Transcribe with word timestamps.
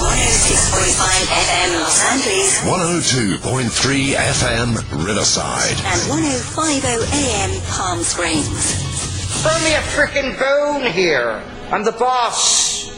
Heard 0.00 0.06
on 0.06 0.16
KCSU 0.16 0.96
106.5 0.96 1.28
FM 1.28 1.68
Los 1.80 2.00
Angeles 2.10 2.60
102.3 2.64 4.14
FM 4.14 4.68
Riverside. 5.06 5.76
and 5.84 6.00
105.0 6.08 7.12
AM 7.12 7.60
Palm 7.66 8.00
Springs. 8.02 9.42
Throw 9.42 9.58
me 9.62 9.74
a 9.74 9.80
frickin' 9.80 10.38
bone 10.38 10.90
here. 10.90 11.42
I'm 11.70 11.84
the 11.84 11.92
boss. 11.92 12.88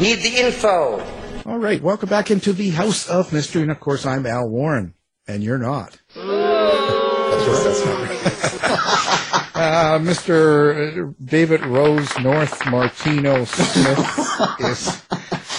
Need 0.00 0.20
the 0.20 0.36
info. 0.38 1.00
All 1.46 1.58
right, 1.58 1.82
welcome 1.82 2.08
back 2.08 2.30
into 2.30 2.52
the 2.52 2.70
House 2.70 3.08
of 3.08 3.32
Mystery, 3.32 3.62
and 3.62 3.70
of 3.72 3.80
course, 3.80 4.06
I'm 4.06 4.24
Al 4.24 4.48
Warren, 4.48 4.94
and 5.26 5.42
you're 5.42 5.58
not. 5.58 5.98
That's 6.14 7.46
right, 7.48 7.64
that's 7.64 7.84
not 7.84 8.00
right. 8.08 8.18
uh, 9.56 9.98
Mr. 9.98 11.12
David 11.24 11.66
Rose 11.66 12.16
North 12.20 12.64
Martino 12.66 13.44
Smith 13.46 14.60
is 14.60 15.02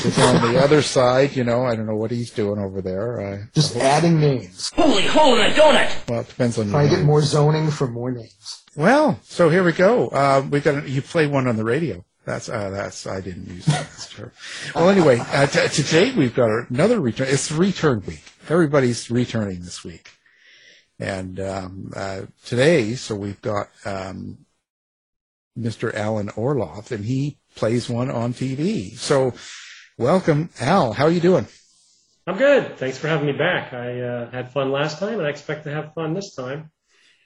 is 0.03 0.17
on 0.19 0.53
the 0.53 0.59
other 0.59 0.81
side. 0.81 1.35
You 1.35 1.43
know, 1.43 1.65
I 1.65 1.75
don't 1.75 1.85
know 1.85 1.95
what 1.95 2.11
he's 2.11 2.31
doing 2.31 2.59
over 2.59 2.81
there. 2.81 3.21
Uh, 3.21 3.37
Just 3.53 3.75
adding 3.75 4.19
names. 4.19 4.71
Holy 4.75 5.03
hole 5.05 5.35
in 5.35 5.51
a 5.51 5.53
donut. 5.53 6.09
well, 6.09 6.21
it 6.21 6.27
depends 6.29 6.57
on 6.57 6.69
Trying 6.69 6.89
to 6.89 6.95
get 6.97 7.05
more 7.05 7.21
zoning 7.21 7.69
for 7.71 7.87
more 7.87 8.11
names. 8.11 8.63
Well, 8.75 9.19
so 9.23 9.49
here 9.49 9.63
we 9.63 9.71
go. 9.71 10.07
Uh, 10.09 10.45
we 10.49 10.59
got 10.59 10.87
you 10.87 11.01
play 11.01 11.27
one 11.27 11.47
on 11.47 11.57
the 11.57 11.63
radio. 11.63 12.03
That's 12.25 12.49
uh, 12.49 12.69
that's 12.69 13.05
I 13.05 13.19
didn't 13.21 13.47
use 13.49 13.65
that. 13.65 13.81
That's 13.81 14.09
true. 14.09 14.31
Well, 14.73 14.89
anyway, 14.89 15.19
uh, 15.19 15.45
t- 15.45 15.67
today 15.67 16.13
we've 16.15 16.33
got 16.33 16.69
another 16.69 16.99
return. 16.99 17.27
It's 17.29 17.51
return 17.51 18.01
week. 18.07 18.23
Everybody's 18.49 19.11
returning 19.11 19.59
this 19.61 19.83
week, 19.83 20.09
and 20.99 21.39
um, 21.39 21.91
uh, 21.95 22.21
today, 22.45 22.95
so 22.95 23.13
we've 23.15 23.41
got 23.41 23.67
um, 23.85 24.39
Mr. 25.57 25.93
Alan 25.93 26.29
Orloff, 26.29 26.91
and 26.91 27.05
he 27.05 27.37
plays 27.55 27.89
one 27.89 28.09
on 28.09 28.33
TV. 28.33 28.97
So, 28.97 29.33
welcome, 29.97 30.49
Al. 30.59 30.93
How 30.93 31.05
are 31.05 31.11
you 31.11 31.19
doing? 31.21 31.47
I'm 32.25 32.37
good. 32.37 32.77
Thanks 32.77 32.97
for 32.97 33.07
having 33.07 33.25
me 33.25 33.33
back. 33.33 33.73
I 33.73 33.99
uh, 34.01 34.31
had 34.31 34.51
fun 34.51 34.71
last 34.71 34.99
time, 34.99 35.19
and 35.19 35.27
I 35.27 35.29
expect 35.29 35.65
to 35.65 35.71
have 35.71 35.93
fun 35.93 36.13
this 36.13 36.35
time. 36.35 36.71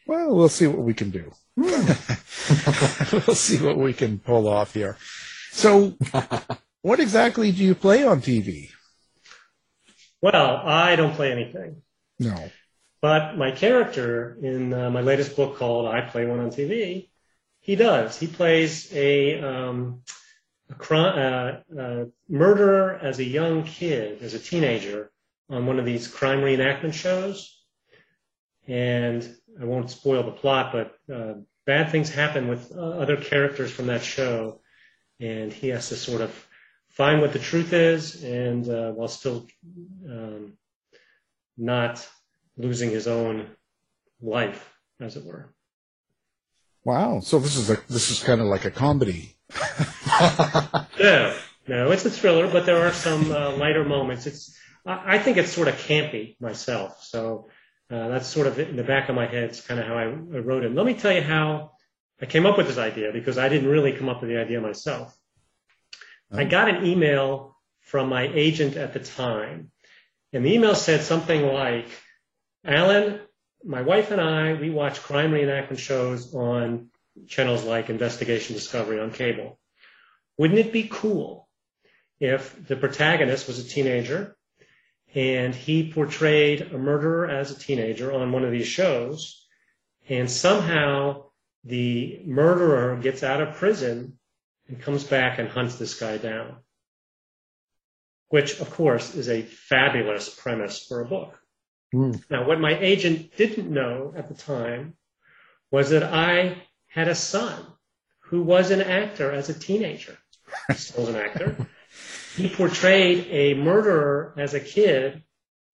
Well, 0.07 0.35
we'll 0.35 0.49
see 0.49 0.67
what 0.67 0.79
we 0.79 0.93
can 0.93 1.09
do. 1.11 1.31
we'll 1.57 3.35
see 3.35 3.57
what 3.63 3.77
we 3.77 3.93
can 3.93 4.19
pull 4.19 4.47
off 4.47 4.73
here. 4.73 4.97
So, 5.51 5.95
what 6.81 6.99
exactly 6.99 7.51
do 7.51 7.63
you 7.63 7.75
play 7.75 8.05
on 8.05 8.21
TV? 8.21 8.69
Well, 10.21 10.61
I 10.65 10.95
don't 10.95 11.13
play 11.13 11.31
anything, 11.31 11.81
No. 12.19 12.49
but 13.01 13.37
my 13.37 13.51
character 13.51 14.37
in 14.41 14.73
uh, 14.73 14.89
my 14.89 15.01
latest 15.01 15.35
book 15.35 15.57
called 15.57 15.87
"I 15.87 16.01
Play 16.01 16.25
One 16.25 16.39
on 16.39 16.49
TV," 16.49 17.09
he 17.59 17.75
does. 17.75 18.19
He 18.19 18.25
plays 18.27 18.91
a, 18.93 19.39
um, 19.41 20.01
a 20.69 20.75
cri- 20.75 20.97
uh, 20.97 21.57
uh, 21.79 22.05
murderer 22.27 22.99
as 23.01 23.19
a 23.19 23.23
young 23.23 23.63
kid, 23.63 24.21
as 24.21 24.33
a 24.33 24.39
teenager, 24.39 25.11
on 25.49 25.65
one 25.65 25.79
of 25.79 25.85
these 25.85 26.07
crime 26.07 26.41
reenactment 26.41 26.93
shows. 26.93 27.53
And 28.67 29.27
I 29.59 29.65
won't 29.65 29.89
spoil 29.89 30.23
the 30.23 30.31
plot, 30.31 30.73
but 30.73 31.13
uh, 31.13 31.35
bad 31.65 31.91
things 31.91 32.09
happen 32.09 32.47
with 32.47 32.71
uh, 32.75 32.79
other 32.79 33.17
characters 33.17 33.71
from 33.71 33.87
that 33.87 34.03
show, 34.03 34.59
and 35.19 35.53
he 35.53 35.69
has 35.69 35.89
to 35.89 35.95
sort 35.95 36.21
of 36.21 36.47
find 36.89 37.21
what 37.21 37.33
the 37.33 37.39
truth 37.39 37.73
is, 37.73 38.23
and 38.23 38.67
uh, 38.67 38.91
while 38.91 39.07
still 39.07 39.47
um, 40.09 40.57
not 41.57 42.07
losing 42.57 42.89
his 42.89 43.07
own 43.07 43.47
life, 44.21 44.73
as 44.99 45.15
it 45.15 45.23
were. 45.23 45.53
Wow. 46.83 47.19
So 47.19 47.39
this 47.39 47.55
is 47.55 47.69
a 47.69 47.77
this 47.89 48.11
is 48.11 48.23
kind 48.23 48.41
of 48.41 48.47
like 48.47 48.65
a 48.65 48.71
comedy. 48.71 49.35
No, 50.99 51.37
no, 51.67 51.91
it's 51.91 52.05
a 52.05 52.09
thriller, 52.09 52.49
but 52.51 52.65
there 52.65 52.87
are 52.87 52.91
some 52.91 53.31
uh, 53.31 53.51
lighter 53.51 53.83
moments. 53.83 54.25
It's 54.25 54.57
I, 54.85 55.19
think 55.19 55.37
it's 55.37 55.51
sort 55.51 55.67
of 55.67 55.75
campy 55.75 56.39
myself, 56.39 57.03
so 57.03 57.49
uh, 57.91 58.07
that's 58.07 58.27
sort 58.27 58.47
of 58.47 58.57
in 58.57 58.77
the 58.77 58.83
back 58.83 59.09
of 59.09 59.15
my 59.15 59.27
head. 59.27 59.45
It's 59.45 59.61
kind 59.61 59.79
of 59.79 59.85
how 59.85 59.95
I, 59.95 60.03
I 60.03 60.39
wrote 60.39 60.63
it. 60.63 60.73
Let 60.73 60.85
me 60.85 60.93
tell 60.93 61.11
you 61.11 61.21
how 61.21 61.71
I 62.21 62.25
came 62.25 62.45
up 62.45 62.57
with 62.57 62.67
this 62.67 62.77
idea 62.77 63.11
because 63.11 63.37
I 63.37 63.49
didn't 63.49 63.69
really 63.69 63.91
come 63.91 64.09
up 64.09 64.21
with 64.21 64.29
the 64.29 64.37
idea 64.37 64.61
myself. 64.61 65.15
I 66.31 66.45
got 66.45 66.69
an 66.69 66.85
email 66.85 67.55
from 67.81 68.09
my 68.09 68.23
agent 68.23 68.75
at 68.75 68.93
the 68.93 68.99
time, 68.99 69.71
and 70.33 70.45
the 70.45 70.53
email 70.53 70.75
said 70.75 71.01
something 71.01 71.45
like, 71.45 71.87
"Alan, 72.65 73.19
my 73.63 73.81
wife 73.81 74.11
and 74.11 74.21
I 74.21 74.53
we 74.53 74.69
watch 74.69 75.01
crime 75.01 75.31
reenactment 75.31 75.79
shows 75.79 76.33
on 76.33 76.89
channels 77.27 77.63
like 77.63 77.89
Investigation 77.89 78.55
Discovery 78.55 78.99
on 78.99 79.11
cable." 79.11 79.59
Wouldn't 80.37 80.59
it 80.59 80.71
be 80.71 80.87
cool 80.89 81.49
if 82.19 82.67
the 82.67 82.75
protagonist 82.75 83.47
was 83.47 83.59
a 83.59 83.67
teenager 83.67 84.35
and 85.15 85.53
he 85.55 85.91
portrayed 85.91 86.61
a 86.61 86.77
murderer 86.77 87.27
as 87.27 87.51
a 87.51 87.59
teenager 87.59 88.11
on 88.13 88.31
one 88.31 88.45
of 88.45 88.51
these 88.51 88.67
shows 88.67 89.45
and 90.07 90.29
somehow 90.29 91.23
the 91.63 92.21
murderer 92.25 92.97
gets 92.97 93.23
out 93.23 93.41
of 93.41 93.55
prison 93.55 94.19
and 94.67 94.81
comes 94.81 95.03
back 95.03 95.39
and 95.39 95.49
hunts 95.49 95.75
this 95.75 95.99
guy 95.99 96.17
down? 96.17 96.57
Which, 98.29 98.59
of 98.59 98.69
course, 98.69 99.15
is 99.15 99.29
a 99.29 99.41
fabulous 99.41 100.29
premise 100.29 100.85
for 100.85 101.01
a 101.01 101.07
book. 101.07 101.39
Hmm. 101.93 102.11
Now, 102.29 102.45
what 102.47 102.59
my 102.59 102.77
agent 102.77 103.35
didn't 103.37 103.71
know 103.71 104.13
at 104.15 104.27
the 104.27 104.33
time 104.33 104.95
was 105.71 105.91
that 105.91 106.03
I 106.03 106.61
had 106.87 107.07
a 107.07 107.15
son 107.15 107.65
who 108.19 108.41
was 108.41 108.71
an 108.71 108.81
actor 108.81 109.31
as 109.31 109.49
a 109.49 109.57
teenager. 109.57 110.17
Still 110.75 111.07
an 111.07 111.15
actor. 111.15 111.55
He 112.35 112.49
portrayed 112.49 113.27
a 113.29 113.53
murderer 113.55 114.33
as 114.37 114.53
a 114.53 114.59
kid 114.59 115.23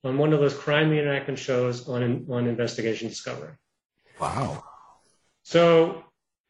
on 0.04 0.18
one 0.18 0.34
of 0.34 0.40
those 0.40 0.54
crime 0.54 0.92
reenactment 0.92 1.38
shows 1.38 1.88
on 1.88 2.26
on 2.30 2.48
Investigation 2.48 3.10
Discovery. 3.10 3.54
Wow. 4.20 4.64
So 5.44 6.04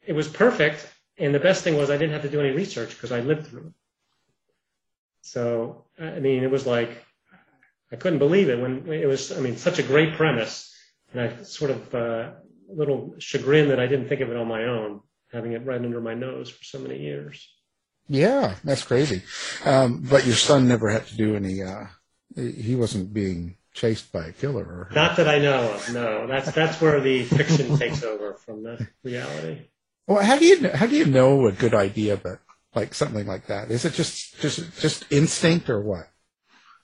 it 0.05 0.13
was 0.13 0.27
perfect, 0.27 0.87
and 1.17 1.33
the 1.33 1.39
best 1.39 1.63
thing 1.63 1.77
was 1.77 1.89
I 1.89 1.97
didn't 1.97 2.13
have 2.13 2.23
to 2.23 2.29
do 2.29 2.39
any 2.39 2.51
research 2.51 2.89
because 2.89 3.11
I 3.11 3.21
lived 3.21 3.47
through 3.47 3.67
it. 3.67 3.73
So 5.21 5.85
I 5.99 6.19
mean, 6.19 6.43
it 6.43 6.51
was 6.51 6.65
like 6.65 6.91
I 7.91 7.95
couldn't 7.95 8.19
believe 8.19 8.49
it 8.49 8.59
when 8.59 8.91
it 8.91 9.07
was. 9.07 9.31
I 9.31 9.39
mean, 9.39 9.57
such 9.57 9.79
a 9.79 9.83
great 9.83 10.15
premise, 10.15 10.75
and 11.11 11.21
I 11.21 11.43
sort 11.43 11.71
of 11.71 11.95
uh, 11.95 12.31
a 12.69 12.73
little 12.73 13.15
chagrin 13.19 13.69
that 13.69 13.79
I 13.79 13.87
didn't 13.87 14.07
think 14.09 14.21
of 14.21 14.29
it 14.29 14.37
on 14.37 14.47
my 14.47 14.65
own, 14.65 15.01
having 15.31 15.53
it 15.53 15.65
right 15.65 15.81
under 15.81 16.01
my 16.01 16.13
nose 16.13 16.49
for 16.49 16.63
so 16.63 16.79
many 16.79 16.99
years. 16.99 17.47
Yeah, 18.07 18.55
that's 18.63 18.83
crazy. 18.83 19.23
Um, 19.65 20.05
but 20.09 20.25
your 20.25 20.35
son 20.35 20.67
never 20.67 20.89
had 20.89 21.07
to 21.07 21.15
do 21.15 21.35
any. 21.35 21.63
Uh, 21.63 21.85
he 22.35 22.75
wasn't 22.75 23.13
being 23.13 23.57
chased 23.73 24.11
by 24.11 24.27
a 24.27 24.31
killer. 24.31 24.63
Or... 24.63 24.89
Not 24.93 25.17
that 25.17 25.27
I 25.27 25.39
know 25.39 25.73
of. 25.73 25.93
No, 25.93 26.27
that's 26.27 26.51
that's 26.51 26.79
where 26.81 26.99
the 26.99 27.23
fiction 27.23 27.77
takes 27.77 28.03
over 28.03 28.33
from 28.35 28.63
the 28.63 28.87
reality. 29.03 29.67
Well, 30.07 30.23
how 30.23 30.37
do 30.37 30.45
you 30.45 30.69
how 30.69 30.85
do 30.85 30.95
you 30.95 31.05
know 31.05 31.47
a 31.47 31.51
good 31.51 31.73
idea, 31.73 32.17
but 32.17 32.39
like 32.75 32.93
something 32.93 33.25
like 33.25 33.47
that? 33.47 33.71
Is 33.71 33.85
it 33.85 33.93
just 33.93 34.39
just 34.39 34.79
just 34.79 35.05
instinct 35.11 35.69
or 35.69 35.81
what? 35.81 36.09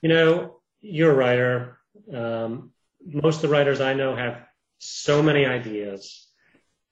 You 0.02 0.08
know, 0.08 0.56
you're 0.80 1.12
a 1.12 1.14
writer. 1.14 1.78
Um, 2.12 2.72
most 3.06 3.36
of 3.36 3.42
the 3.42 3.48
writers 3.48 3.80
I 3.80 3.94
know 3.94 4.16
have 4.16 4.38
so 4.78 5.22
many 5.22 5.44
ideas, 5.44 6.26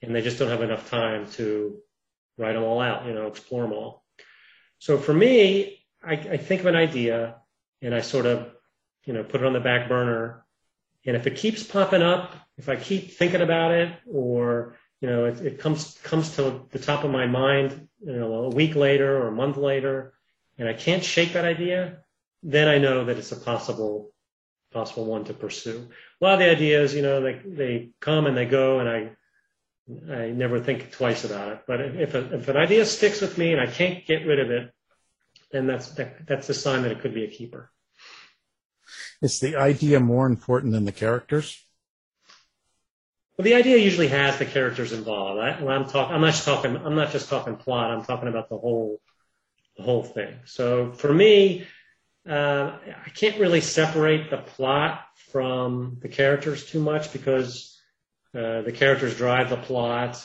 and 0.02 0.14
they 0.14 0.20
just 0.20 0.38
don't 0.38 0.50
have 0.50 0.62
enough 0.62 0.90
time 0.90 1.30
to 1.32 1.78
write 2.36 2.52
them 2.52 2.62
all 2.62 2.80
out. 2.80 3.06
You 3.06 3.14
know, 3.14 3.26
explore 3.26 3.62
them 3.62 3.72
all. 3.72 4.04
So 4.78 4.98
for 4.98 5.12
me, 5.12 5.84
I, 6.02 6.12
I 6.12 6.36
think 6.36 6.60
of 6.60 6.66
an 6.66 6.76
idea 6.76 7.36
and 7.82 7.94
I 7.94 8.00
sort 8.00 8.26
of, 8.26 8.50
you 9.04 9.12
know, 9.12 9.25
put 9.25 9.40
it 9.40 9.46
on 9.46 9.52
the 9.52 9.60
back 9.60 9.88
burner. 9.88 10.44
And 11.06 11.16
if 11.16 11.26
it 11.26 11.36
keeps 11.36 11.62
popping 11.62 12.02
up, 12.02 12.34
if 12.56 12.69
I 12.69 12.76
keep 12.76 13.12
thinking 13.12 13.40
about 13.40 13.72
it, 13.72 13.92
or 14.10 14.76
you 15.00 15.08
know, 15.08 15.26
it, 15.26 15.40
it 15.40 15.58
comes 15.58 15.96
comes 16.02 16.36
to 16.36 16.62
the 16.70 16.78
top 16.78 17.04
of 17.04 17.10
my 17.10 17.26
mind, 17.26 17.88
you 18.04 18.12
know, 18.12 18.34
a 18.34 18.48
week 18.48 18.75
later 18.75 19.16
or 19.16 19.28
a 19.28 19.32
month 19.32 19.56
later, 19.56 20.14
and 20.58 20.69
I 20.69 20.72
can't 20.72 21.04
shake 21.04 21.34
that 21.34 21.44
idea, 21.44 21.98
then 22.42 22.69
I 22.69 22.78
know 22.78 23.04
that 23.04 23.16
it's 23.16 23.32
a 23.32 23.36
possible 23.36 24.12
possible 24.72 25.06
one 25.06 25.25
to 25.25 25.34
pursue. 25.34 25.88
A 26.20 26.25
lot 26.25 26.34
of 26.34 26.40
the 26.40 26.50
ideas, 26.50 26.94
you 26.94 27.02
know, 27.02 27.22
they 27.22 27.40
they 27.44 27.90
come 28.00 28.26
and 28.26 28.36
they 28.36 28.46
go, 28.46 28.80
and 28.80 28.88
I 28.88 29.10
I 30.11 30.29
never 30.29 30.61
think 30.61 30.90
twice 30.90 31.25
about 31.25 31.52
it. 31.52 31.61
But 31.67 31.81
if 31.81 32.14
a, 32.14 32.35
if 32.35 32.49
an 32.49 32.56
idea 32.56 32.85
sticks 32.85 33.20
with 33.20 33.38
me 33.38 33.52
and 33.52 33.61
I 33.61 33.67
can't 33.67 34.05
get 34.06 34.26
rid 34.26 34.38
of 34.38 34.50
it, 34.50 34.73
then 35.50 35.67
that's 35.67 35.90
that, 35.93 36.26
that's 36.26 36.49
a 36.49 36.55
sign 36.55 36.82
that 36.82 36.93
it 36.93 37.00
could 37.00 37.14
be 37.14 37.25
a 37.25 37.31
keeper. 37.31 37.70
Is 39.23 39.40
the 39.40 39.56
idea 39.56 39.99
more 40.00 40.26
important 40.26 40.73
than 40.73 40.85
the 40.85 40.93
characters? 40.93 41.64
Well, 43.37 43.44
the 43.44 43.55
idea 43.55 43.79
usually 43.79 44.08
has 44.08 44.38
the 44.38 44.44
characters 44.44 44.93
involved. 44.93 45.40
I, 45.40 45.50
I'm 45.50 45.88
talking, 45.88 46.14
I'm 46.14 46.20
not 46.20 46.35
just 46.35 46.44
talking, 46.44 46.76
I'm 46.76 46.94
not 46.94 47.12
just 47.12 47.29
talking 47.29 47.56
plot. 47.56 47.90
I'm 47.90 48.05
talking 48.05 48.29
about 48.29 48.49
the 48.49 48.58
whole, 48.58 49.00
the 49.76 49.85
whole 49.85 50.02
thing. 50.02 50.35
So 50.44 50.93
for 50.93 51.12
me, 51.12 51.67
uh, 52.29 52.73
I 53.06 53.11
can't 53.11 53.38
really 53.40 53.61
separate 53.61 54.29
the 54.29 54.38
plot 54.38 55.05
from 55.31 55.99
the 56.00 56.08
characters 56.08 56.67
too 56.67 56.81
much 56.81 57.12
because 57.12 57.77
uh, 58.34 58.62
the 58.62 58.72
characters 58.72 59.16
drive 59.16 59.50
the 59.50 59.56
plot, 59.56 60.25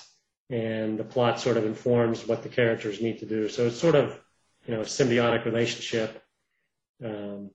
and 0.50 0.98
the 0.98 1.04
plot 1.04 1.40
sort 1.40 1.58
of 1.58 1.66
informs 1.66 2.28
what 2.28 2.44
the 2.44 2.50
characters 2.50 3.02
need 3.02 3.20
to 3.20 3.26
do. 3.26 3.50
So 3.50 3.68
it's 3.68 3.80
sort 3.80 3.96
of 3.96 4.20
you 4.66 4.74
know, 4.74 4.82
a 4.82 4.86
symbiotic 4.86 5.46
relationship. 5.46 6.22
Um, 7.04 7.52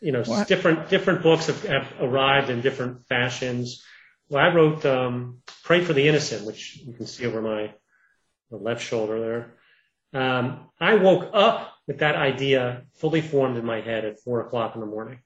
you 0.00 0.12
know, 0.12 0.22
what? 0.22 0.46
different 0.46 0.88
different 0.88 1.22
books 1.22 1.46
have, 1.46 1.64
have, 1.64 1.92
arrived 2.00 2.50
in 2.50 2.60
different 2.60 3.06
fashions. 3.08 3.82
Well, 4.28 4.44
I 4.44 4.54
wrote 4.54 4.84
um, 4.86 5.38
"Pray 5.64 5.82
for 5.82 5.92
the 5.92 6.06
Innocent," 6.06 6.46
which 6.46 6.76
you 6.76 6.92
can 6.92 7.06
see 7.06 7.26
over 7.26 7.42
my 7.42 7.72
left 8.50 8.82
shoulder 8.82 9.20
there. 9.20 10.20
Um, 10.20 10.70
I 10.80 10.94
woke 10.94 11.30
up 11.32 11.74
with 11.86 11.98
that 11.98 12.14
idea 12.14 12.82
fully 12.94 13.20
formed 13.20 13.56
in 13.56 13.64
my 13.64 13.80
head 13.80 14.04
at 14.04 14.20
four 14.20 14.40
o'clock 14.40 14.74
in 14.74 14.80
the 14.80 14.86
morning, 14.86 15.18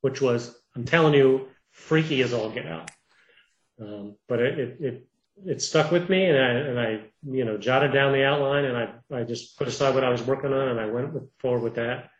which 0.00 0.20
was, 0.20 0.56
I'm 0.74 0.84
telling 0.84 1.14
you, 1.14 1.48
freaky 1.72 2.22
as 2.22 2.32
all 2.32 2.50
get 2.50 2.66
out. 2.66 2.90
Um, 3.80 4.16
but 4.28 4.40
it, 4.40 4.58
it, 4.58 4.76
it 4.80 5.08
it 5.44 5.62
stuck 5.62 5.90
with 5.90 6.08
me, 6.08 6.26
and 6.26 6.38
I 6.38 6.50
and 6.50 6.80
I 6.80 7.00
you 7.28 7.44
know 7.44 7.56
jotted 7.58 7.92
down 7.92 8.12
the 8.12 8.24
outline, 8.24 8.64
and 8.64 8.76
I 8.76 9.20
I 9.20 9.24
just 9.24 9.58
put 9.58 9.68
aside 9.68 9.94
what 9.94 10.04
I 10.04 10.10
was 10.10 10.22
working 10.22 10.52
on, 10.52 10.68
and 10.68 10.80
I 10.80 10.86
went 10.86 11.12
with, 11.12 11.24
forward 11.38 11.62
with 11.62 11.74
that, 11.76 12.10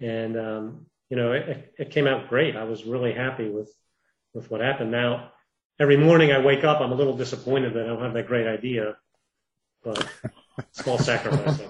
and 0.00 0.38
um, 0.38 0.86
you 1.08 1.16
know 1.16 1.32
it, 1.32 1.74
it 1.78 1.90
came 1.90 2.06
out 2.06 2.28
great. 2.28 2.56
I 2.56 2.64
was 2.64 2.84
really 2.84 3.12
happy 3.12 3.48
with 3.48 3.72
with 4.34 4.50
what 4.50 4.60
happened. 4.60 4.90
Now 4.90 5.32
every 5.78 5.96
morning 5.96 6.30
I 6.30 6.38
wake 6.38 6.64
up, 6.64 6.80
I'm 6.80 6.92
a 6.92 6.94
little 6.94 7.16
disappointed 7.16 7.74
that 7.74 7.84
I 7.84 7.88
don't 7.88 8.02
have 8.02 8.14
that 8.14 8.26
great 8.26 8.46
idea, 8.46 8.96
but 9.82 10.06
small 10.72 10.98
sacrifice. 10.98 11.60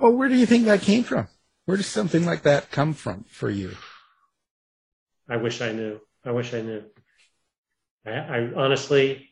well, 0.00 0.12
where 0.12 0.28
do 0.28 0.36
you 0.36 0.46
think 0.46 0.66
that 0.66 0.82
came 0.82 1.04
from? 1.04 1.28
Where 1.64 1.76
does 1.76 1.86
something 1.86 2.24
like 2.24 2.42
that 2.42 2.70
come 2.70 2.92
from 2.92 3.24
for 3.28 3.50
you? 3.50 3.76
I 5.28 5.36
wish 5.38 5.60
I 5.60 5.72
knew. 5.72 6.00
I 6.26 6.32
wish 6.32 6.52
I 6.52 6.60
knew. 6.60 6.82
I, 8.04 8.10
I 8.10 8.52
honestly, 8.56 9.30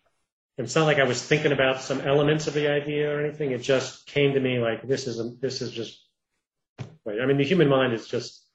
it's 0.56 0.76
not 0.76 0.84
like 0.84 0.98
I 0.98 1.04
was 1.04 1.20
thinking 1.20 1.52
about 1.52 1.80
some 1.80 2.00
elements 2.00 2.46
of 2.46 2.54
the 2.54 2.68
idea 2.68 3.12
or 3.12 3.24
anything. 3.24 3.50
It 3.50 3.62
just 3.62 4.06
came 4.06 4.34
to 4.34 4.40
me 4.40 4.58
like 4.58 4.86
this 4.86 5.06
is 5.06 5.18
a, 5.18 5.24
this 5.40 5.60
is 5.60 5.72
just. 5.72 6.00
I 7.06 7.26
mean, 7.26 7.36
the 7.36 7.44
human 7.44 7.68
mind 7.68 7.92
is 7.92 8.06
just 8.06 8.46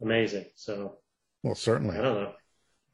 amazing. 0.00 0.46
So. 0.54 0.96
Well, 1.42 1.54
certainly. 1.54 1.96
I 1.96 2.02
don't 2.02 2.14
know. 2.14 2.32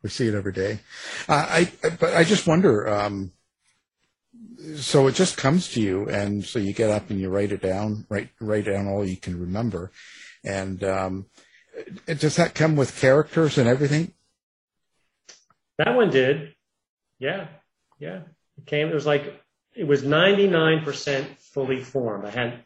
We 0.02 0.10
see 0.10 0.26
it 0.26 0.34
every 0.34 0.52
day. 0.52 0.80
Uh, 1.28 1.46
I 1.48 1.72
but 2.00 2.14
I 2.14 2.24
just 2.24 2.46
wonder. 2.46 2.88
Um, 2.88 3.32
so 4.76 5.06
it 5.06 5.14
just 5.14 5.36
comes 5.36 5.72
to 5.72 5.80
you, 5.80 6.08
and 6.08 6.44
so 6.44 6.58
you 6.58 6.72
get 6.72 6.90
up 6.90 7.10
and 7.10 7.20
you 7.20 7.30
write 7.30 7.52
it 7.52 7.62
down. 7.62 8.06
Write 8.08 8.30
write 8.40 8.64
down 8.64 8.88
all 8.88 9.04
you 9.04 9.16
can 9.16 9.38
remember, 9.38 9.92
and 10.42 10.82
um, 10.82 11.26
does 12.06 12.34
that 12.36 12.54
come 12.54 12.74
with 12.74 13.00
characters 13.00 13.58
and 13.58 13.68
everything? 13.68 14.12
That 15.78 15.96
one 15.96 16.10
did. 16.10 16.54
Yeah. 17.18 17.48
Yeah, 18.02 18.22
it 18.58 18.66
came. 18.66 18.88
It 18.88 18.94
was 18.94 19.06
like 19.06 19.40
it 19.76 19.86
was 19.86 20.02
99% 20.02 21.38
fully 21.38 21.84
formed. 21.84 22.24
I 22.24 22.30
had 22.30 22.64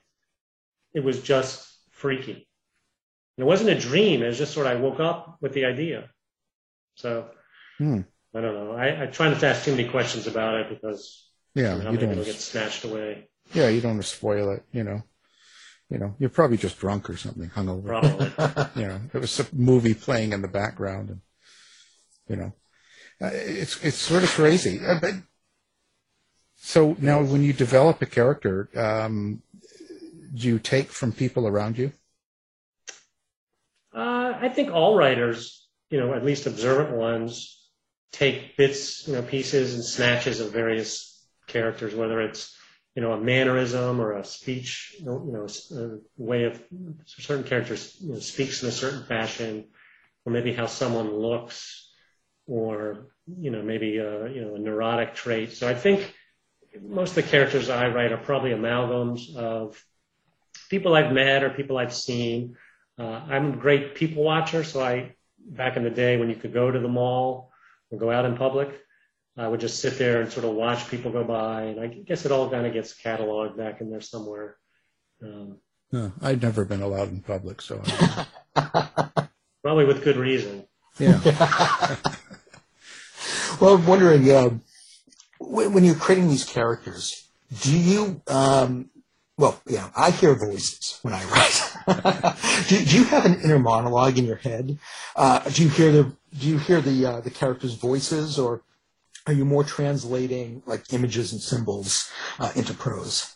it 0.95 1.05
was 1.05 1.21
just 1.21 1.69
freaky. 1.91 2.49
And 3.37 3.45
it 3.45 3.47
wasn't 3.47 3.69
a 3.69 3.79
dream. 3.79 4.23
It 4.23 4.29
was 4.29 4.39
just 4.39 4.55
sort 4.55 4.67
of 4.67 4.73
I 4.73 4.81
woke 4.81 4.99
up 4.99 5.37
with 5.43 5.53
the 5.53 5.67
idea. 5.67 6.09
So 6.95 7.29
hmm. 7.77 8.01
I 8.35 8.41
don't 8.41 8.55
know. 8.55 8.73
I, 8.73 9.03
I 9.03 9.07
try 9.09 9.29
not 9.29 9.41
to 9.41 9.47
ask 9.47 9.65
too 9.65 9.73
many 9.73 9.87
questions 9.89 10.27
about 10.27 10.55
it 10.55 10.71
because 10.71 11.29
yeah, 11.55 11.77
you 11.91 11.99
don't 11.99 12.25
get 12.25 12.37
snatched 12.37 12.85
away. 12.85 13.29
Yeah, 13.53 13.69
you 13.69 13.83
don't 13.83 13.93
want 13.93 14.03
to 14.03 14.09
spoil 14.09 14.53
it. 14.53 14.65
You 14.73 14.85
know, 14.85 15.03
you 15.91 15.99
know, 15.99 16.15
you're 16.19 16.31
probably 16.31 16.57
just 16.57 16.79
drunk 16.79 17.11
or 17.11 17.19
something, 17.19 17.51
hungover. 17.51 17.87
Probably. 17.87 18.83
you 18.83 18.89
know, 18.89 19.01
it 19.13 19.19
was 19.19 19.39
a 19.39 19.47
movie 19.53 19.95
playing 19.95 20.33
in 20.33 20.41
the 20.41 20.49
background, 20.49 21.11
and 21.11 21.21
you 22.27 22.37
know, 22.37 22.53
it's 23.21 23.83
it's 23.85 23.97
sort 23.97 24.23
of 24.23 24.31
crazy. 24.31 24.81
Uh, 24.85 24.99
but 25.01 25.15
so 26.57 26.97
now, 26.99 27.23
when 27.23 27.43
you 27.43 27.53
develop 27.53 28.03
a 28.03 28.07
character, 28.07 28.69
um, 28.77 29.43
do 30.35 30.49
you 30.49 30.59
take 30.59 30.89
from 30.91 31.13
people 31.13 31.47
around 31.47 31.79
you? 31.79 31.93
Uh, 33.95 34.35
I 34.41 34.49
think 34.49 34.71
all 34.71 34.97
writers, 34.97 35.67
you 35.91 36.01
know, 36.01 36.13
at 36.13 36.25
least 36.25 36.47
observant 36.47 36.97
ones, 36.97 37.69
take 38.13 38.57
bits, 38.57 39.07
you 39.07 39.15
know, 39.15 39.23
pieces 39.23 39.75
and 39.75 39.85
snatches 39.85 40.41
of 40.41 40.53
various 40.53 41.25
characters, 41.47 41.95
whether 41.95 42.21
it's 42.21 42.55
you 42.95 43.03
know 43.03 43.13
a 43.13 43.21
mannerism 43.21 44.01
or 44.01 44.15
a 44.15 44.25
speech, 44.25 44.97
you 44.99 45.07
know, 45.07 45.47
a 45.73 45.99
way 46.17 46.45
of 46.45 46.63
certain 47.07 47.45
characters 47.45 47.97
you 48.01 48.15
know, 48.15 48.19
speaks 48.19 48.63
in 48.63 48.69
a 48.69 48.73
certain 48.73 49.05
fashion, 49.05 49.69
or 50.25 50.33
maybe 50.33 50.53
how 50.53 50.67
someone 50.67 51.13
looks 51.13 51.86
or 52.47 53.09
you 53.27 53.51
know 53.51 53.63
maybe 53.63 53.99
a, 53.99 54.29
you 54.29 54.41
know 54.41 54.55
a 54.55 54.59
neurotic 54.59 55.15
trait. 55.15 55.53
So 55.53 55.69
I 55.69 55.75
think 55.75 56.15
most 56.81 57.11
of 57.11 57.17
the 57.17 57.31
characters 57.31 57.69
I 57.71 57.89
write 57.89 58.13
are 58.13 58.19
probably 58.19 58.51
amalgams 58.51 59.35
of 59.35 59.83
people 60.69 60.95
I've 60.95 61.13
met 61.13 61.43
or 61.43 61.51
people 61.51 61.79
I've 61.79 61.95
seen. 61.95 62.57
Uh, 62.99 63.23
I'm 63.29 63.55
a 63.55 63.57
great 63.57 63.95
people 63.95 64.23
watcher, 64.23 64.65
so 64.65 64.83
I 64.83 65.15
back 65.39 65.77
in 65.77 65.85
the 65.85 65.91
day 65.91 66.17
when 66.17 66.29
you 66.29 66.37
could 66.37 66.53
go 66.53 66.71
to 66.71 66.79
the 66.79 66.89
mall 66.89 67.53
or 67.91 67.99
go 67.99 68.11
out 68.11 68.25
in 68.25 68.37
public, 68.37 68.69
I 69.37 69.47
would 69.47 69.61
just 69.61 69.81
sit 69.81 69.99
there 69.99 70.23
and 70.23 70.33
sort 70.33 70.47
of 70.47 70.53
watch 70.53 70.89
people 70.89 71.13
go 71.13 71.23
by, 71.23 71.65
and 71.65 71.81
I 71.81 71.87
guess 71.89 72.25
it 72.25 72.33
all 72.33 72.51
kind 72.51 72.67
of 72.67 72.73
gets 72.73 72.95
cataloged 72.95 73.57
back 73.57 73.81
in 73.81 73.91
there 73.91 74.01
somewhere. 74.01 74.57
Um, 75.23 75.59
no, 75.93 76.13
I've 76.21 76.43
never 76.43 76.65
been 76.65 76.83
allowed 76.83 77.11
in 77.11 77.21
public, 77.21 77.61
so 77.61 77.81
probably 79.63 79.85
with 79.85 80.03
good 80.03 80.17
reason. 80.17 80.67
Yeah. 80.99 81.21
well, 83.61 83.75
I'm 83.75 83.87
wondering, 83.87 84.31
uh, 84.31 84.51
when 85.39 85.85
you're 85.85 85.95
creating 85.95 86.29
these 86.29 86.45
characters, 86.45 87.29
do 87.63 87.77
you 87.77 88.23
um, 88.27 88.91
well, 89.39 89.61
yeah, 89.67 89.91
I 89.95 90.11
hear 90.11 90.35
voices 90.35 90.99
when 91.03 91.13
I 91.13 91.23
write. 91.25 92.37
do, 92.69 92.85
do, 92.85 92.99
you 92.99 93.05
have 93.05 93.27
an 93.27 93.41
inner 93.43 93.59
monologue 93.59 94.17
in 94.19 94.25
your 94.25 94.37
head? 94.37 94.79
Uh, 95.15 95.41
do 95.51 95.63
you 95.63 95.69
hear 95.69 95.93
the 95.93 96.13
do 96.39 96.47
you 96.49 96.59
hear 96.59 96.81
the 96.81 97.07
uh, 97.07 97.21
the 97.21 97.31
characters' 97.31 97.75
voices, 97.75 98.39
or 98.39 98.63
are 99.27 99.35
you 99.35 99.45
more 99.45 99.63
translating 99.63 100.63
like 100.65 100.91
images 100.93 101.33
and 101.33 101.41
symbols 101.41 102.11
uh, 102.39 102.53
into 102.57 102.73
prose? 102.73 103.35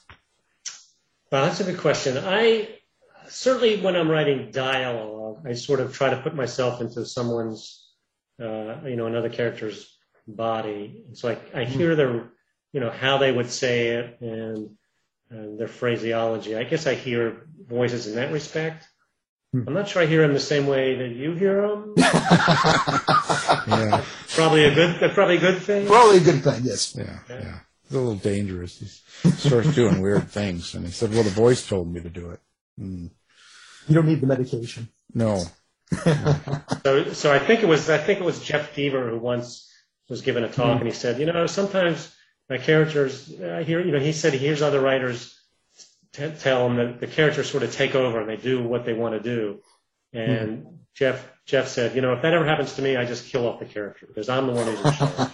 Well, 1.30 1.44
that's 1.44 1.60
a 1.60 1.64
good 1.64 1.78
question. 1.78 2.16
I 2.16 2.68
certainly, 3.28 3.80
when 3.80 3.94
I'm 3.94 4.10
writing 4.10 4.50
dialogue, 4.50 5.46
I 5.46 5.52
sort 5.52 5.80
of 5.80 5.94
try 5.94 6.10
to 6.10 6.16
put 6.16 6.34
myself 6.34 6.80
into 6.80 7.04
someone's, 7.04 7.88
uh, 8.42 8.76
you 8.84 8.96
know, 8.96 9.06
another 9.06 9.28
character's 9.28 9.96
body. 10.26 11.04
So 11.14 11.30
I, 11.30 11.60
I 11.60 11.64
hmm. 11.64 11.72
hear 11.72 11.96
their, 11.96 12.30
you 12.72 12.80
know, 12.80 12.90
how 12.90 13.18
they 13.18 13.32
would 13.32 13.50
say 13.50 13.88
it 13.88 14.18
and, 14.20 14.70
and 15.30 15.58
their 15.58 15.68
phraseology. 15.68 16.56
I 16.56 16.64
guess 16.64 16.86
I 16.86 16.94
hear 16.94 17.46
voices 17.68 18.06
in 18.06 18.16
that 18.16 18.32
respect. 18.32 18.86
Hmm. 19.52 19.64
I'm 19.66 19.74
not 19.74 19.88
sure 19.88 20.02
I 20.02 20.06
hear 20.06 20.22
them 20.22 20.32
the 20.32 20.40
same 20.40 20.66
way 20.66 20.96
that 20.96 21.08
you 21.08 21.34
hear 21.34 21.60
them. 21.62 21.94
yeah. 21.96 22.04
Probably 24.28 24.64
a 24.64 24.74
good, 24.74 25.12
probably 25.12 25.36
a 25.36 25.40
good 25.40 25.62
thing. 25.62 25.86
Probably 25.86 26.16
a 26.18 26.20
good 26.20 26.42
thing. 26.42 26.62
Yes. 26.64 26.96
Yeah. 26.96 27.18
Yeah. 27.28 27.40
yeah. 27.40 27.58
It's 27.84 27.94
a 27.96 27.98
little 27.98 28.14
dangerous. 28.14 29.02
He 29.22 29.30
starts 29.30 29.74
doing 29.74 30.00
weird 30.00 30.30
things, 30.30 30.76
and 30.76 30.86
he 30.86 30.92
said, 30.92 31.12
"Well, 31.12 31.24
the 31.24 31.30
voice 31.30 31.66
told 31.66 31.92
me 31.92 32.00
to 32.00 32.08
do 32.08 32.30
it." 32.30 32.38
Mm. 32.80 33.10
You 33.88 33.94
don't 33.94 34.06
need 34.06 34.20
the 34.20 34.28
medication. 34.28 34.88
No. 35.12 35.42
so, 36.84 37.12
so 37.12 37.32
I 37.32 37.40
think 37.40 37.64
it 37.64 37.66
was 37.66 37.90
I 37.90 37.98
think 37.98 38.20
it 38.20 38.24
was 38.24 38.40
Jeff 38.40 38.76
Deaver 38.76 39.10
who 39.10 39.18
once 39.18 39.69
was 40.10 40.20
given 40.20 40.44
a 40.44 40.48
talk, 40.48 40.76
mm. 40.76 40.80
and 40.80 40.86
he 40.86 40.92
said, 40.92 41.18
you 41.18 41.24
know, 41.24 41.46
sometimes 41.46 42.14
my 42.50 42.58
characters, 42.58 43.32
I 43.40 43.62
hear, 43.62 43.80
you 43.80 43.92
know, 43.92 44.00
he 44.00 44.12
said 44.12 44.34
he 44.34 44.38
hears 44.38 44.60
other 44.60 44.80
writers 44.80 45.38
t- 46.12 46.32
tell 46.40 46.66
him 46.66 46.76
that 46.76 47.00
the 47.00 47.06
characters 47.06 47.50
sort 47.50 47.62
of 47.62 47.72
take 47.72 47.94
over 47.94 48.20
and 48.20 48.28
they 48.28 48.36
do 48.36 48.62
what 48.62 48.84
they 48.84 48.92
want 48.92 49.14
to 49.14 49.20
do, 49.20 49.60
and 50.12 50.66
mm. 50.66 50.74
Jeff 50.94 51.26
Jeff 51.46 51.68
said, 51.68 51.94
you 51.94 52.02
know, 52.02 52.12
if 52.12 52.22
that 52.22 52.34
ever 52.34 52.44
happens 52.44 52.74
to 52.74 52.82
me, 52.82 52.96
I 52.96 53.04
just 53.04 53.26
kill 53.26 53.48
off 53.48 53.60
the 53.60 53.64
character 53.64 54.06
because 54.06 54.28
I'm 54.28 54.46
the 54.46 54.52
one 54.52 54.66
who's 54.66 54.84
in 54.84 54.92
charge. 54.92 55.32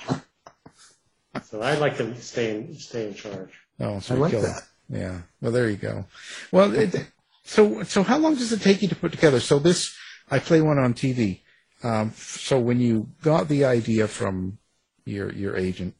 so 1.45 1.62
I'd 1.62 1.78
like 1.78 1.97
to 1.97 2.14
stay 2.21 2.54
in 2.54 2.75
stay 2.78 3.09
in 3.09 3.14
charge. 3.14 3.50
Oh, 3.80 3.99
so 3.99 4.14
I 4.14 4.18
like 4.18 4.33
that. 4.33 4.62
Yeah. 4.88 5.21
Well, 5.40 5.52
there 5.52 5.68
you 5.68 5.76
go. 5.76 6.06
Well, 6.52 6.75
it, 6.75 6.95
so, 7.45 7.83
so 7.83 8.02
how 8.02 8.18
long 8.18 8.35
does 8.35 8.52
it 8.52 8.62
take 8.62 8.83
you 8.83 8.88
to 8.88 8.97
put 8.97 9.12
together? 9.12 9.40
So 9.40 9.59
this, 9.59 9.95
I 10.30 10.38
play 10.38 10.61
one 10.61 10.78
on 10.78 10.95
TV. 10.95 11.40
Um, 11.83 12.12
so 12.16 12.59
when 12.59 12.80
you 12.80 13.09
got 13.23 13.49
the 13.49 13.64
idea 13.64 14.09
from 14.09 14.59
your 15.06 15.32
your 15.32 15.56
agent, 15.56 15.94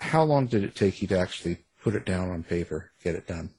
how 0.00 0.24
long 0.24 0.46
did 0.46 0.64
it 0.64 0.74
take 0.74 1.02
you 1.02 1.08
to 1.08 1.18
actually 1.18 1.58
put 1.82 1.94
it 1.94 2.04
down 2.04 2.30
on 2.30 2.42
paper, 2.42 2.90
get 3.02 3.14
it 3.14 3.26
done? 3.26 3.50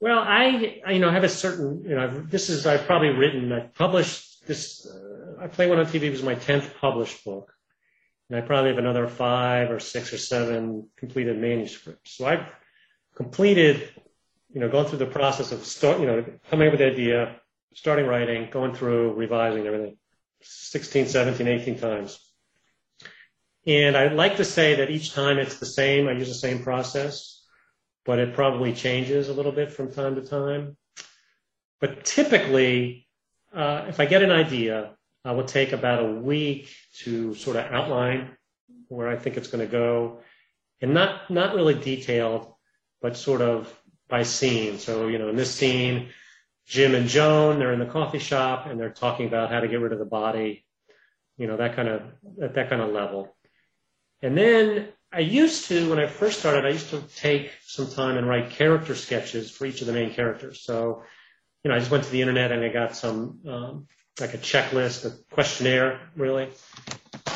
Well, 0.00 0.18
I, 0.18 0.80
I 0.86 0.92
you 0.92 1.00
know 1.00 1.10
have 1.10 1.24
a 1.24 1.28
certain 1.28 1.82
you 1.82 1.94
know 1.94 2.20
this 2.20 2.50
is 2.50 2.66
I've 2.66 2.86
probably 2.86 3.08
written 3.08 3.52
I 3.52 3.60
published 3.60 4.46
this 4.46 4.86
uh, 4.86 5.42
I 5.42 5.48
play 5.48 5.68
one 5.68 5.78
on 5.78 5.86
TV 5.86 6.10
was 6.10 6.22
my 6.22 6.34
tenth 6.34 6.74
published 6.80 7.24
book, 7.24 7.52
and 8.28 8.38
I 8.38 8.42
probably 8.42 8.70
have 8.70 8.78
another 8.78 9.08
five 9.08 9.70
or 9.70 9.80
six 9.80 10.12
or 10.12 10.18
seven 10.18 10.88
completed 10.96 11.38
manuscripts. 11.38 12.16
So 12.16 12.26
I've 12.26 12.46
completed 13.16 13.88
you 14.54 14.60
know, 14.60 14.68
going 14.68 14.86
through 14.86 14.98
the 14.98 15.06
process 15.06 15.50
of 15.50 15.66
start, 15.66 16.00
you 16.00 16.06
know, 16.06 16.24
coming 16.48 16.68
up 16.68 16.72
with 16.72 16.78
the 16.78 16.86
idea, 16.86 17.36
starting 17.74 18.06
writing, 18.06 18.48
going 18.50 18.72
through, 18.72 19.12
revising 19.14 19.66
everything, 19.66 19.96
16, 20.42 21.08
17, 21.08 21.48
18 21.48 21.78
times. 21.78 22.20
And 23.66 23.96
I'd 23.96 24.12
like 24.12 24.36
to 24.36 24.44
say 24.44 24.76
that 24.76 24.90
each 24.90 25.12
time 25.14 25.38
it's 25.38 25.58
the 25.58 25.66
same, 25.66 26.08
I 26.08 26.12
use 26.12 26.28
the 26.28 26.34
same 26.34 26.62
process, 26.62 27.42
but 28.04 28.18
it 28.18 28.34
probably 28.34 28.74
changes 28.74 29.28
a 29.28 29.32
little 29.32 29.52
bit 29.52 29.72
from 29.72 29.90
time 29.90 30.16
to 30.16 30.22
time. 30.22 30.76
But 31.80 32.04
typically, 32.04 33.08
uh, 33.54 33.86
if 33.88 34.00
I 34.00 34.06
get 34.06 34.22
an 34.22 34.30
idea, 34.30 34.96
I 35.24 35.32
will 35.32 35.44
take 35.44 35.72
about 35.72 36.04
a 36.04 36.12
week 36.12 36.68
to 37.04 37.34
sort 37.34 37.56
of 37.56 37.72
outline 37.72 38.36
where 38.88 39.08
I 39.08 39.16
think 39.16 39.36
it's 39.36 39.48
going 39.48 39.64
to 39.64 39.70
go, 39.70 40.20
and 40.82 40.92
not 40.92 41.30
not 41.30 41.54
really 41.54 41.74
detailed, 41.74 42.52
but 43.00 43.16
sort 43.16 43.40
of 43.40 43.72
by 44.08 44.22
scene. 44.22 44.78
So, 44.78 45.08
you 45.08 45.18
know, 45.18 45.28
in 45.28 45.36
this 45.36 45.54
scene, 45.54 46.10
Jim 46.66 46.94
and 46.94 47.08
Joan, 47.08 47.58
they're 47.58 47.72
in 47.72 47.78
the 47.78 47.86
coffee 47.86 48.18
shop 48.18 48.66
and 48.66 48.78
they're 48.78 48.90
talking 48.90 49.26
about 49.26 49.50
how 49.50 49.60
to 49.60 49.68
get 49.68 49.80
rid 49.80 49.92
of 49.92 49.98
the 49.98 50.04
body, 50.04 50.64
you 51.36 51.46
know, 51.46 51.56
that 51.56 51.76
kind 51.76 51.88
of, 51.88 52.02
at 52.42 52.54
that 52.54 52.70
kind 52.70 52.82
of 52.82 52.90
level. 52.90 53.34
And 54.24 54.36
then 54.36 54.88
I 55.12 55.20
used 55.20 55.68
to, 55.68 55.88
when 55.90 56.00
I 56.00 56.06
first 56.06 56.40
started, 56.40 56.66
I 56.66 56.70
used 56.70 56.90
to 56.90 57.02
take 57.16 57.52
some 57.62 57.88
time 57.88 58.16
and 58.16 58.28
write 58.28 58.50
character 58.50 58.94
sketches 58.94 59.50
for 59.50 59.66
each 59.66 59.80
of 59.80 59.86
the 59.86 59.92
main 59.92 60.12
characters. 60.12 60.62
So, 60.62 61.02
you 61.62 61.68
know, 61.68 61.76
I 61.76 61.78
just 61.78 61.90
went 61.90 62.04
to 62.04 62.10
the 62.10 62.20
internet 62.20 62.50
and 62.50 62.64
I 62.64 62.68
got 62.68 62.96
some, 62.96 63.40
um, 63.46 63.86
like 64.18 64.34
a 64.34 64.38
checklist, 64.38 65.04
a 65.04 65.10
questionnaire, 65.34 66.00
really. 66.16 66.48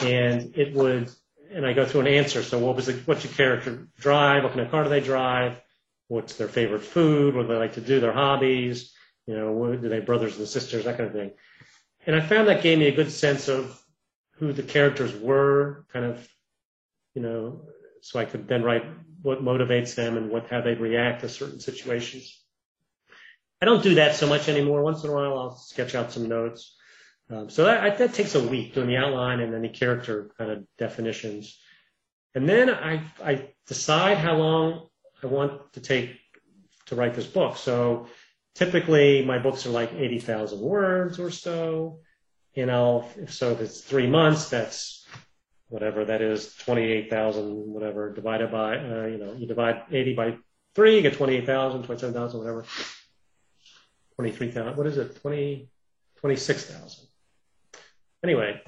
And 0.02 0.57
it 0.57 0.75
would, 0.75 1.11
and 1.52 1.66
I 1.66 1.73
go 1.75 1.85
through 1.85 2.00
an 2.02 2.07
answer. 2.09 2.42
So 2.42 2.59
what 2.59 2.75
was 2.75 2.87
the, 2.87 2.95
what's 3.04 3.23
your 3.23 3.35
character 3.35 3.87
drive? 4.00 4.42
What 4.42 4.54
kind 4.54 4.64
of 4.64 4.71
car 4.71 4.85
do 4.85 4.90
they 4.90 5.00
drive? 5.00 5.61
what's 6.09 6.37
their 6.37 6.49
favorite 6.49 6.83
food, 6.83 7.35
what 7.35 7.42
do 7.42 7.49
they 7.49 7.59
like 7.59 7.75
to 7.75 7.80
do, 7.80 8.00
their 8.00 8.12
hobbies, 8.12 8.92
you 9.26 9.37
know, 9.37 9.52
what, 9.52 9.80
do 9.80 9.88
they 9.88 10.00
brothers 10.00 10.38
and 10.38 10.49
sisters, 10.49 10.85
that 10.85 10.97
kind 10.97 11.09
of 11.09 11.14
thing. 11.14 11.30
And 12.07 12.16
I 12.16 12.21
found 12.21 12.49
that 12.49 12.62
gave 12.62 12.78
me 12.78 12.87
a 12.88 12.95
good 12.95 13.12
sense 13.12 13.49
of 13.49 13.78
who 14.37 14.52
the 14.52 14.62
characters 14.62 15.14
were, 15.14 15.85
kind 15.92 16.07
of, 16.07 16.28
you 17.14 17.22
know, 17.22 17.62
so 18.02 18.18
I 18.18 18.24
could 18.24 18.48
then 18.48 18.62
write 18.62 18.84
what 19.22 19.42
motivates 19.42 19.94
them 19.94 20.16
and 20.16 20.30
what 20.30 20.48
how 20.48 20.60
they 20.60 20.74
react 20.74 21.22
to 21.22 21.28
certain 21.28 21.60
situations. 21.60 22.40
I 23.60 23.66
don't 23.66 23.82
do 23.82 23.96
that 23.96 24.14
so 24.14 24.26
much 24.26 24.48
anymore. 24.48 24.82
Once 24.82 25.02
in 25.02 25.10
a 25.10 25.12
while, 25.12 25.38
I'll 25.38 25.56
sketch 25.56 25.94
out 25.94 26.12
some 26.12 26.28
notes. 26.28 26.76
Um, 27.30 27.50
so 27.50 27.64
that, 27.64 27.98
that 27.98 28.14
takes 28.14 28.34
a 28.34 28.46
week 28.46 28.74
doing 28.74 28.88
the 28.88 28.96
outline 28.96 29.40
and 29.40 29.52
then 29.52 29.62
the 29.62 29.68
character 29.68 30.30
kind 30.38 30.50
of 30.50 30.64
definitions. 30.78 31.58
And 32.34 32.48
then 32.48 32.70
I, 32.70 33.02
I 33.22 33.50
decide 33.66 34.18
how 34.18 34.36
long 34.36 34.88
I 35.22 35.26
want 35.26 35.72
to 35.72 35.80
take 35.80 36.16
to 36.86 36.94
write 36.94 37.14
this 37.14 37.26
book. 37.26 37.56
So 37.56 38.06
typically 38.54 39.24
my 39.24 39.38
books 39.38 39.66
are 39.66 39.70
like 39.70 39.92
80,000 39.92 40.60
words 40.60 41.18
or 41.18 41.30
so. 41.30 42.00
You 42.54 42.66
know, 42.66 43.06
so 43.28 43.52
if 43.52 43.60
it's 43.60 43.80
three 43.80 44.06
months, 44.06 44.48
that's 44.48 44.98
whatever 45.68 46.04
that 46.04 46.22
is, 46.22 46.54
28,000, 46.56 47.72
whatever, 47.72 48.12
divided 48.12 48.50
by, 48.50 48.78
uh, 48.78 49.06
you 49.06 49.18
know, 49.18 49.34
you 49.34 49.46
divide 49.46 49.82
80 49.90 50.14
by 50.14 50.37
three, 50.75 50.96
you 50.96 51.02
get 51.02 51.14
28,000, 51.14 51.82
27,000, 51.84 52.38
whatever. 52.38 52.64
23,000, 54.16 54.76
what 54.76 54.87
is 54.87 54.98
it? 54.98 55.20
20, 55.20 55.68
26,000. 56.16 57.06
Anyway, 58.25 58.60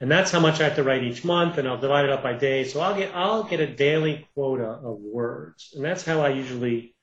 and 0.00 0.10
that's 0.10 0.30
how 0.30 0.40
much 0.40 0.60
I 0.60 0.64
have 0.64 0.76
to 0.76 0.82
write 0.82 1.04
each 1.04 1.24
month, 1.24 1.58
and 1.58 1.68
I'll 1.68 1.78
divide 1.78 2.06
it 2.06 2.10
up 2.10 2.22
by 2.22 2.32
day. 2.32 2.64
So 2.64 2.80
I'll 2.80 2.96
get 2.96 3.14
I'll 3.14 3.44
get 3.44 3.60
a 3.60 3.66
daily 3.66 4.26
quota 4.34 4.64
of 4.64 4.98
words, 4.98 5.74
and 5.76 5.84
that's 5.84 6.04
how 6.04 6.20
I 6.20 6.30
usually 6.30 6.96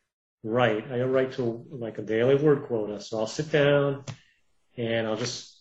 write. 0.44 0.91
I 0.91 1.01
write 1.03 1.34
to 1.34 1.65
like 1.70 2.00
a 2.00 2.01
daily 2.01 2.36
word 2.36 2.63
quota. 2.63 3.00
So 3.00 3.20
I'll 3.20 3.27
sit 3.27 3.51
down, 3.51 4.03
and 4.75 5.08
I'll 5.08 5.15
just 5.15 5.57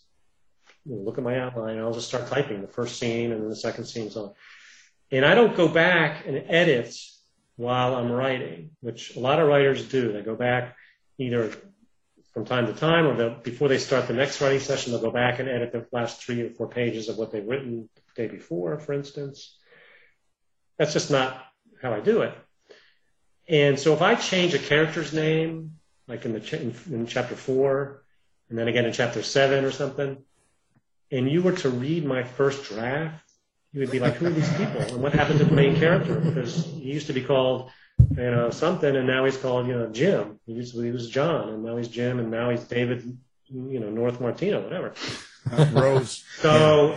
look 0.88 1.19
at 1.19 1.25
my 1.25 1.38
outline, 1.38 1.76
and 1.76 1.81
I'll 1.81 1.95
just 1.95 2.09
start 2.09 2.28
typing 2.28 2.62
the 2.62 2.69
first 2.69 2.99
scene 2.99 3.33
and 3.33 3.43
then 3.43 3.49
the 3.49 3.57
second 3.57 3.85
scene, 3.85 4.05
and 4.05 4.12
so 4.12 4.25
on. 4.25 4.33
And 5.11 5.25
I 5.25 5.35
don't 5.35 5.57
go 5.57 5.69
back 5.69 6.26
and 6.26 6.45
edit 6.49 6.95
while 7.57 7.95
I'm 7.95 8.11
writing, 8.11 8.71
which 8.81 9.16
a 9.16 9.21
lot 9.21 9.40
of 9.40 9.49
writers 9.49 9.87
do. 9.88 10.12
They 10.12 10.23
go 10.23 10.37
back 10.37 10.76
either 11.19 11.52
from 12.33 12.45
time 12.45 12.66
to 12.66 12.75
time, 12.75 13.07
or 13.07 13.31
before 13.43 13.69
they 13.69 13.78
start 13.78 14.09
the 14.09 14.12
next 14.12 14.40
writing 14.40 14.61
session, 14.61 14.93
they'll 14.93 15.00
go 15.00 15.11
back 15.11 15.38
and 15.38 15.49
edit 15.49 15.73
the 15.73 15.87
last 15.90 16.23
three 16.23 16.43
or 16.43 16.50
four 16.50 16.69
pages 16.69 17.09
of 17.09 17.16
what 17.16 17.33
they've 17.33 17.47
written 17.47 17.88
the 17.95 18.23
day 18.26 18.31
before, 18.31 18.78
for 18.78 18.93
instance. 18.93 19.57
That's 20.78 20.93
just 20.93 21.11
not 21.11 21.43
how 21.81 21.95
I 21.95 22.00
do 22.00 22.23
it. 22.23 22.35
And 23.49 23.78
so 23.78 23.95
if 23.95 24.02
I 24.02 24.16
change 24.16 24.52
a 24.55 24.59
character's 24.59 25.12
name, 25.12 25.76
like 26.09 26.25
in 26.25 26.33
the 26.33 26.40
ch- 26.40 26.55
in, 26.55 26.75
in 26.90 27.07
chapter 27.07 27.37
four, 27.37 28.02
and 28.50 28.59
then 28.59 28.69
again 28.69 28.85
in 28.85 28.93
chapter 28.93 29.23
seven 29.23 29.64
or 29.64 29.71
something, 29.71 30.23
and 31.11 31.31
you 31.31 31.43
were 31.43 31.53
to 31.53 31.71
read 31.71 32.05
my 32.05 32.23
first 32.23 32.65
draft, 32.65 33.23
you 33.73 33.81
would 33.81 33.91
be 33.91 34.01
like, 34.01 34.15
who 34.15 34.27
are 34.27 34.31
these 34.31 34.53
people? 34.57 34.81
And 34.81 35.03
what 35.03 35.13
happened 35.13 35.39
to 35.41 35.45
the 35.45 35.55
main 35.55 35.77
character? 35.77 36.19
Because 36.19 36.65
he 36.65 36.93
used 36.93 37.09
to 37.09 37.13
be 37.13 37.23
called 37.23 37.71
you 37.99 38.31
know, 38.31 38.51
something, 38.51 38.95
and 38.95 39.07
now 39.07 39.25
he's 39.25 39.37
called, 39.37 39.67
you 39.67 39.75
know, 39.75 39.89
Jim. 39.89 40.39
He 40.47 40.55
was, 40.55 40.73
he 40.73 40.91
was 40.91 41.09
John, 41.09 41.49
and 41.49 41.65
now 41.65 41.77
he's 41.77 41.89
Jim, 41.89 42.19
and 42.19 42.31
now 42.31 42.51
he's 42.51 42.65
David, 42.65 43.19
you 43.49 43.81
know, 43.81 43.91
North 43.91 44.21
Martino, 44.21 44.63
whatever. 44.63 44.95
Rose. 45.73 46.25
So 46.39 46.97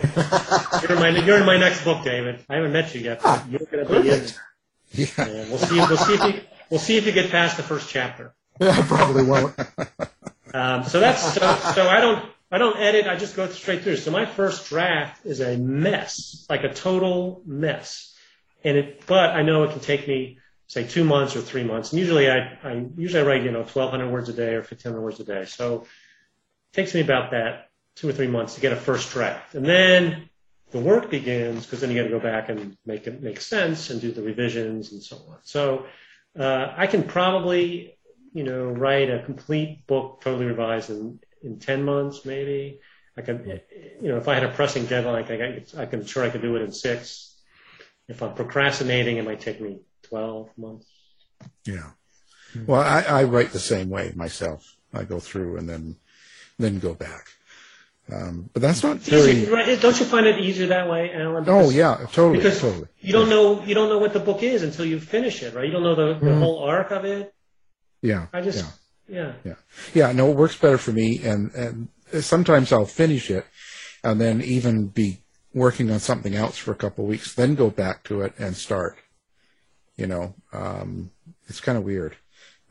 you're 0.82 0.92
in 0.92 0.98
my 0.98 1.08
you're 1.24 1.38
in 1.38 1.46
my 1.46 1.56
next 1.56 1.84
book, 1.84 2.04
David. 2.04 2.44
I 2.48 2.56
haven't 2.56 2.72
met 2.72 2.94
you 2.94 3.00
yet, 3.00 3.22
but 3.22 3.48
you're 3.48 3.60
going 3.60 3.86
to 3.86 4.02
be 4.02 4.10
in. 4.10 4.26
Yeah. 4.92 5.06
yeah. 5.18 5.24
We'll 5.48 5.58
see. 5.58 5.76
We'll 5.76 5.96
see 5.96 6.14
if 6.14 6.24
you 6.24 6.40
we'll 6.68 6.80
see 6.80 6.96
if 6.96 7.06
you 7.06 7.12
get 7.12 7.30
past 7.30 7.56
the 7.56 7.62
first 7.62 7.88
chapter. 7.88 8.34
Yeah, 8.60 8.70
I 8.70 8.82
probably 8.82 9.22
won't. 9.22 9.56
Um, 10.52 10.82
so 10.82 10.98
that's 10.98 11.34
so, 11.34 11.54
so 11.74 11.88
I 11.88 12.00
don't 12.00 12.28
I 12.50 12.58
don't 12.58 12.76
edit. 12.78 13.06
I 13.06 13.16
just 13.16 13.36
go 13.36 13.48
straight 13.48 13.82
through. 13.82 13.96
So 13.96 14.10
my 14.10 14.26
first 14.26 14.68
draft 14.68 15.24
is 15.24 15.40
a 15.40 15.56
mess, 15.56 16.46
like 16.50 16.64
a 16.64 16.74
total 16.74 17.42
mess. 17.46 18.16
And 18.64 18.76
it, 18.76 19.06
but 19.06 19.30
I 19.30 19.42
know 19.42 19.62
it 19.64 19.70
can 19.70 19.80
take 19.80 20.08
me 20.08 20.38
say 20.66 20.84
two 20.84 21.04
months 21.04 21.36
or 21.36 21.40
three 21.40 21.64
months. 21.64 21.92
And 21.92 22.00
usually 22.00 22.30
I, 22.30 22.58
I 22.62 22.86
usually 22.96 23.22
I 23.22 23.26
write, 23.26 23.42
you 23.42 23.50
know, 23.50 23.60
1200 23.60 24.10
words 24.10 24.28
a 24.28 24.32
day 24.32 24.54
or 24.54 24.60
1500 24.60 25.00
words 25.00 25.20
a 25.20 25.24
day. 25.24 25.44
So 25.44 25.82
it 25.82 26.74
takes 26.74 26.94
me 26.94 27.00
about 27.00 27.32
that 27.32 27.70
two 27.96 28.08
or 28.08 28.12
three 28.12 28.28
months 28.28 28.54
to 28.54 28.60
get 28.60 28.72
a 28.72 28.76
first 28.76 29.10
draft. 29.12 29.54
And 29.54 29.66
then 29.66 30.28
the 30.70 30.78
work 30.78 31.10
begins 31.10 31.66
because 31.66 31.80
then 31.80 31.90
you 31.90 31.96
got 31.96 32.04
to 32.04 32.10
go 32.10 32.20
back 32.20 32.48
and 32.48 32.76
make 32.86 33.06
it 33.06 33.22
make 33.22 33.40
sense 33.40 33.90
and 33.90 34.00
do 34.00 34.12
the 34.12 34.22
revisions 34.22 34.92
and 34.92 35.02
so 35.02 35.16
on. 35.16 35.38
So 35.42 35.86
uh, 36.38 36.72
I 36.76 36.86
can 36.86 37.02
probably, 37.02 37.96
you 38.32 38.44
know, 38.44 38.66
write 38.66 39.10
a 39.10 39.22
complete 39.24 39.86
book 39.86 40.20
totally 40.22 40.46
revised 40.46 40.90
in, 40.90 41.18
in 41.42 41.58
10 41.58 41.84
months, 41.84 42.24
maybe. 42.24 42.80
I 43.16 43.22
can, 43.22 43.60
you 44.00 44.08
know, 44.08 44.16
if 44.16 44.28
I 44.28 44.34
had 44.34 44.44
a 44.44 44.52
pressing 44.52 44.86
deadline, 44.86 45.24
I, 45.24 45.64
I 45.76 45.86
can 45.86 46.04
sure 46.06 46.24
I 46.24 46.30
could 46.30 46.42
do 46.42 46.56
it 46.56 46.62
in 46.62 46.72
six. 46.72 47.36
If 48.08 48.22
I'm 48.22 48.34
procrastinating, 48.34 49.18
it 49.18 49.24
might 49.24 49.40
take 49.40 49.60
me 49.60 49.80
12 50.04 50.50
months. 50.56 50.86
Yeah. 51.64 51.90
Well, 52.66 52.80
I, 52.80 53.02
I 53.02 53.24
write 53.24 53.52
the 53.52 53.60
same 53.60 53.90
way 53.90 54.12
myself. 54.16 54.76
I 54.92 55.04
go 55.04 55.20
through 55.20 55.56
and 55.58 55.68
then, 55.68 55.96
then 56.58 56.78
go 56.78 56.94
back. 56.94 57.28
Um, 58.12 58.50
but 58.52 58.62
that's 58.62 58.82
not 58.82 58.98
very. 58.98 59.44
Right. 59.44 59.80
Don't 59.80 59.98
you 60.00 60.06
find 60.06 60.26
it 60.26 60.40
easier 60.40 60.68
that 60.68 60.88
way, 60.88 61.12
Alan? 61.14 61.44
Because, 61.44 61.66
oh 61.66 61.70
yeah, 61.70 62.06
totally. 62.12 62.38
Because 62.38 62.60
totally. 62.60 62.88
you 62.98 63.12
don't 63.12 63.28
know 63.28 63.62
you 63.62 63.74
don't 63.74 63.88
know 63.88 63.98
what 63.98 64.12
the 64.12 64.18
book 64.18 64.42
is 64.42 64.64
until 64.64 64.84
you 64.84 64.98
finish 64.98 65.44
it, 65.44 65.54
right? 65.54 65.64
You 65.64 65.70
don't 65.70 65.84
know 65.84 65.94
the, 65.94 66.14
the 66.14 66.26
mm-hmm. 66.26 66.40
whole 66.40 66.64
arc 66.64 66.90
of 66.90 67.04
it. 67.04 67.32
Yeah. 68.02 68.26
I 68.32 68.40
just 68.40 68.64
yeah. 68.64 68.70
Yeah. 69.10 69.32
Yeah. 69.44 69.54
Yeah. 69.94 70.12
No, 70.12 70.30
it 70.30 70.36
works 70.36 70.56
better 70.56 70.78
for 70.78 70.92
me, 70.92 71.20
and 71.24 71.52
and 71.52 71.88
sometimes 72.22 72.72
I'll 72.72 72.86
finish 72.86 73.30
it, 73.30 73.46
and 74.02 74.20
then 74.20 74.40
even 74.42 74.88
be 74.88 75.22
working 75.52 75.90
on 75.90 75.98
something 75.98 76.34
else 76.34 76.56
for 76.56 76.72
a 76.72 76.76
couple 76.76 77.04
of 77.04 77.10
weeks, 77.10 77.34
then 77.34 77.54
go 77.54 77.70
back 77.70 78.04
to 78.04 78.22
it 78.22 78.34
and 78.38 78.56
start. 78.56 78.96
You 79.96 80.06
know, 80.06 80.34
um, 80.52 81.10
it's 81.48 81.60
kind 81.60 81.76
of 81.76 81.84
weird. 81.84 82.16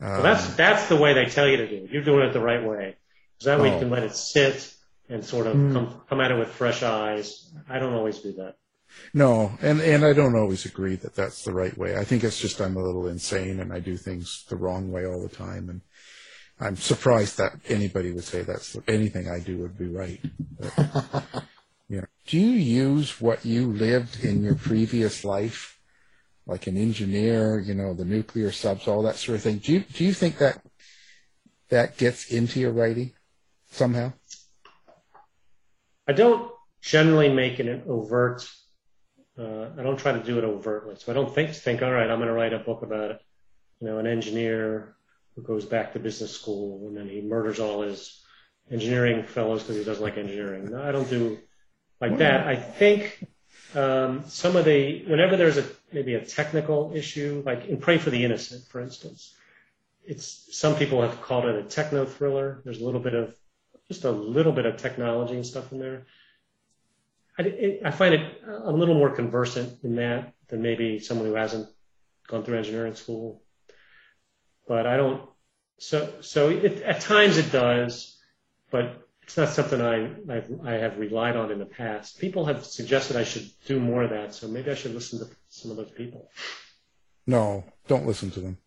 Um, 0.00 0.10
well, 0.10 0.22
that's 0.22 0.54
that's 0.54 0.88
the 0.88 0.96
way 0.96 1.12
they 1.12 1.26
tell 1.26 1.46
you 1.46 1.58
to 1.58 1.68
do 1.68 1.84
it. 1.84 1.90
You're 1.90 2.04
doing 2.04 2.28
it 2.28 2.32
the 2.32 2.40
right 2.40 2.64
way. 2.64 2.96
Because 3.34 3.46
that 3.46 3.60
way 3.60 3.70
oh. 3.70 3.74
you 3.74 3.80
can 3.80 3.90
let 3.90 4.02
it 4.02 4.14
sit 4.14 4.74
and 5.08 5.24
sort 5.24 5.46
of 5.46 5.56
mm. 5.56 5.72
come, 5.72 6.00
come 6.08 6.20
at 6.20 6.30
it 6.30 6.38
with 6.38 6.48
fresh 6.48 6.82
eyes. 6.82 7.52
I 7.68 7.78
don't 7.78 7.94
always 7.94 8.18
do 8.18 8.32
that. 8.32 8.56
No, 9.14 9.52
and, 9.62 9.80
and 9.80 10.04
I 10.04 10.12
don't 10.12 10.36
always 10.36 10.64
agree 10.64 10.96
that 10.96 11.14
that's 11.14 11.44
the 11.44 11.52
right 11.52 11.76
way. 11.76 11.96
I 11.96 12.04
think 12.04 12.24
it's 12.24 12.40
just 12.40 12.60
I'm 12.60 12.76
a 12.76 12.82
little 12.82 13.06
insane 13.06 13.60
and 13.60 13.72
I 13.72 13.80
do 13.80 13.96
things 13.96 14.44
the 14.48 14.56
wrong 14.56 14.90
way 14.90 15.06
all 15.06 15.22
the 15.22 15.34
time. 15.34 15.68
And 15.68 15.80
I'm 16.60 16.76
surprised 16.76 17.38
that 17.38 17.52
anybody 17.68 18.12
would 18.12 18.24
say 18.24 18.42
that's 18.42 18.74
the, 18.74 18.82
anything 18.86 19.30
I 19.30 19.40
do 19.40 19.56
would 19.58 19.78
be 19.78 19.88
right. 19.88 20.20
But, 20.58 21.24
you 21.88 22.00
know, 22.02 22.06
do 22.26 22.38
you 22.38 22.50
use 22.50 23.18
what 23.18 23.46
you 23.46 23.72
lived 23.72 24.22
in 24.22 24.42
your 24.42 24.56
previous 24.56 25.24
life, 25.24 25.80
like 26.46 26.66
an 26.66 26.76
engineer, 26.76 27.58
you 27.58 27.72
know, 27.72 27.94
the 27.94 28.04
nuclear 28.04 28.52
subs, 28.52 28.86
all 28.86 29.02
that 29.02 29.16
sort 29.16 29.36
of 29.36 29.42
thing? 29.42 29.58
Do 29.58 29.72
you 29.72 29.80
do 29.80 30.04
you 30.04 30.12
think 30.12 30.36
that 30.38 30.60
that 31.70 31.96
gets 31.96 32.30
into 32.30 32.60
your 32.60 32.72
writing 32.72 33.12
somehow? 33.70 34.12
I 36.06 36.12
don't 36.12 36.52
generally 36.82 37.32
make 37.32 37.58
it 37.58 37.68
an 37.68 37.84
overt. 37.88 38.46
Uh, 39.38 39.70
I 39.78 39.82
don't 39.82 39.98
try 39.98 40.12
to 40.12 40.22
do 40.22 40.36
it 40.36 40.44
overtly. 40.44 40.96
So 40.98 41.10
I 41.10 41.14
don't 41.14 41.34
think 41.34 41.54
think, 41.54 41.80
all 41.80 41.90
right, 41.90 42.10
I'm 42.10 42.18
going 42.18 42.28
to 42.28 42.34
write 42.34 42.52
a 42.52 42.58
book 42.58 42.82
about, 42.82 43.20
you 43.80 43.86
know, 43.86 43.98
an 43.98 44.06
engineer 44.06 44.96
who 45.34 45.42
goes 45.42 45.64
back 45.64 45.92
to 45.92 45.98
business 45.98 46.32
school 46.32 46.88
and 46.88 46.96
then 46.96 47.08
he 47.08 47.20
murders 47.20 47.60
all 47.60 47.82
his 47.82 48.22
engineering 48.70 49.24
fellows 49.24 49.62
because 49.62 49.76
he 49.76 49.84
doesn't 49.84 50.02
like 50.02 50.16
engineering. 50.16 50.70
No, 50.70 50.82
I 50.82 50.92
don't 50.92 51.08
do 51.08 51.38
like 52.00 52.18
that. 52.18 52.46
I 52.46 52.56
think 52.56 53.26
um, 53.74 54.24
some 54.26 54.56
of 54.56 54.64
the 54.64 55.04
whenever 55.06 55.36
there's 55.36 55.58
a 55.58 55.64
maybe 55.92 56.14
a 56.14 56.24
technical 56.24 56.92
issue, 56.94 57.42
like 57.44 57.66
in 57.66 57.78
Pray 57.78 57.98
for 57.98 58.10
the 58.10 58.24
Innocent, 58.24 58.66
for 58.68 58.80
instance, 58.80 59.34
it's 60.04 60.48
some 60.56 60.76
people 60.76 61.02
have 61.02 61.20
called 61.22 61.44
it 61.44 61.56
a 61.56 61.68
techno 61.68 62.04
thriller. 62.04 62.62
There's 62.64 62.80
a 62.80 62.84
little 62.84 63.00
bit 63.00 63.14
of 63.14 63.34
just 63.88 64.04
a 64.04 64.10
little 64.10 64.52
bit 64.52 64.66
of 64.66 64.76
technology 64.76 65.34
and 65.34 65.46
stuff 65.46 65.72
in 65.72 65.78
there. 65.78 66.06
I, 67.38 67.42
it, 67.42 67.82
I 67.84 67.90
find 67.90 68.14
it 68.14 68.42
a 68.64 68.72
little 68.72 68.94
more 68.94 69.10
conversant 69.10 69.82
in 69.84 69.96
that 69.96 70.34
than 70.48 70.62
maybe 70.62 70.98
someone 70.98 71.26
who 71.26 71.34
hasn't 71.34 71.68
gone 72.26 72.44
through 72.44 72.58
engineering 72.58 72.94
school. 72.94 73.42
But 74.66 74.86
I 74.86 74.96
don't. 74.96 75.28
So 75.78 76.20
so 76.20 76.50
it, 76.50 76.82
at 76.82 77.00
times 77.00 77.38
it 77.38 77.50
does, 77.52 78.18
but 78.70 79.06
it's 79.22 79.36
not 79.36 79.48
something 79.48 79.80
I 79.80 80.10
I've, 80.28 80.50
I 80.64 80.72
have 80.72 80.98
relied 80.98 81.36
on 81.36 81.50
in 81.50 81.58
the 81.58 81.66
past. 81.66 82.18
People 82.18 82.44
have 82.46 82.64
suggested 82.64 83.16
I 83.16 83.24
should 83.24 83.48
do 83.66 83.80
more 83.80 84.02
of 84.02 84.10
that, 84.10 84.34
so 84.34 84.48
maybe 84.48 84.70
I 84.70 84.74
should 84.74 84.94
listen 84.94 85.20
to 85.20 85.26
some 85.48 85.70
of 85.70 85.76
those 85.76 85.90
people. 85.90 86.30
No, 87.26 87.64
don't 87.86 88.06
listen 88.06 88.30
to 88.32 88.40
them. 88.40 88.58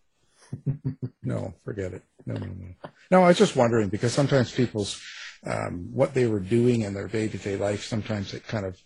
no, 1.22 1.54
forget 1.64 1.92
it. 1.92 2.02
No, 2.26 2.34
no, 2.34 2.46
no. 2.46 2.90
No, 3.10 3.24
I 3.24 3.28
was 3.28 3.38
just 3.38 3.56
wondering 3.56 3.88
because 3.88 4.12
sometimes 4.12 4.52
people's 4.52 5.00
um, 5.46 5.90
what 5.92 6.14
they 6.14 6.26
were 6.26 6.40
doing 6.40 6.82
in 6.82 6.94
their 6.94 7.08
day 7.08 7.28
to 7.28 7.38
day 7.38 7.56
life, 7.56 7.84
sometimes 7.84 8.32
it 8.32 8.46
kind 8.46 8.64
of 8.64 8.82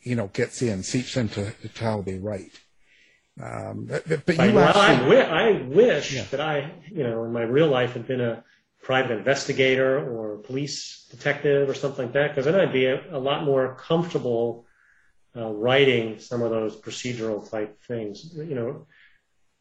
you 0.00 0.14
know 0.14 0.28
gets 0.28 0.62
in, 0.62 0.82
seeps 0.82 1.16
into 1.16 1.52
how 1.78 2.02
they 2.02 2.18
write. 2.18 2.52
Um, 3.42 3.86
but, 3.86 4.24
but 4.24 4.38
you 4.38 4.52
well, 4.52 4.68
actually, 4.68 5.18
I, 5.18 5.48
I 5.48 5.62
wish 5.62 6.14
yeah. 6.14 6.24
that 6.30 6.40
I, 6.40 6.72
you 6.90 7.02
know, 7.02 7.24
in 7.24 7.32
my 7.32 7.42
real 7.42 7.68
life 7.68 7.92
had 7.92 8.06
been 8.06 8.20
a 8.20 8.42
private 8.82 9.12
investigator 9.18 9.98
or 9.98 10.38
police 10.38 11.06
detective 11.10 11.68
or 11.68 11.74
something 11.74 12.06
like 12.06 12.14
that, 12.14 12.28
because 12.28 12.46
then 12.46 12.54
I'd 12.54 12.72
be 12.72 12.86
a, 12.86 13.02
a 13.10 13.18
lot 13.18 13.44
more 13.44 13.74
comfortable 13.74 14.66
uh, 15.36 15.50
writing 15.50 16.18
some 16.18 16.40
of 16.40 16.50
those 16.50 16.76
procedural 16.76 17.48
type 17.50 17.78
things. 17.82 18.32
You 18.34 18.54
know, 18.54 18.86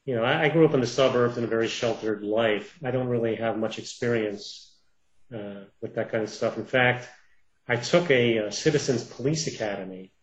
you 0.05 0.15
know, 0.15 0.23
I, 0.23 0.43
I, 0.43 0.49
grew 0.49 0.65
up 0.65 0.73
in 0.73 0.79
the 0.79 0.87
suburbs 0.87 1.37
in 1.37 1.43
a 1.43 1.47
very 1.47 1.67
sheltered 1.67 2.23
life. 2.23 2.77
I 2.83 2.91
don't 2.91 3.07
really 3.07 3.35
have 3.35 3.57
much 3.57 3.79
experience 3.79 4.73
uh, 5.33 5.65
with 5.81 5.95
that 5.95 6.11
kind 6.11 6.23
of 6.23 6.29
stuff. 6.29 6.57
In 6.57 6.65
fact, 6.65 7.09
I 7.67 7.75
took 7.75 8.09
a, 8.11 8.37
a, 8.37 8.51
citizens 8.51 9.03
police 9.03 9.47
academy 9.47 10.13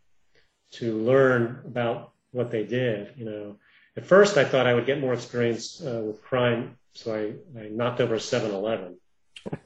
to 0.72 0.96
learn 0.96 1.62
about 1.66 2.11
what 2.32 2.50
they 2.50 2.64
did. 2.64 3.12
You 3.16 3.24
know, 3.24 3.56
at 3.96 4.06
first 4.06 4.36
I 4.36 4.44
thought 4.44 4.66
I 4.66 4.74
would 4.74 4.86
get 4.86 5.00
more 5.00 5.14
experience 5.14 5.80
uh, 5.80 6.02
with 6.04 6.22
crime, 6.22 6.76
so 6.94 7.14
I, 7.14 7.60
I 7.60 7.68
knocked 7.68 8.00
over 8.00 8.14
a 8.14 8.18
7-Eleven. 8.18 8.96
So 9.44 9.58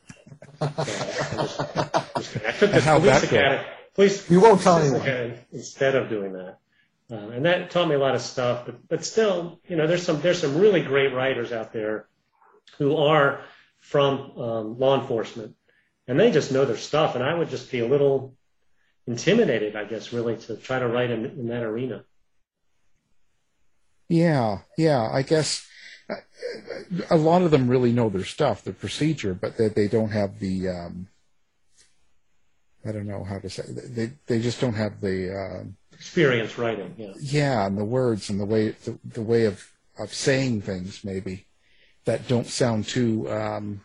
I, 0.60 0.66
I, 0.66 2.52
took 2.52 2.72
the 2.72 2.80
police 3.00 3.22
academy. 3.22 3.64
Police, 3.94 4.30
you 4.30 4.40
won't 4.40 4.60
tell 4.60 4.78
anyone. 4.78 5.38
Instead 5.52 5.94
of 5.94 6.08
doing 6.08 6.34
that. 6.34 6.58
Um, 7.10 7.30
and 7.30 7.44
that 7.44 7.70
taught 7.70 7.88
me 7.88 7.94
a 7.94 7.98
lot 7.98 8.14
of 8.14 8.20
stuff. 8.20 8.66
But 8.66 8.88
but 8.88 9.04
still, 9.04 9.60
you 9.68 9.76
know, 9.76 9.86
there's 9.86 10.02
some 10.02 10.20
there's 10.20 10.40
some 10.40 10.58
really 10.58 10.82
great 10.82 11.14
writers 11.14 11.52
out 11.52 11.72
there 11.72 12.08
who 12.78 12.96
are 12.96 13.40
from 13.78 14.32
um, 14.38 14.78
law 14.78 15.00
enforcement, 15.00 15.54
and 16.08 16.18
they 16.18 16.30
just 16.30 16.50
know 16.50 16.64
their 16.64 16.76
stuff. 16.76 17.14
And 17.14 17.22
I 17.22 17.32
would 17.34 17.48
just 17.48 17.70
be 17.70 17.80
a 17.80 17.86
little 17.86 18.34
intimidated, 19.06 19.76
I 19.76 19.84
guess, 19.84 20.12
really, 20.12 20.36
to 20.36 20.56
try 20.56 20.78
to 20.78 20.88
write 20.88 21.10
in, 21.10 21.24
in 21.24 21.46
that 21.48 21.62
arena. 21.62 22.04
Yeah, 24.08 24.58
yeah. 24.76 25.08
I 25.10 25.22
guess 25.22 25.66
uh, 26.08 26.16
a 27.10 27.16
lot 27.16 27.42
of 27.42 27.50
them 27.50 27.68
really 27.68 27.92
know 27.92 28.08
their 28.08 28.24
stuff, 28.24 28.62
their 28.62 28.74
procedure, 28.74 29.34
but 29.34 29.56
they, 29.56 29.68
they 29.68 29.88
don't 29.88 30.10
have 30.10 30.38
the. 30.38 30.68
Um, 30.68 31.08
I 32.84 32.92
don't 32.92 33.06
know 33.06 33.24
how 33.24 33.38
to 33.38 33.50
say. 33.50 33.64
They 33.66 34.12
they 34.26 34.40
just 34.40 34.60
don't 34.60 34.74
have 34.74 35.00
the. 35.00 35.36
Uh, 35.36 35.64
experience 35.92 36.58
writing. 36.58 36.94
Yeah. 36.96 37.12
Yeah, 37.18 37.66
and 37.66 37.76
the 37.76 37.84
words 37.84 38.30
and 38.30 38.38
the 38.38 38.44
way 38.44 38.70
the, 38.70 38.98
the 39.04 39.22
way 39.22 39.44
of 39.46 39.72
of 39.98 40.12
saying 40.12 40.62
things 40.62 41.02
maybe 41.04 41.46
that 42.04 42.28
don't 42.28 42.46
sound 42.46 42.86
too 42.86 43.28
um, 43.30 43.80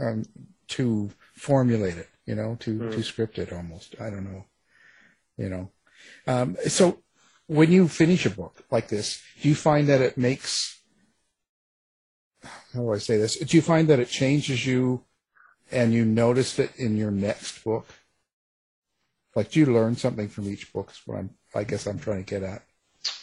um 0.00 0.24
too 0.68 1.10
formulated, 1.34 2.06
you 2.26 2.34
know, 2.34 2.56
too 2.60 2.78
mm. 2.78 2.92
too 2.92 3.00
scripted 3.00 3.56
almost. 3.56 3.94
I 4.00 4.10
don't 4.10 4.24
know, 4.24 4.44
you 5.38 5.48
know. 5.48 5.70
Um, 6.26 6.56
so 6.66 6.98
when 7.46 7.70
you 7.70 7.88
finish 7.88 8.26
a 8.26 8.30
book 8.30 8.64
like 8.70 8.88
this, 8.88 9.22
do 9.40 9.48
you 9.48 9.54
find 9.54 9.88
that 9.88 10.00
it 10.00 10.18
makes 10.18 10.76
how 12.76 12.80
do 12.82 12.92
I 12.92 12.98
say 12.98 13.16
this? 13.16 13.36
Do 13.36 13.56
you 13.56 13.62
find 13.62 13.88
that 13.88 14.00
it 14.00 14.08
changes 14.08 14.66
you 14.66 15.02
and 15.72 15.92
you 15.92 16.04
notice 16.04 16.58
it 16.58 16.76
in 16.76 16.96
your 16.96 17.10
next 17.10 17.64
book? 17.64 17.86
Like, 19.34 19.50
do 19.50 19.60
you 19.60 19.66
learn 19.66 19.96
something 19.96 20.28
from 20.28 20.48
each 20.48 20.72
book? 20.72 20.90
Is 20.90 21.00
what 21.06 21.18
I'm, 21.18 21.30
I 21.54 21.64
guess 21.64 21.86
I'm 21.86 21.98
trying 21.98 22.24
to 22.24 22.40
get 22.40 22.42
at. 22.42 22.62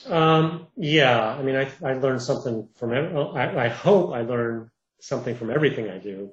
Um, 0.08 0.68
yeah, 0.76 1.36
I 1.36 1.42
mean, 1.42 1.56
I, 1.56 1.70
I 1.84 1.94
learned 1.94 2.22
something 2.22 2.68
from. 2.76 2.94
Every, 2.94 3.16
I, 3.16 3.66
I 3.66 3.68
hope 3.70 4.14
I 4.14 4.22
learn 4.22 4.70
something 5.00 5.36
from 5.36 5.50
everything 5.50 5.90
I 5.90 5.98
do. 5.98 6.32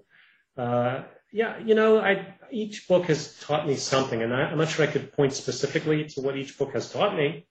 Uh, 0.57 1.03
yeah, 1.33 1.59
you 1.59 1.75
know, 1.75 1.99
I 1.99 2.35
each 2.51 2.89
book 2.89 3.07
has 3.07 3.39
taught 3.41 3.67
me 3.67 3.77
something, 3.77 4.23
and 4.23 4.35
I, 4.35 4.43
I'm 4.43 4.59
not 4.59 4.69
sure 4.69 4.87
I 4.87 4.91
could 4.91 5.13
point 5.13 5.33
specifically 5.33 6.05
to 6.11 6.21
what 6.21 6.37
each 6.37 6.59
book 6.59 6.73
has 6.75 6.93
taught 6.93 7.17
me. 7.17 7.47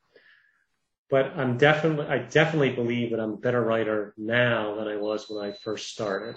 But 1.09 1.33
I'm 1.37 1.57
definitely, 1.57 2.05
I 2.05 2.19
definitely 2.19 2.71
believe 2.71 3.11
that 3.11 3.19
I'm 3.19 3.33
a 3.33 3.37
better 3.37 3.61
writer 3.61 4.13
now 4.17 4.75
than 4.75 4.87
I 4.87 4.97
was 4.97 5.27
when 5.29 5.43
I 5.43 5.53
first 5.53 5.89
started. 5.89 6.35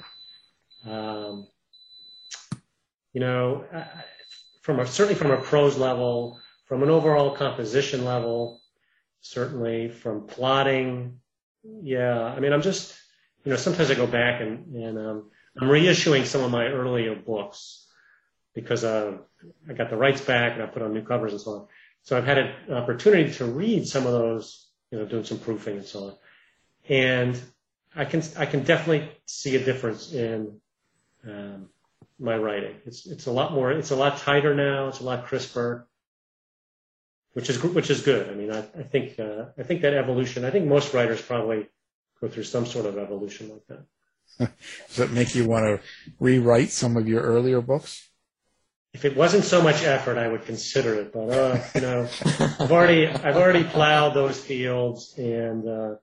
Um, 0.86 1.46
you 3.12 3.20
know, 3.20 3.64
from 4.62 4.80
a, 4.80 4.86
certainly 4.86 5.14
from 5.14 5.30
a 5.30 5.36
prose 5.36 5.76
level, 5.76 6.40
from 6.66 6.82
an 6.82 6.88
overall 6.88 7.36
composition 7.36 8.04
level, 8.04 8.62
certainly 9.20 9.90
from 9.90 10.26
plotting. 10.26 11.20
Yeah, 11.82 12.22
I 12.24 12.40
mean, 12.40 12.52
I'm 12.52 12.62
just, 12.62 12.94
you 13.44 13.50
know, 13.50 13.58
sometimes 13.58 13.90
I 13.90 13.94
go 13.94 14.06
back 14.06 14.40
and, 14.40 14.74
and 14.74 14.98
um, 14.98 15.30
I'm 15.60 15.68
reissuing 15.68 16.24
some 16.24 16.42
of 16.42 16.50
my 16.50 16.66
earlier 16.66 17.14
books 17.14 17.86
because 18.54 18.84
uh, 18.84 19.18
I 19.68 19.72
got 19.74 19.90
the 19.90 19.96
rights 19.96 20.22
back 20.22 20.54
and 20.54 20.62
I 20.62 20.66
put 20.66 20.82
on 20.82 20.94
new 20.94 21.02
covers 21.02 21.32
and 21.32 21.40
so 21.40 21.50
on. 21.52 21.66
So 22.02 22.16
I've 22.16 22.24
had 22.24 22.38
an 22.38 22.72
opportunity 22.72 23.32
to 23.34 23.44
read 23.44 23.86
some 23.86 24.06
of 24.06 24.12
those, 24.12 24.61
you 24.92 24.98
know, 24.98 25.06
doing 25.06 25.24
some 25.24 25.38
proofing 25.38 25.78
and 25.78 25.86
so 25.86 26.04
on. 26.04 26.14
And 26.88 27.40
I 27.96 28.04
can, 28.04 28.22
I 28.36 28.46
can 28.46 28.62
definitely 28.62 29.10
see 29.26 29.56
a 29.56 29.64
difference 29.64 30.12
in, 30.12 30.60
um, 31.26 31.70
my 32.18 32.36
writing. 32.36 32.76
It's, 32.84 33.06
it's 33.06 33.26
a 33.26 33.32
lot 33.32 33.52
more, 33.52 33.72
it's 33.72 33.90
a 33.90 33.96
lot 33.96 34.18
tighter 34.18 34.54
now. 34.54 34.88
It's 34.88 35.00
a 35.00 35.04
lot 35.04 35.26
crisper, 35.26 35.88
which 37.32 37.48
is, 37.48 37.60
which 37.62 37.90
is 37.90 38.02
good. 38.02 38.28
I 38.28 38.34
mean, 38.34 38.52
I, 38.52 38.58
I 38.58 38.82
think, 38.82 39.18
uh, 39.18 39.46
I 39.58 39.62
think 39.62 39.80
that 39.82 39.94
evolution, 39.94 40.44
I 40.44 40.50
think 40.50 40.66
most 40.66 40.94
writers 40.94 41.20
probably 41.20 41.68
go 42.20 42.28
through 42.28 42.44
some 42.44 42.66
sort 42.66 42.86
of 42.86 42.98
evolution 42.98 43.50
like 43.50 43.66
that. 43.68 43.86
Does 44.88 44.96
that 44.96 45.10
make 45.10 45.34
you 45.34 45.48
want 45.48 45.64
to 45.64 45.80
rewrite 46.20 46.70
some 46.70 46.96
of 46.96 47.08
your 47.08 47.22
earlier 47.22 47.60
books? 47.60 48.08
If 48.94 49.04
it 49.06 49.16
wasn't 49.16 49.44
so 49.44 49.62
much 49.62 49.82
effort, 49.84 50.18
I 50.18 50.28
would 50.28 50.44
consider 50.44 50.94
it. 50.96 51.12
But 51.12 51.30
uh, 51.30 51.64
you 51.74 51.80
know, 51.80 52.08
I've 52.58 52.72
already 52.72 53.08
I've 53.08 53.36
already 53.36 53.64
plowed 53.64 54.14
those 54.14 54.38
fields, 54.38 55.14
and 55.16 55.66
uh, 55.66 55.94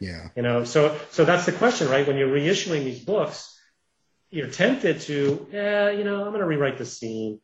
yeah, 0.00 0.28
you 0.36 0.42
know, 0.42 0.64
so 0.64 0.98
so 1.10 1.24
that's 1.24 1.46
the 1.46 1.52
question, 1.52 1.88
right? 1.88 2.06
When 2.06 2.16
you're 2.16 2.28
reissuing 2.28 2.84
these 2.84 3.00
books, 3.00 3.58
you're 4.30 4.50
tempted 4.50 5.00
to, 5.02 5.46
yeah, 5.52 5.90
you 5.90 6.04
know, 6.04 6.22
I'm 6.22 6.30
going 6.30 6.40
to 6.40 6.46
rewrite 6.46 6.78
the 6.78 6.86
scene, 6.86 7.40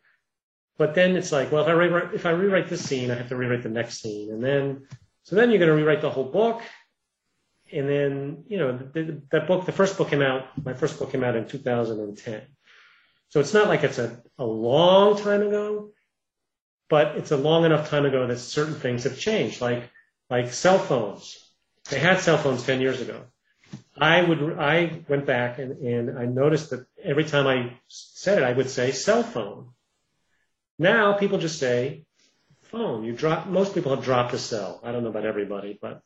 but 0.76 0.94
then 0.94 1.16
it's 1.16 1.32
like, 1.32 1.50
well, 1.50 1.62
if 1.62 1.68
I 1.68 1.72
rewrite 1.72 2.14
if 2.14 2.26
I 2.26 2.30
rewrite 2.30 2.68
this 2.68 2.84
scene, 2.84 3.10
I 3.10 3.14
have 3.14 3.30
to 3.30 3.36
rewrite 3.36 3.62
the 3.62 3.70
next 3.70 4.02
scene, 4.02 4.30
and 4.30 4.44
then 4.44 4.86
so 5.22 5.36
then 5.36 5.50
you're 5.50 5.58
going 5.58 5.70
to 5.70 5.76
rewrite 5.76 6.02
the 6.02 6.10
whole 6.10 6.30
book. 6.30 6.62
And 7.72 7.88
then, 7.88 8.44
you 8.48 8.58
know, 8.58 8.76
the, 8.76 9.22
that 9.30 9.46
book, 9.46 9.64
the 9.64 9.70
first 9.70 9.96
book 9.96 10.08
came 10.08 10.22
out, 10.22 10.46
my 10.64 10.74
first 10.74 10.98
book 10.98 11.12
came 11.12 11.22
out 11.22 11.36
in 11.36 11.46
2010. 11.46 12.42
So 13.30 13.40
it's 13.40 13.54
not 13.54 13.68
like 13.68 13.84
it's 13.84 13.98
a, 13.98 14.20
a 14.38 14.44
long 14.44 15.16
time 15.16 15.42
ago, 15.42 15.90
but 16.88 17.16
it's 17.16 17.30
a 17.30 17.36
long 17.36 17.64
enough 17.64 17.88
time 17.88 18.04
ago 18.04 18.26
that 18.26 18.38
certain 18.38 18.74
things 18.74 19.04
have 19.04 19.18
changed, 19.18 19.60
like 19.60 19.88
like 20.28 20.52
cell 20.52 20.78
phones. 20.78 21.38
They 21.88 21.98
had 21.98 22.20
cell 22.20 22.38
phones 22.38 22.64
10 22.64 22.80
years 22.80 23.00
ago. 23.00 23.22
I 23.96 24.22
would 24.22 24.58
I 24.58 25.02
went 25.08 25.26
back 25.26 25.58
and, 25.58 25.78
and 25.78 26.18
I 26.18 26.26
noticed 26.26 26.70
that 26.70 26.86
every 27.02 27.24
time 27.24 27.46
I 27.46 27.72
said 27.88 28.38
it, 28.38 28.44
I 28.44 28.52
would 28.52 28.68
say 28.68 28.92
cell 28.92 29.22
phone. 29.22 29.70
Now 30.78 31.12
people 31.12 31.38
just 31.38 31.58
say 31.58 32.04
phone. 32.62 33.04
You 33.04 33.12
drop 33.12 33.46
most 33.46 33.74
people 33.74 33.94
have 33.94 34.04
dropped 34.04 34.34
a 34.34 34.38
cell. 34.38 34.80
I 34.82 34.90
don't 34.90 35.04
know 35.04 35.10
about 35.10 35.26
everybody, 35.26 35.78
but 35.80 36.02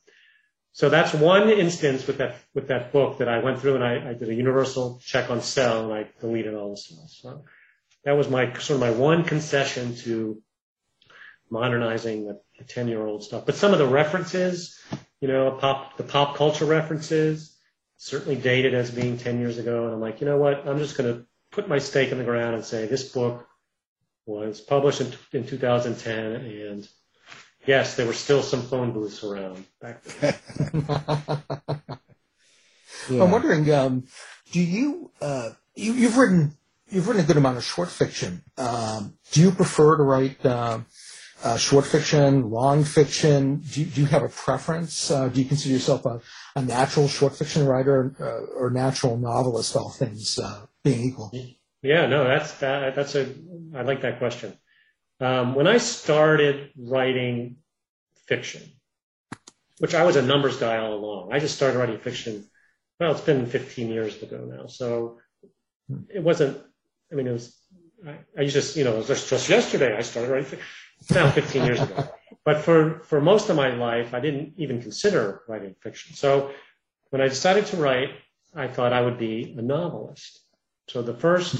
so 0.74 0.88
that's 0.88 1.14
one 1.14 1.50
instance 1.50 2.04
with 2.04 2.18
that 2.18 2.34
with 2.52 2.66
that 2.66 2.92
book 2.92 3.18
that 3.18 3.28
I 3.28 3.38
went 3.38 3.60
through 3.60 3.76
and 3.76 3.84
I, 3.84 4.10
I 4.10 4.14
did 4.14 4.28
a 4.28 4.34
universal 4.34 5.00
check 5.04 5.30
on 5.30 5.40
cell 5.40 5.84
and 5.84 5.94
I 5.94 6.08
deleted 6.20 6.52
all 6.54 6.70
the 6.70 6.76
cells. 6.76 7.16
So 7.22 7.44
that 8.04 8.16
was 8.16 8.28
my 8.28 8.52
sort 8.54 8.70
of 8.70 8.80
my 8.80 8.90
one 8.90 9.22
concession 9.22 9.94
to 9.98 10.42
modernizing 11.48 12.26
the, 12.26 12.40
10 12.66 12.88
year 12.88 13.04
old 13.04 13.22
stuff. 13.22 13.46
But 13.46 13.56
some 13.56 13.72
of 13.72 13.78
the 13.78 13.86
references, 13.86 14.80
you 15.20 15.28
know, 15.28 15.50
pop 15.60 15.96
the 15.96 16.02
pop 16.02 16.36
culture 16.36 16.64
references, 16.64 17.56
certainly 17.96 18.36
dated 18.36 18.74
as 18.74 18.90
being 18.90 19.18
10 19.18 19.38
years 19.40 19.58
ago. 19.58 19.84
And 19.84 19.94
I'm 19.94 20.00
like, 20.00 20.20
you 20.20 20.26
know 20.26 20.38
what? 20.38 20.66
I'm 20.66 20.78
just 20.78 20.96
going 20.96 21.12
to 21.12 21.26
put 21.50 21.68
my 21.68 21.78
stake 21.78 22.10
in 22.10 22.18
the 22.18 22.24
ground 22.24 22.54
and 22.54 22.64
say 22.64 22.86
this 22.86 23.08
book 23.08 23.46
was 24.26 24.60
published 24.60 25.00
in, 25.00 25.12
in 25.32 25.46
2010 25.46 26.16
and 26.16 26.88
Yes, 27.66 27.96
there 27.96 28.06
were 28.06 28.12
still 28.12 28.42
some 28.42 28.62
phone 28.62 28.92
booths 28.92 29.24
around 29.24 29.64
back 29.80 30.02
then. 30.02 30.34
yeah. 33.10 33.22
I'm 33.22 33.30
wondering, 33.30 33.72
um, 33.72 34.04
do 34.52 34.60
you, 34.60 35.10
uh, 35.20 35.50
you 35.74 35.94
you've 35.94 36.16
written 36.16 36.56
you've 36.88 37.08
written 37.08 37.24
a 37.24 37.26
good 37.26 37.36
amount 37.36 37.56
of 37.56 37.64
short 37.64 37.90
fiction. 37.90 38.42
Um, 38.56 39.14
do 39.32 39.40
you 39.40 39.50
prefer 39.50 39.96
to 39.96 40.02
write 40.02 40.44
uh, 40.44 40.80
uh, 41.42 41.56
short 41.56 41.86
fiction, 41.86 42.50
long 42.50 42.84
fiction? 42.84 43.62
Do 43.70 43.80
you, 43.80 43.86
do 43.86 44.00
you 44.02 44.06
have 44.06 44.22
a 44.22 44.28
preference? 44.28 45.10
Uh, 45.10 45.28
do 45.28 45.40
you 45.40 45.46
consider 45.46 45.74
yourself 45.74 46.04
a, 46.06 46.20
a 46.56 46.62
natural 46.62 47.08
short 47.08 47.36
fiction 47.36 47.66
writer 47.66 48.14
uh, 48.20 48.58
or 48.58 48.70
natural 48.70 49.16
novelist? 49.16 49.76
All 49.76 49.90
things 49.90 50.38
uh, 50.38 50.66
being 50.82 51.02
equal. 51.02 51.32
Yeah, 51.82 52.06
no, 52.06 52.24
that's 52.24 52.52
that, 52.58 52.94
that's 52.94 53.14
a 53.14 53.34
I 53.74 53.82
like 53.82 54.02
that 54.02 54.18
question. 54.18 54.56
Um, 55.20 55.54
when 55.54 55.66
I 55.66 55.78
started 55.78 56.70
writing 56.76 57.56
fiction, 58.26 58.62
which 59.78 59.94
I 59.94 60.04
was 60.04 60.16
a 60.16 60.22
numbers 60.22 60.56
guy 60.56 60.78
all 60.78 60.94
along, 60.94 61.32
I 61.32 61.38
just 61.38 61.56
started 61.56 61.78
writing 61.78 61.98
fiction. 61.98 62.44
Well, 62.98 63.12
it's 63.12 63.20
been 63.20 63.46
15 63.46 63.88
years 63.90 64.22
ago 64.22 64.44
now, 64.44 64.66
so 64.66 65.18
it 66.12 66.22
wasn't. 66.22 66.58
I 67.12 67.14
mean, 67.14 67.26
it 67.26 67.32
was. 67.32 67.56
I, 68.06 68.18
I 68.38 68.46
to, 68.46 68.78
you 68.78 68.84
know, 68.84 69.02
just, 69.02 69.28
just 69.30 69.48
yesterday 69.48 69.96
I 69.96 70.02
started 70.02 70.30
writing. 70.30 70.46
Fiction. 70.46 70.66
It's 71.00 71.10
now 71.10 71.30
15 71.30 71.64
years 71.64 71.80
ago, 71.80 72.08
but 72.44 72.58
for 72.58 73.00
for 73.00 73.20
most 73.20 73.50
of 73.50 73.56
my 73.56 73.74
life, 73.74 74.14
I 74.14 74.20
didn't 74.20 74.54
even 74.56 74.80
consider 74.80 75.42
writing 75.48 75.74
fiction. 75.80 76.14
So 76.14 76.52
when 77.10 77.20
I 77.20 77.28
decided 77.28 77.66
to 77.66 77.76
write, 77.76 78.10
I 78.54 78.68
thought 78.68 78.92
I 78.92 79.00
would 79.00 79.18
be 79.18 79.54
a 79.58 79.62
novelist. 79.62 80.40
So 80.88 81.02
the 81.02 81.14
first 81.14 81.56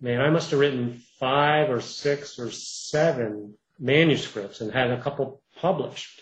man, 0.00 0.20
I 0.20 0.30
must 0.30 0.50
have 0.50 0.60
written 0.60 1.02
five 1.24 1.70
or 1.70 1.80
six 1.80 2.38
or 2.38 2.50
seven 2.50 3.54
manuscripts 3.78 4.60
and 4.60 4.70
had 4.70 4.90
a 4.90 5.00
couple 5.00 5.40
published 5.56 6.20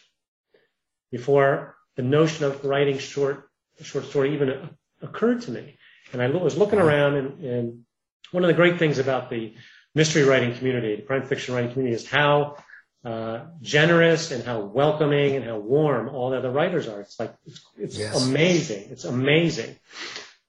before 1.11 1.77
the 1.97 2.03
notion 2.03 2.45
of 2.45 2.65
writing 2.65 2.99
short 2.99 3.51
short 3.81 4.05
story 4.05 4.35
even 4.35 4.71
occurred 5.01 5.43
to 5.43 5.51
me. 5.51 5.77
And 6.13 6.23
I 6.23 6.29
was 6.29 6.57
looking 6.57 6.79
around, 6.79 7.17
and, 7.17 7.45
and 7.45 7.85
one 8.31 8.45
of 8.45 8.49
the 8.49 8.55
great 8.55 8.79
things 8.79 9.01
about 9.01 9.29
the 9.29 9.55
mystery 9.93 10.23
writing 10.23 10.55
community, 10.55 10.95
the 10.95 11.03
crime 11.03 11.25
fiction 11.25 11.53
writing 11.53 11.73
community, 11.73 11.97
is 11.97 12.09
how 12.09 12.59
uh, 13.05 13.47
generous 13.61 14.31
and 14.31 14.45
how 14.45 14.61
welcoming 14.61 15.35
and 15.35 15.45
how 15.45 15.59
warm 15.59 16.11
all 16.11 16.31
the 16.31 16.39
other 16.39 16.53
writers 16.53 16.87
are. 16.87 17.01
It's 17.01 17.19
like 17.19 17.35
it's, 17.45 17.61
it's 17.77 17.99
yes. 17.99 18.25
amazing. 18.25 18.91
It's 18.91 19.05
amazing. 19.05 19.75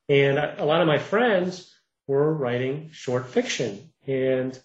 And 0.09 0.37
a 0.37 0.63
lot 0.63 0.81
of 0.81 0.87
my 0.87 0.99
friends 0.99 1.73
were 2.05 2.31
writing 2.31 2.91
short 2.91 3.25
fiction. 3.29 3.89
And 4.07 4.59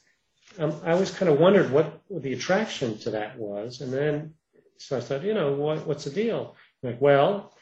um, 0.59 0.81
I 0.85 0.93
always 0.93 1.11
kind 1.11 1.31
of 1.31 1.39
wondered 1.39 1.71
what 1.71 2.03
the 2.11 2.33
attraction 2.33 2.99
to 2.99 3.11
that 3.11 3.39
was. 3.39 3.81
And 3.81 3.93
then, 3.93 4.35
so 4.79 4.97
I 4.97 5.01
thought, 5.01 5.23
you 5.23 5.35
know, 5.35 5.53
what, 5.53 5.87
what's 5.87 6.05
the 6.05 6.11
deal? 6.11 6.57
I'm 6.83 6.91
like, 6.91 7.01
well, 7.01 7.55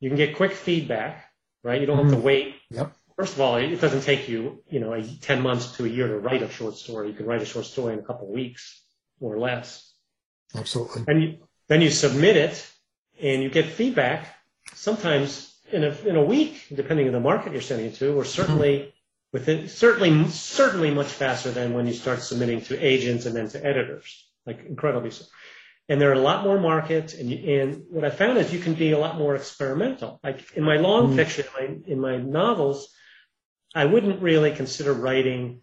you 0.00 0.10
can 0.10 0.16
get 0.16 0.36
quick 0.36 0.52
feedback, 0.52 1.24
right? 1.62 1.80
You 1.80 1.86
don't 1.86 1.98
have 1.98 2.10
to 2.10 2.16
mm-hmm. 2.16 2.24
wait. 2.24 2.56
Yep. 2.70 2.92
First 3.16 3.34
of 3.34 3.40
all, 3.40 3.56
it 3.56 3.80
doesn't 3.80 4.02
take 4.02 4.28
you, 4.28 4.62
you 4.68 4.80
know, 4.80 4.94
a, 4.94 5.02
10 5.02 5.42
months 5.42 5.76
to 5.76 5.84
a 5.84 5.88
year 5.88 6.08
to 6.08 6.18
write 6.18 6.42
a 6.42 6.50
short 6.50 6.76
story. 6.76 7.08
You 7.08 7.14
can 7.14 7.26
write 7.26 7.42
a 7.42 7.46
short 7.46 7.66
story 7.66 7.92
in 7.92 8.00
a 8.00 8.02
couple 8.02 8.26
of 8.26 8.34
weeks 8.34 8.82
or 9.20 9.38
less. 9.38 9.94
Absolutely. 10.54 11.04
And 11.06 11.22
you, 11.22 11.38
then 11.68 11.80
you 11.80 11.90
submit 11.90 12.36
it 12.36 12.66
and 13.20 13.42
you 13.42 13.50
get 13.50 13.66
feedback 13.66 14.26
sometimes 14.74 15.54
in 15.70 15.84
a, 15.84 15.96
in 16.04 16.16
a 16.16 16.24
week, 16.24 16.66
depending 16.74 17.06
on 17.06 17.12
the 17.12 17.20
market 17.20 17.52
you're 17.52 17.62
sending 17.62 17.86
it 17.86 17.94
to, 17.96 18.18
or 18.18 18.24
certainly 18.24 18.91
mm-hmm 19.32 19.38
within 19.38 19.68
certainly 19.68 20.28
certainly 20.28 20.90
much 20.90 21.08
faster 21.08 21.50
than 21.50 21.74
when 21.74 21.86
you 21.86 21.94
start 21.94 22.22
submitting 22.22 22.60
to 22.62 22.78
agents 22.78 23.26
and 23.26 23.34
then 23.34 23.48
to 23.48 23.64
editors, 23.64 24.28
like 24.46 24.64
incredibly 24.64 25.10
so. 25.10 25.24
And 25.88 26.00
there 26.00 26.10
are 26.10 26.14
a 26.14 26.20
lot 26.20 26.44
more 26.44 26.60
markets, 26.60 27.12
and, 27.12 27.28
you, 27.28 27.60
and 27.60 27.82
what 27.90 28.04
I 28.04 28.10
found 28.10 28.38
is 28.38 28.52
you 28.52 28.60
can 28.60 28.74
be 28.74 28.92
a 28.92 28.98
lot 28.98 29.18
more 29.18 29.34
experimental. 29.34 30.20
Like 30.22 30.52
in 30.54 30.62
my 30.62 30.76
long 30.76 31.12
mm. 31.12 31.16
fiction, 31.16 31.44
in 31.58 31.68
my, 31.68 31.92
in 31.92 32.00
my 32.00 32.16
novels, 32.18 32.88
I 33.74 33.86
wouldn't 33.86 34.22
really 34.22 34.54
consider 34.54 34.92
writing 34.92 35.60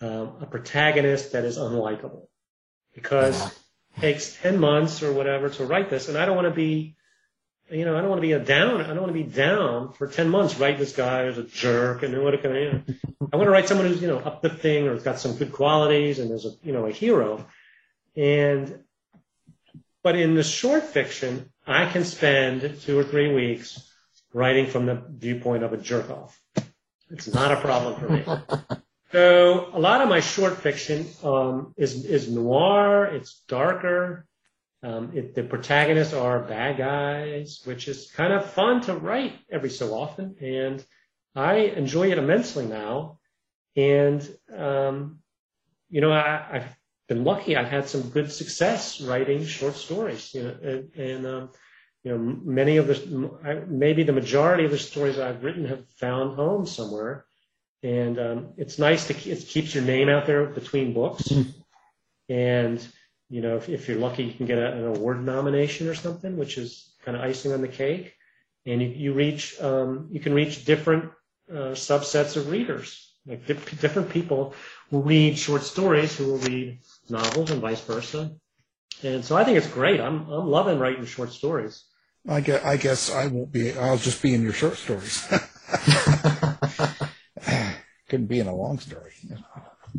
um, 0.00 0.38
a 0.40 0.46
protagonist 0.46 1.32
that 1.32 1.44
is 1.44 1.56
unlikable 1.56 2.26
because 2.94 3.46
it 3.96 4.00
takes 4.00 4.36
10 4.42 4.58
months 4.58 5.02
or 5.02 5.12
whatever 5.12 5.48
to 5.50 5.64
write 5.64 5.88
this, 5.88 6.08
and 6.08 6.18
I 6.18 6.26
don't 6.26 6.36
want 6.36 6.48
to 6.48 6.54
be 6.54 6.96
you 7.70 7.84
know, 7.84 7.96
I 7.96 8.00
don't 8.00 8.10
want 8.10 8.18
to 8.18 8.26
be 8.26 8.32
a 8.32 8.38
down. 8.38 8.80
I 8.80 8.88
don't 8.88 9.02
want 9.02 9.12
to 9.14 9.24
be 9.24 9.30
down 9.30 9.92
for 9.92 10.06
10 10.06 10.28
months, 10.28 10.58
write 10.58 10.78
this 10.78 10.94
guy 10.94 11.24
as 11.24 11.38
a 11.38 11.44
jerk 11.44 12.02
and 12.02 12.22
what 12.22 12.40
can 12.42 12.52
I, 12.52 12.58
you 12.58 12.72
know, 12.72 12.82
I 13.32 13.36
want 13.36 13.46
to 13.46 13.50
write 13.50 13.68
someone 13.68 13.86
who's, 13.86 14.02
you 14.02 14.08
know, 14.08 14.18
uplifting 14.18 14.88
or 14.88 14.94
has 14.94 15.02
got 15.02 15.20
some 15.20 15.36
good 15.36 15.52
qualities 15.52 16.18
and 16.18 16.30
is 16.32 16.46
a, 16.46 16.50
you 16.62 16.72
know, 16.72 16.86
a 16.86 16.90
hero. 16.90 17.46
And, 18.16 18.82
but 20.02 20.16
in 20.16 20.34
the 20.34 20.42
short 20.42 20.82
fiction, 20.82 21.50
I 21.66 21.90
can 21.90 22.04
spend 22.04 22.80
two 22.82 22.98
or 22.98 23.04
three 23.04 23.32
weeks 23.32 23.88
writing 24.32 24.66
from 24.66 24.86
the 24.86 25.02
viewpoint 25.08 25.62
of 25.62 25.72
a 25.72 25.76
jerk 25.76 26.10
off. 26.10 26.40
It's 27.10 27.32
not 27.32 27.52
a 27.52 27.56
problem 27.56 28.00
for 28.00 28.08
me. 28.08 28.24
so 29.12 29.70
a 29.72 29.78
lot 29.78 30.00
of 30.00 30.08
my 30.08 30.20
short 30.20 30.56
fiction, 30.56 31.06
um, 31.22 31.74
is, 31.76 32.04
is 32.04 32.30
noir. 32.30 33.04
It's 33.06 33.42
darker. 33.46 34.26
Um, 34.82 35.12
it, 35.14 35.34
the 35.34 35.42
protagonists 35.42 36.14
are 36.14 36.40
bad 36.40 36.78
guys, 36.78 37.60
which 37.64 37.86
is 37.88 38.10
kind 38.10 38.32
of 38.32 38.50
fun 38.50 38.80
to 38.82 38.94
write 38.94 39.34
every 39.50 39.70
so 39.70 39.94
often, 39.94 40.36
and 40.40 40.84
I 41.34 41.56
enjoy 41.56 42.10
it 42.10 42.18
immensely 42.18 42.66
now. 42.66 43.18
And 43.76 44.26
um, 44.56 45.18
you 45.90 46.00
know, 46.00 46.12
I, 46.12 46.22
I 46.58 46.64
been 47.08 47.24
lucky. 47.24 47.56
I've 47.56 47.68
had 47.68 47.88
some 47.88 48.02
good 48.02 48.30
success 48.30 49.00
writing 49.00 49.44
short 49.44 49.74
stories, 49.74 50.32
you 50.32 50.44
know, 50.44 50.56
and, 50.62 50.94
and 50.94 51.26
um, 51.26 51.50
you 52.04 52.12
know, 52.12 52.18
many 52.18 52.76
of 52.76 52.86
the, 52.86 53.66
maybe 53.68 54.04
the 54.04 54.12
majority 54.12 54.64
of 54.64 54.70
the 54.70 54.78
stories 54.78 55.18
I've 55.18 55.42
written 55.42 55.66
have 55.66 55.86
found 55.98 56.36
home 56.36 56.66
somewhere. 56.66 57.26
And 57.82 58.18
um, 58.18 58.52
it's 58.56 58.78
nice 58.78 59.08
to, 59.08 59.14
it 59.28 59.48
keeps 59.48 59.74
your 59.74 59.84
name 59.84 60.08
out 60.08 60.26
there 60.26 60.46
between 60.46 60.94
books. 60.94 61.24
Mm-hmm. 61.24 61.50
And, 62.32 62.88
you 63.30 63.40
know, 63.40 63.56
if, 63.56 63.68
if, 63.68 63.88
you're 63.88 63.98
lucky, 63.98 64.24
you 64.24 64.32
can 64.34 64.46
get 64.46 64.58
a, 64.58 64.72
an 64.72 64.84
award 64.84 65.24
nomination 65.24 65.88
or 65.88 65.94
something, 65.94 66.36
which 66.36 66.58
is 66.58 66.92
kind 67.04 67.16
of 67.16 67.22
icing 67.22 67.52
on 67.52 67.62
the 67.62 67.68
cake. 67.68 68.14
And 68.66 68.82
you, 68.82 68.88
you 68.88 69.12
reach, 69.14 69.58
um, 69.60 70.08
you 70.10 70.20
can 70.20 70.34
reach 70.34 70.64
different 70.64 71.12
uh, 71.50 71.72
subsets 71.74 72.36
of 72.36 72.50
readers. 72.50 73.14
Like 73.26 73.46
different 73.46 74.10
people 74.10 74.54
will 74.90 75.02
read 75.02 75.38
short 75.38 75.62
stories 75.62 76.16
who 76.16 76.26
will 76.26 76.38
read 76.38 76.80
novels 77.08 77.50
and 77.50 77.60
vice 77.60 77.80
versa. 77.82 78.32
And 79.02 79.24
so 79.24 79.36
I 79.36 79.44
think 79.44 79.56
it's 79.58 79.66
great. 79.66 80.00
I'm 80.00 80.28
I'm 80.28 80.48
loving 80.48 80.78
writing 80.78 81.04
short 81.06 81.32
stories. 81.32 81.84
I 82.28 82.40
guess, 82.40 82.64
I 82.64 82.76
guess 82.76 83.10
I 83.10 83.28
won't 83.28 83.52
be. 83.52 83.72
I'll 83.72 83.96
just 83.98 84.20
be 84.20 84.34
in 84.34 84.42
your 84.42 84.52
short 84.52 84.76
stories. 84.76 85.26
Couldn't 88.08 88.26
be 88.26 88.40
in 88.40 88.46
a 88.46 88.54
long 88.54 88.78
story. 88.78 89.12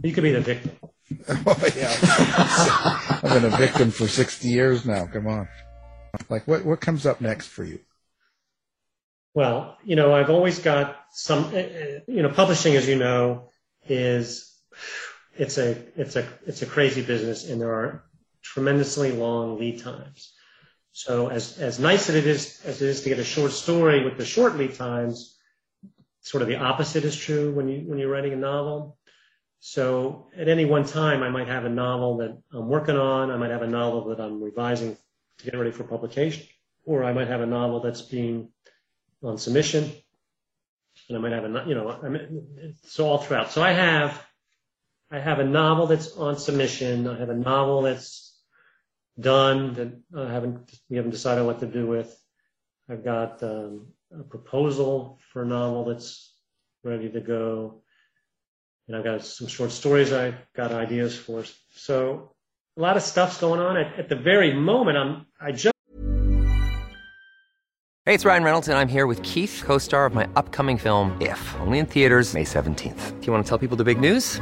You 0.03 0.13
could 0.13 0.23
be 0.23 0.33
the 0.33 0.41
victim. 0.41 0.77
oh, 1.45 1.71
yeah. 1.75 3.19
I've 3.23 3.41
been 3.41 3.45
a 3.45 3.57
victim 3.57 3.91
for 3.91 4.07
60 4.07 4.47
years 4.47 4.85
now. 4.85 5.05
Come 5.07 5.27
on. 5.27 5.47
Like, 6.29 6.47
what, 6.47 6.65
what 6.65 6.81
comes 6.81 7.05
up 7.05 7.21
next 7.21 7.47
for 7.47 7.63
you? 7.63 7.79
Well, 9.33 9.77
you 9.83 9.95
know, 9.95 10.13
I've 10.13 10.29
always 10.29 10.59
got 10.59 10.97
some, 11.11 11.55
eh, 11.55 11.59
eh, 11.59 11.99
you 12.07 12.21
know, 12.21 12.29
publishing, 12.29 12.75
as 12.75 12.87
you 12.87 12.97
know, 12.97 13.49
is, 13.87 14.53
it's 15.37 15.57
a, 15.57 15.77
it's 15.95 16.15
a, 16.17 16.27
it's 16.45 16.61
a 16.61 16.65
crazy 16.65 17.01
business 17.01 17.49
and 17.49 17.61
there 17.61 17.73
are 17.73 18.03
tremendously 18.41 19.11
long 19.11 19.57
lead 19.57 19.81
times. 19.81 20.33
So 20.91 21.29
as, 21.29 21.57
as 21.59 21.79
nice 21.79 22.09
as 22.09 22.15
it 22.15 22.27
is, 22.27 22.61
as 22.65 22.81
it 22.81 22.89
is 22.89 23.01
to 23.03 23.09
get 23.09 23.19
a 23.19 23.23
short 23.23 23.51
story 23.51 24.03
with 24.03 24.17
the 24.17 24.25
short 24.25 24.57
lead 24.57 24.75
times, 24.75 25.37
sort 26.19 26.41
of 26.41 26.49
the 26.49 26.57
opposite 26.57 27.05
is 27.05 27.15
true 27.15 27.53
when 27.53 27.69
you, 27.69 27.83
when 27.87 27.97
you're 27.97 28.11
writing 28.11 28.33
a 28.33 28.37
novel. 28.37 28.97
So 29.61 30.27
at 30.35 30.49
any 30.49 30.65
one 30.65 30.85
time, 30.85 31.21
I 31.21 31.29
might 31.29 31.47
have 31.47 31.65
a 31.65 31.69
novel 31.69 32.17
that 32.17 32.35
I'm 32.51 32.67
working 32.67 32.97
on. 32.97 33.29
I 33.29 33.37
might 33.37 33.51
have 33.51 33.61
a 33.61 33.67
novel 33.67 34.09
that 34.09 34.19
I'm 34.19 34.41
revising 34.41 34.97
to 35.37 35.45
get 35.45 35.55
ready 35.55 35.71
for 35.71 35.83
publication, 35.83 36.47
or 36.83 37.03
I 37.03 37.13
might 37.13 37.27
have 37.27 37.41
a 37.41 37.45
novel 37.45 37.79
that's 37.79 38.01
being 38.01 38.49
on 39.21 39.37
submission, 39.37 39.91
and 41.07 41.17
I 41.17 41.21
might 41.21 41.31
have 41.31 41.45
a, 41.45 41.63
you 41.67 41.75
know, 41.75 41.91
I 41.91 42.09
mean, 42.09 42.75
so 42.87 43.07
all 43.07 43.19
throughout. 43.19 43.51
So 43.51 43.61
I 43.61 43.71
have, 43.71 44.19
I 45.11 45.19
have 45.19 45.37
a 45.37 45.45
novel 45.45 45.85
that's 45.85 46.11
on 46.17 46.39
submission. 46.39 47.07
I 47.07 47.19
have 47.19 47.29
a 47.29 47.35
novel 47.35 47.83
that's 47.83 48.35
done 49.19 49.75
that 49.75 49.93
I 50.17 50.33
haven't 50.33 50.71
we 50.89 50.97
haven't 50.97 51.11
decided 51.11 51.45
what 51.45 51.59
to 51.59 51.67
do 51.67 51.85
with. 51.85 52.19
I've 52.89 53.05
got 53.05 53.43
um, 53.43 53.89
a 54.11 54.23
proposal 54.23 55.19
for 55.31 55.43
a 55.43 55.45
novel 55.45 55.85
that's 55.85 56.33
ready 56.83 57.09
to 57.11 57.19
go, 57.19 57.83
and 58.91 58.97
I've 58.97 59.05
got 59.05 59.25
some 59.25 59.47
short 59.47 59.71
stories 59.71 60.11
I've 60.11 60.35
got 60.53 60.73
ideas 60.73 61.17
for. 61.17 61.45
So 61.75 62.33
a 62.75 62.81
lot 62.81 62.97
of 62.97 63.03
stuff's 63.03 63.39
going 63.39 63.61
on. 63.61 63.77
At, 63.77 63.97
at 63.97 64.09
the 64.09 64.17
very 64.17 64.53
moment, 64.53 64.97
I'm 64.97 65.25
I 65.39 65.53
just. 65.53 65.73
Hey, 68.05 68.15
it's 68.15 68.25
Ryan 68.25 68.43
Reynolds, 68.43 68.67
and 68.67 68.77
I'm 68.77 68.89
here 68.89 69.07
with 69.07 69.21
Keith, 69.23 69.61
co-star 69.63 70.05
of 70.07 70.13
my 70.13 70.27
upcoming 70.35 70.77
film 70.77 71.15
If, 71.21 71.55
only 71.59 71.79
in 71.79 71.85
theaters 71.85 72.33
May 72.33 72.43
17th. 72.43 73.21
Do 73.21 73.25
you 73.27 73.31
want 73.31 73.45
to 73.45 73.49
tell 73.49 73.59
people 73.59 73.77
the 73.77 73.83
big 73.83 73.99
news? 73.99 74.41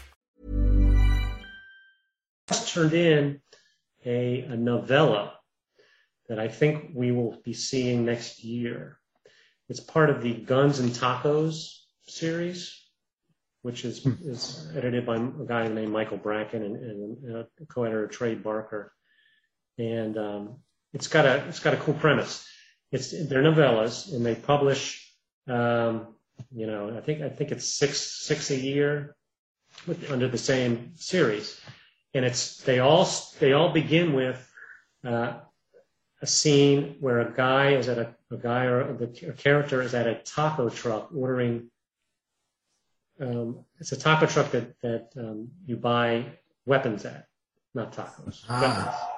Turned 2.73 2.93
in 2.93 3.41
a, 4.05 4.41
a 4.41 4.55
novella 4.55 5.33
that 6.29 6.39
I 6.39 6.47
think 6.47 6.91
we 6.93 7.11
will 7.11 7.37
be 7.43 7.53
seeing 7.53 8.05
next 8.05 8.43
year. 8.43 8.97
It's 9.67 9.81
part 9.81 10.09
of 10.09 10.21
the 10.21 10.33
Guns 10.33 10.79
and 10.79 10.91
Tacos 10.91 11.79
series, 12.07 12.73
which 13.61 13.83
is, 13.83 14.03
hmm. 14.03 14.13
is 14.23 14.71
edited 14.73 15.05
by 15.05 15.17
a 15.17 15.45
guy 15.45 15.67
named 15.67 15.91
Michael 15.91 16.17
Bracken 16.17 16.63
and, 16.63 16.75
and 16.77 17.35
uh, 17.35 17.43
co-editor 17.67 18.07
Trey 18.07 18.35
Barker. 18.35 18.93
And 19.77 20.17
um, 20.17 20.57
it's 20.93 21.07
got 21.07 21.25
a 21.25 21.43
it's 21.47 21.59
got 21.59 21.73
a 21.73 21.77
cool 21.77 21.93
premise. 21.93 22.47
It's 22.91 23.11
they're 23.11 23.43
novellas, 23.43 24.13
and 24.13 24.25
they 24.25 24.35
publish, 24.35 25.13
um, 25.47 26.15
you 26.53 26.67
know, 26.67 26.95
I 26.97 27.01
think 27.01 27.21
I 27.21 27.29
think 27.29 27.51
it's 27.51 27.67
six 27.67 27.99
six 27.99 28.51
a 28.51 28.57
year 28.57 29.15
with, 29.87 30.11
under 30.11 30.27
the 30.27 30.37
same 30.37 30.93
series, 30.95 31.59
and 32.13 32.25
it's 32.25 32.57
they 32.63 32.79
all 32.79 33.07
they 33.39 33.53
all 33.53 33.71
begin 33.71 34.13
with 34.13 34.51
uh, 35.05 35.33
a 36.21 36.27
scene 36.27 36.97
where 36.99 37.19
a 37.19 37.31
guy 37.31 37.73
is 37.73 37.87
at 37.89 37.97
a, 37.97 38.15
a 38.31 38.37
guy 38.37 38.65
or 38.65 38.93
the 38.93 39.29
a 39.29 39.33
character 39.33 39.81
is 39.81 39.93
at 39.93 40.07
a 40.07 40.15
taco 40.15 40.69
truck 40.69 41.09
ordering. 41.15 41.69
Um, 43.19 43.65
it's 43.79 43.91
a 43.91 43.97
taco 43.97 44.25
truck 44.25 44.51
that 44.51 44.79
that 44.81 45.09
um, 45.17 45.49
you 45.65 45.77
buy 45.77 46.25
weapons 46.65 47.05
at, 47.05 47.27
not 47.73 47.93
tacos. 47.93 48.43
Ah. 48.49 49.09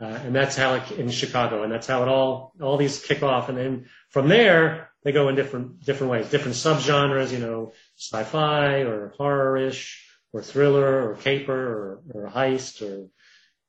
Uh, 0.00 0.06
and 0.24 0.34
that's 0.34 0.56
how 0.56 0.74
it 0.74 0.92
in 0.92 1.10
Chicago, 1.10 1.62
and 1.62 1.70
that's 1.70 1.86
how 1.86 2.02
it 2.02 2.08
all 2.08 2.54
all 2.62 2.78
these 2.78 3.04
kick 3.04 3.22
off, 3.22 3.50
and 3.50 3.58
then 3.58 3.86
from 4.08 4.28
there 4.28 4.90
they 5.02 5.12
go 5.12 5.28
in 5.28 5.34
different 5.34 5.84
different 5.84 6.10
ways, 6.10 6.30
different 6.30 6.56
subgenres, 6.56 7.32
you 7.32 7.38
know, 7.38 7.72
sci-fi 7.98 8.80
or 8.80 9.12
horror-ish, 9.18 10.09
or 10.32 10.42
thriller 10.42 11.10
or 11.10 11.16
caper 11.16 11.52
or, 11.52 12.02
or 12.14 12.30
heist 12.30 12.82
or 12.82 13.08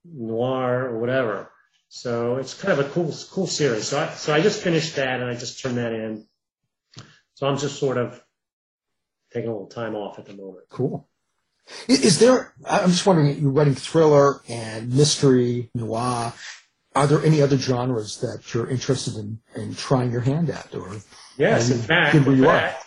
noir 0.05 0.89
or 0.89 0.99
whatever. 0.99 1.51
So 1.89 2.37
it's 2.37 2.53
kind 2.53 2.79
of 2.79 2.85
a 2.85 2.89
cool, 2.89 3.13
cool 3.31 3.47
series. 3.47 3.89
So 3.89 3.99
I, 3.99 4.09
so 4.09 4.33
I 4.33 4.41
just 4.41 4.61
finished 4.61 4.95
that 4.95 5.19
and 5.19 5.29
I 5.29 5.35
just 5.35 5.61
turned 5.61 5.77
that 5.77 5.91
in. 5.91 6.25
So 7.33 7.47
I'm 7.47 7.57
just 7.57 7.79
sort 7.79 7.97
of 7.97 8.21
taking 9.33 9.49
a 9.49 9.53
little 9.53 9.67
time 9.67 9.95
off 9.95 10.19
at 10.19 10.25
the 10.25 10.33
moment. 10.33 10.65
Cool. 10.69 11.07
Is, 11.87 12.19
there? 12.19 12.53
I'm 12.67 12.89
just 12.89 13.05
wondering. 13.05 13.39
You're 13.39 13.51
writing 13.51 13.75
thriller 13.75 14.41
and 14.49 14.93
mystery, 14.93 15.69
noir. 15.73 16.33
Are 16.95 17.07
there 17.07 17.23
any 17.23 17.41
other 17.41 17.57
genres 17.57 18.19
that 18.19 18.53
you're 18.53 18.69
interested 18.69 19.15
in, 19.15 19.39
in 19.55 19.75
trying 19.75 20.11
your 20.11 20.21
hand 20.21 20.49
at, 20.49 20.73
or 20.75 20.97
Yes, 21.37 21.71
in 21.71 21.79
fact, 21.79 22.15
in 22.15 22.43
fact, 22.43 22.85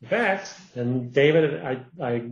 in 0.00 0.08
fact, 0.08 0.54
and 0.74 1.12
David, 1.12 1.62
I, 1.62 1.84
I, 2.02 2.30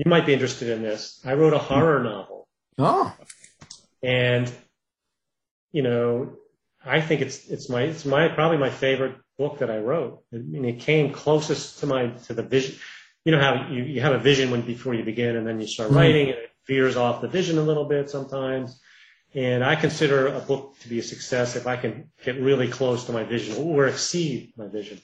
you 0.00 0.08
might 0.08 0.24
be 0.24 0.32
interested 0.32 0.70
in 0.70 0.80
this. 0.82 1.20
I 1.26 1.34
wrote 1.34 1.52
a 1.52 1.58
horror 1.58 2.02
novel, 2.02 2.48
Oh, 2.78 3.14
and 4.02 4.50
you 5.72 5.82
know, 5.82 6.32
I 6.84 7.02
think 7.02 7.20
it's 7.20 7.46
it's 7.48 7.68
my 7.68 7.82
it's 7.82 8.06
my 8.06 8.28
probably 8.28 8.56
my 8.56 8.70
favorite 8.70 9.16
book 9.36 9.58
that 9.58 9.70
I 9.70 9.76
wrote. 9.78 10.22
I 10.32 10.38
mean, 10.38 10.64
it 10.64 10.80
came 10.80 11.12
closest 11.12 11.80
to 11.80 11.86
my 11.86 12.08
to 12.26 12.32
the 12.32 12.42
vision. 12.42 12.76
You 13.26 13.32
know 13.32 13.40
how 13.40 13.68
you, 13.70 13.82
you 13.82 14.00
have 14.00 14.14
a 14.14 14.18
vision 14.18 14.50
when 14.50 14.62
before 14.62 14.94
you 14.94 15.04
begin, 15.04 15.36
and 15.36 15.46
then 15.46 15.60
you 15.60 15.66
start 15.66 15.90
Mhm. 15.90 15.96
writing, 15.96 16.28
and 16.30 16.38
it 16.38 16.50
veers 16.66 16.96
off 16.96 17.20
the 17.20 17.28
vision 17.28 17.58
a 17.58 17.62
little 17.62 17.84
bit 17.84 18.08
sometimes. 18.08 18.80
And 19.34 19.62
I 19.62 19.76
consider 19.76 20.28
a 20.28 20.40
book 20.40 20.76
to 20.80 20.88
be 20.88 20.98
a 20.98 21.02
success 21.02 21.56
if 21.56 21.66
I 21.66 21.76
can 21.76 22.10
get 22.24 22.40
really 22.40 22.68
close 22.68 23.04
to 23.04 23.12
my 23.12 23.22
vision 23.22 23.54
or 23.62 23.86
exceed 23.86 24.54
my 24.56 24.66
vision. 24.66 24.98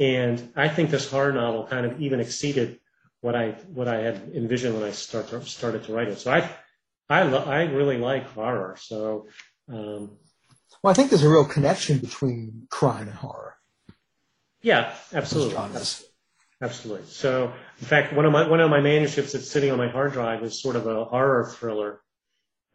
And 0.00 0.52
I 0.56 0.68
think 0.68 0.90
this 0.90 1.08
horror 1.08 1.32
novel 1.32 1.66
kind 1.68 1.84
of 1.86 2.00
even 2.00 2.18
exceeded 2.18 2.80
what 3.22 3.34
I 3.36 3.52
what 3.72 3.88
I 3.88 3.98
had 4.00 4.32
envisioned 4.34 4.74
when 4.74 4.84
I 4.84 4.92
start 4.92 5.28
to, 5.30 5.42
started 5.46 5.84
to 5.84 5.94
write 5.94 6.08
it. 6.08 6.18
So 6.20 6.30
I 6.32 6.50
I 7.08 7.22
lo- 7.24 7.44
I 7.44 7.62
really 7.64 7.96
like 7.98 8.26
horror. 8.34 8.76
So 8.78 9.28
um, 9.68 10.18
well, 10.82 10.90
I 10.90 10.94
think 10.94 11.10
there's 11.10 11.22
a 11.24 11.28
real 11.30 11.44
connection 11.46 11.98
between 11.98 12.66
crime 12.70 13.08
and 13.08 13.16
horror. 13.16 13.56
yeah, 14.62 14.94
absolutely, 15.14 15.56
absolutely. 16.62 17.06
So 17.08 17.52
in 17.80 17.86
fact, 17.86 18.12
one 18.12 18.26
of 18.26 18.32
my 18.32 18.48
one 18.48 18.60
of 18.60 18.70
my 18.70 18.80
manuscripts 18.80 19.32
that's 19.32 19.50
sitting 19.50 19.70
on 19.70 19.78
my 19.78 19.88
hard 19.88 20.12
drive 20.12 20.42
is 20.42 20.60
sort 20.60 20.76
of 20.76 20.86
a 20.86 21.04
horror 21.04 21.52
thriller. 21.56 22.00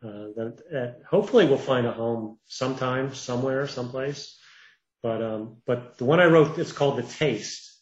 Uh, 0.03 0.29
that, 0.37 0.63
that 0.71 1.01
hopefully 1.09 1.47
will 1.47 1.57
find 1.57 1.87
a 1.87 1.91
home 1.91 2.37
sometime, 2.45 3.15
somewhere, 3.15 3.67
someplace. 3.67 4.37
But 5.03 5.23
um, 5.23 5.57
but 5.65 5.97
the 5.97 6.05
one 6.05 6.19
I 6.19 6.25
wrote, 6.25 6.57
it's 6.59 6.71
called 6.71 6.97
The 6.97 7.03
Taste. 7.03 7.81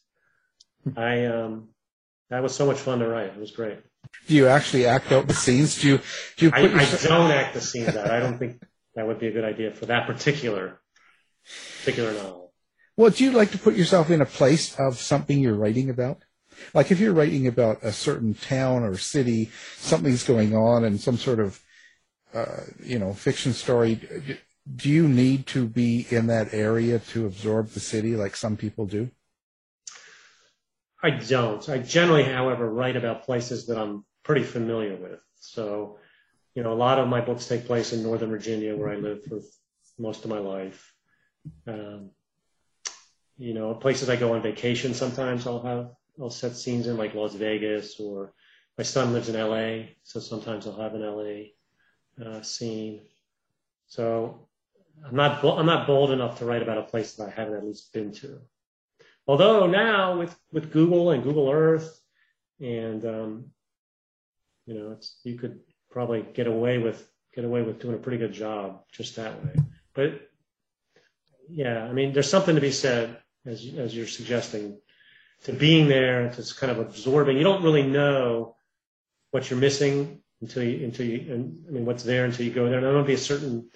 I 0.96 1.26
um, 1.26 1.70
that 2.30 2.42
was 2.42 2.56
so 2.56 2.66
much 2.66 2.80
fun 2.80 3.00
to 3.00 3.08
write. 3.08 3.28
It 3.28 3.40
was 3.40 3.52
great. 3.52 3.80
Do 4.28 4.34
you 4.36 4.48
actually 4.48 4.86
act 4.86 5.12
out 5.12 5.28
the 5.28 5.34
scenes? 5.34 5.82
Do 5.82 5.88
you 5.88 5.98
do 6.38 6.46
you 6.46 6.52
I, 6.54 6.62
put 6.62 6.72
I 6.72 6.82
yourself- 6.82 7.04
don't 7.04 7.32
act 7.32 7.54
the 7.54 7.62
scenes 7.62 7.96
out. 7.96 8.10
I 8.10 8.20
don't 8.20 8.38
think 8.38 8.62
that 8.96 9.06
would 9.08 9.20
be 9.20 9.28
a 9.28 9.32
good 9.32 9.44
idea 9.44 9.72
for 9.72 9.86
that 9.88 10.08
particular 10.08 10.80
particular 11.82 12.14
novel. 12.14 12.54
Well, 12.98 13.12
do 13.12 13.24
you 13.24 13.32
like 13.32 13.52
to 13.52 13.58
put 13.58 13.76
yourself 13.76 14.10
in 14.10 14.22
a 14.22 14.26
place 14.26 14.76
of 14.80 14.98
something 14.98 15.38
you're 15.40 15.56
writing 15.56 15.90
about? 15.90 16.24
Like 16.74 16.90
if 16.92 17.00
you're 17.00 17.14
writing 17.14 17.46
about 17.46 17.84
a 17.84 17.92
certain 17.92 18.34
town 18.34 18.84
or 18.84 18.98
city, 18.98 19.52
something's 19.78 20.24
going 20.24 20.56
on 20.56 20.86
and 20.86 21.00
some 21.00 21.18
sort 21.18 21.42
of, 21.42 21.60
uh, 22.34 22.62
you 22.82 22.98
know, 22.98 23.14
fiction 23.14 23.52
story, 23.52 24.00
do 24.76 24.90
you 24.90 25.08
need 25.10 25.46
to 25.48 25.68
be 25.68 26.08
in 26.10 26.28
that 26.28 26.54
area 26.54 27.00
to 27.00 27.26
absorb 27.26 27.72
the 27.72 27.82
city 27.82 28.16
like 28.16 28.36
some 28.38 28.56
people 28.56 28.86
do? 28.86 29.12
I 31.02 31.12
don't. 31.12 31.68
I 31.70 31.78
generally, 31.80 32.24
however, 32.24 32.70
write 32.70 32.96
about 32.96 33.24
places 33.24 33.68
that 33.68 33.78
I'm 33.78 34.06
pretty 34.24 34.44
familiar 34.44 34.96
with. 34.96 35.20
So, 35.36 36.00
you 36.56 36.64
know, 36.64 36.74
a 36.74 36.76
lot 36.76 37.00
of 37.00 37.08
my 37.08 37.22
books 37.22 37.48
take 37.48 37.66
place 37.66 37.94
in 37.94 38.02
Northern 38.02 38.30
Virginia, 38.30 38.76
where 38.76 38.90
I 38.90 38.96
lived 38.96 39.26
for 39.26 39.40
most 40.00 40.24
of 40.24 40.30
my 40.30 40.40
life. 40.40 40.94
Um, 41.68 42.12
you 43.38 43.54
know, 43.54 43.74
places 43.74 44.10
I 44.10 44.16
go 44.16 44.34
on 44.34 44.42
vacation 44.42 44.94
sometimes 44.94 45.46
I'll 45.46 45.62
have, 45.62 45.92
I'll 46.20 46.30
set 46.30 46.56
scenes 46.56 46.88
in 46.88 46.98
like 46.98 47.14
Las 47.14 47.36
Vegas 47.36 48.00
or 48.00 48.34
my 48.78 48.84
son 48.84 49.14
lives 49.14 49.30
in 49.30 49.36
LA. 49.36 49.88
So 50.04 50.20
sometimes 50.20 50.66
I'll 50.66 50.82
have 50.82 50.96
an 50.96 51.02
LA 51.02 52.26
uh, 52.26 52.42
scene. 52.42 53.02
So 53.88 54.48
I'm 55.06 55.16
not, 55.16 55.44
I'm 55.44 55.66
not 55.66 55.88
bold 55.88 56.12
enough 56.12 56.40
to 56.40 56.46
write 56.46 56.62
about 56.62 56.78
a 56.78 56.84
place 56.84 57.16
that 57.16 57.28
I 57.28 57.30
haven't 57.30 57.56
at 57.56 57.66
least 57.66 57.92
been 57.94 58.12
to. 58.14 58.40
Although 59.28 59.68
now 59.68 60.20
with, 60.20 60.36
with 60.52 60.72
Google 60.72 61.12
and 61.12 61.24
Google 61.24 61.50
Earth 61.50 62.00
and, 62.60 63.04
um, 63.06 63.46
you 64.66 64.76
know, 64.76 64.92
it's, 64.92 65.18
you 65.24 65.36
could 65.36 65.60
probably 65.90 66.26
get 66.34 66.48
away 66.48 66.78
with, 66.78 67.08
get 67.34 67.46
away 67.46 67.62
with 67.62 67.80
doing 67.80 67.96
a 67.96 68.00
pretty 68.00 68.18
good 68.18 68.34
job 68.34 68.84
just 68.92 69.16
that 69.16 69.44
way. 69.44 69.56
But 69.94 70.30
yeah, 71.50 71.84
I 71.84 71.92
mean, 71.92 72.14
there's 72.14 72.30
something 72.30 72.56
to 72.56 72.62
be 72.62 72.72
said 72.72 73.18
as, 73.46 73.66
as 73.78 73.96
you're 73.96 74.08
suggesting 74.08 74.80
to 75.44 75.54
being 75.54 75.88
there, 75.88 76.22
and 76.22 76.34
to 76.34 76.56
kind 76.56 76.72
of 76.72 76.80
absorbing. 76.80 77.38
You 77.38 77.44
don't 77.44 77.64
really 77.64 77.84
know 77.84 78.56
what 79.32 79.50
you're 79.50 79.60
missing 79.60 80.22
until 80.42 80.64
you, 80.64 80.86
until 80.86 81.06
you, 81.06 81.34
and 81.34 81.66
I 81.68 81.72
mean, 81.72 81.86
what's 81.86 82.04
there 82.04 82.26
until 82.26 82.46
you 82.46 82.52
go 82.52 82.68
there. 82.68 82.78
And 82.78 82.86
there 82.86 82.94
might 82.94 83.06
be 83.06 83.14
a 83.14 83.18
certain, 83.18 83.70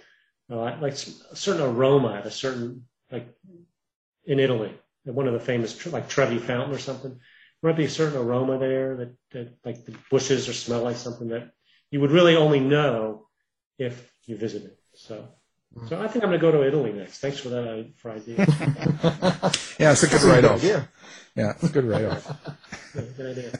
uh, 0.49 0.77
like 0.81 0.93
a 0.93 1.35
certain 1.35 1.61
aroma 1.61 2.13
at 2.13 2.25
a 2.25 2.31
certain, 2.31 2.85
like 3.11 3.27
in 4.25 4.39
Italy, 4.39 4.73
one 5.05 5.27
of 5.27 5.33
the 5.33 5.39
famous, 5.39 5.85
like 5.87 6.09
Trevi 6.09 6.37
Fountain 6.37 6.73
or 6.73 6.79
something. 6.79 7.11
There 7.61 7.71
might 7.71 7.77
be 7.77 7.85
a 7.85 7.89
certain 7.89 8.17
aroma 8.17 8.57
there 8.57 8.95
that, 8.97 9.15
that 9.31 9.57
like 9.65 9.85
the 9.85 9.95
bushes 10.09 10.47
or 10.47 10.53
smell 10.53 10.83
like 10.83 10.95
something 10.95 11.29
that 11.29 11.51
you 11.91 11.99
would 12.01 12.11
really 12.11 12.35
only 12.35 12.59
know 12.59 13.27
if 13.77 14.11
you 14.25 14.37
visited. 14.37 14.71
So, 14.93 15.27
so 15.87 16.01
I 16.01 16.07
think 16.07 16.23
I'm 16.23 16.29
going 16.29 16.39
to 16.39 16.41
go 16.41 16.51
to 16.51 16.65
Italy 16.65 16.93
next. 16.93 17.19
Thanks 17.19 17.39
for 17.39 17.49
that 17.49 17.67
uh, 17.67 17.83
for 17.97 18.11
idea. 18.11 18.45
Yeah, 19.79 19.93
it's 19.93 20.03
a 20.03 20.07
good 20.07 20.15
That's 20.15 20.25
write-off. 20.25 20.59
idea. 20.59 20.89
Yeah, 21.35 21.51
it's 21.51 21.63
a 21.63 21.69
good 21.69 21.85
write-off. 21.85 22.37
Yeah, 22.93 23.01
good 23.15 23.37
idea. 23.37 23.51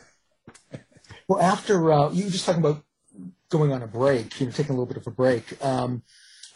Well, 1.30 1.42
after 1.42 1.92
uh, 1.94 2.12
you 2.12 2.26
were 2.26 2.30
just 2.30 2.46
talking 2.46 2.60
about 2.62 2.84
going 3.50 3.72
on 3.72 3.82
a 3.82 3.88
break, 3.88 4.38
you 4.40 4.48
know, 4.48 4.52
taking 4.52 4.72
a 4.72 4.74
little 4.74 4.86
bit 4.86 4.98
of 4.98 5.08
a 5.08 5.12
break. 5.12 5.64
Um, 5.64 6.04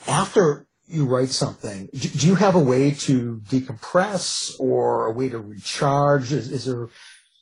after 0.07 0.67
you 0.93 1.05
write 1.05 1.29
something, 1.29 1.89
do, 1.93 2.09
do 2.09 2.27
you 2.27 2.35
have 2.35 2.55
a 2.55 2.59
way 2.59 2.91
to 2.91 3.41
decompress 3.49 4.59
or 4.59 5.07
a 5.07 5.11
way 5.11 5.29
to 5.29 5.39
recharge? 5.39 6.31
Is, 6.31 6.51
is 6.51 6.65
there 6.65 6.89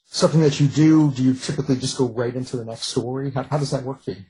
something 0.06 0.42
that 0.42 0.60
you 0.60 0.68
do? 0.68 1.12
Do 1.12 1.24
you 1.24 1.34
typically 1.34 1.76
just 1.76 1.98
go 1.98 2.08
right 2.08 2.36
into 2.36 2.58
the 2.58 2.66
next 2.66 2.88
story? 2.88 3.32
How, 3.32 3.44
how 3.44 3.58
does 3.58 3.72
that 3.72 3.84
work 3.84 4.04
for 4.04 4.12
you? 4.12 4.24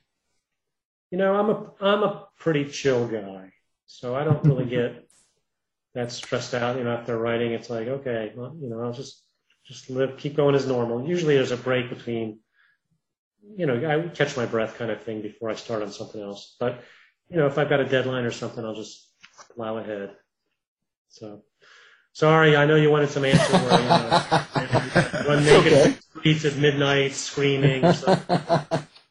You 1.12 1.18
know, 1.18 1.36
I'm 1.36 1.50
a 1.50 1.72
I'm 1.82 2.04
a 2.04 2.28
pretty 2.40 2.66
chill 2.66 3.08
guy, 3.08 3.52
so 3.86 4.16
I 4.16 4.24
don't 4.24 4.44
really 4.46 4.66
get 4.78 5.10
that 5.94 6.12
stressed 6.12 6.54
out. 6.54 6.78
You 6.78 6.86
know, 6.86 6.96
after 6.96 7.18
writing, 7.18 7.52
it's 7.52 7.70
like 7.70 7.88
okay, 7.88 8.32
well, 8.36 8.56
you 8.60 8.70
know, 8.70 8.82
I'll 8.82 8.94
just 8.94 9.24
just 9.66 9.90
live, 9.90 10.18
keep 10.18 10.36
going 10.36 10.56
as 10.56 10.66
normal. 10.66 11.08
Usually, 11.08 11.36
there's 11.36 11.52
a 11.52 11.58
break 11.58 11.90
between, 11.90 12.40
you 13.58 13.66
know, 13.66 13.76
I 13.76 14.08
catch 14.10 14.36
my 14.38 14.46
breath 14.46 14.78
kind 14.78 14.90
of 14.90 15.02
thing 15.04 15.22
before 15.22 15.50
I 15.50 15.56
start 15.56 15.84
on 15.84 15.92
something 15.92 16.22
else. 16.22 16.56
But 16.60 16.82
you 17.30 17.38
know, 17.38 17.48
if 17.48 17.58
I've 17.58 17.70
got 17.70 17.80
a 17.80 17.86
deadline 17.86 18.26
or 18.26 18.32
something, 18.32 18.64
I'll 18.64 18.76
just 18.76 19.11
plow 19.56 19.78
ahead. 19.78 20.12
So, 21.10 21.44
sorry, 22.14 22.56
I 22.56 22.66
know 22.66 22.76
you 22.76 22.90
wanted 22.90 23.10
some 23.10 23.26
answer 23.26 23.58
where 23.58 23.82
you 23.82 23.88
know, 25.26 25.28
run 25.28 25.44
naked 25.46 25.74
Okay. 25.74 25.96
streets 26.20 26.46
at 26.46 26.56
midnight 26.58 27.14
screaming. 27.14 27.92
Something. 27.94 28.40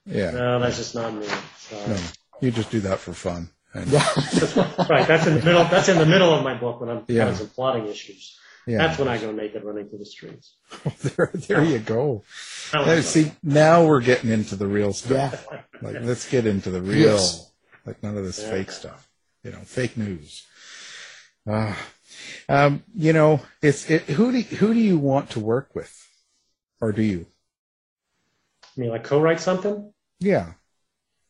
Yeah. 0.06 0.30
No, 0.32 0.58
that's 0.60 0.76
just 0.78 0.94
not 0.94 1.14
me. 1.14 1.26
Sorry. 1.58 1.88
No, 1.88 1.96
you 2.40 2.50
just 2.50 2.70
do 2.70 2.80
that 2.80 2.98
for 2.98 3.12
fun. 3.12 3.50
Right. 3.74 5.06
That's 5.06 5.26
in 5.26 5.34
the 5.36 5.42
middle. 5.44 5.64
That's 5.64 5.88
in 5.88 5.98
the 5.98 6.06
middle 6.06 6.32
of 6.34 6.42
my 6.42 6.54
book 6.54 6.80
when 6.80 6.90
I'm 6.90 7.04
Yeah. 7.06 7.20
having 7.24 7.36
some 7.36 7.48
plotting 7.48 7.86
issues. 7.86 8.36
Yeah. 8.66 8.78
That's 8.78 8.98
when 8.98 9.08
I 9.08 9.18
go 9.18 9.30
naked 9.32 9.62
running 9.64 9.88
through 9.88 10.00
the 10.00 10.04
streets. 10.06 10.56
there, 11.02 11.30
there 11.34 11.64
you 11.64 11.78
go. 11.78 12.24
Oh, 12.74 12.84
now, 12.84 13.00
see, 13.00 13.32
now 13.42 13.84
we're 13.84 14.00
getting 14.00 14.30
into 14.30 14.56
the 14.56 14.66
real 14.66 14.92
stuff. 14.92 15.46
Yeah. 15.52 15.60
Like, 15.82 15.96
let's 16.02 16.28
get 16.28 16.46
into 16.46 16.70
the 16.70 16.82
real, 16.82 17.14
Yes. 17.14 17.52
like 17.86 18.02
none 18.02 18.16
of 18.16 18.24
this 18.24 18.40
Yeah. 18.40 18.50
fake 18.50 18.70
stuff. 18.72 19.08
You 19.42 19.52
know, 19.52 19.60
fake 19.60 19.96
news. 19.96 20.46
Ah, 21.48 21.78
um, 22.48 22.82
you 22.94 23.12
know, 23.12 23.40
it's 23.62 23.88
it. 23.90 24.02
Who 24.02 24.32
do 24.32 24.40
who 24.40 24.74
do 24.74 24.80
you 24.80 24.98
want 24.98 25.30
to 25.30 25.40
work 25.40 25.74
with, 25.74 26.06
or 26.80 26.92
do 26.92 27.02
you? 27.02 27.26
I 28.76 28.80
mean, 28.80 28.90
like 28.90 29.04
co-write 29.04 29.40
something. 29.40 29.92
Yeah, 30.18 30.52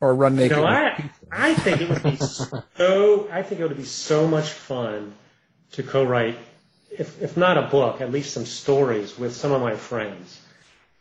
or 0.00 0.14
run 0.14 0.36
naked. 0.36 0.56
No, 0.56 0.66
I? 0.66 1.10
I 1.30 1.54
think 1.54 1.80
it 1.80 1.88
would 1.88 2.02
be 2.02 2.16
so. 2.76 3.28
I 3.30 3.42
think 3.42 3.60
it 3.60 3.68
would 3.68 3.76
be 3.76 3.84
so 3.84 4.26
much 4.26 4.50
fun 4.50 5.14
to 5.72 5.82
co-write, 5.82 6.36
if 6.90 7.22
if 7.22 7.36
not 7.36 7.56
a 7.56 7.62
book, 7.62 8.00
at 8.00 8.10
least 8.10 8.34
some 8.34 8.46
stories 8.46 9.16
with 9.16 9.34
some 9.34 9.52
of 9.52 9.60
my 9.60 9.76
friends. 9.76 10.40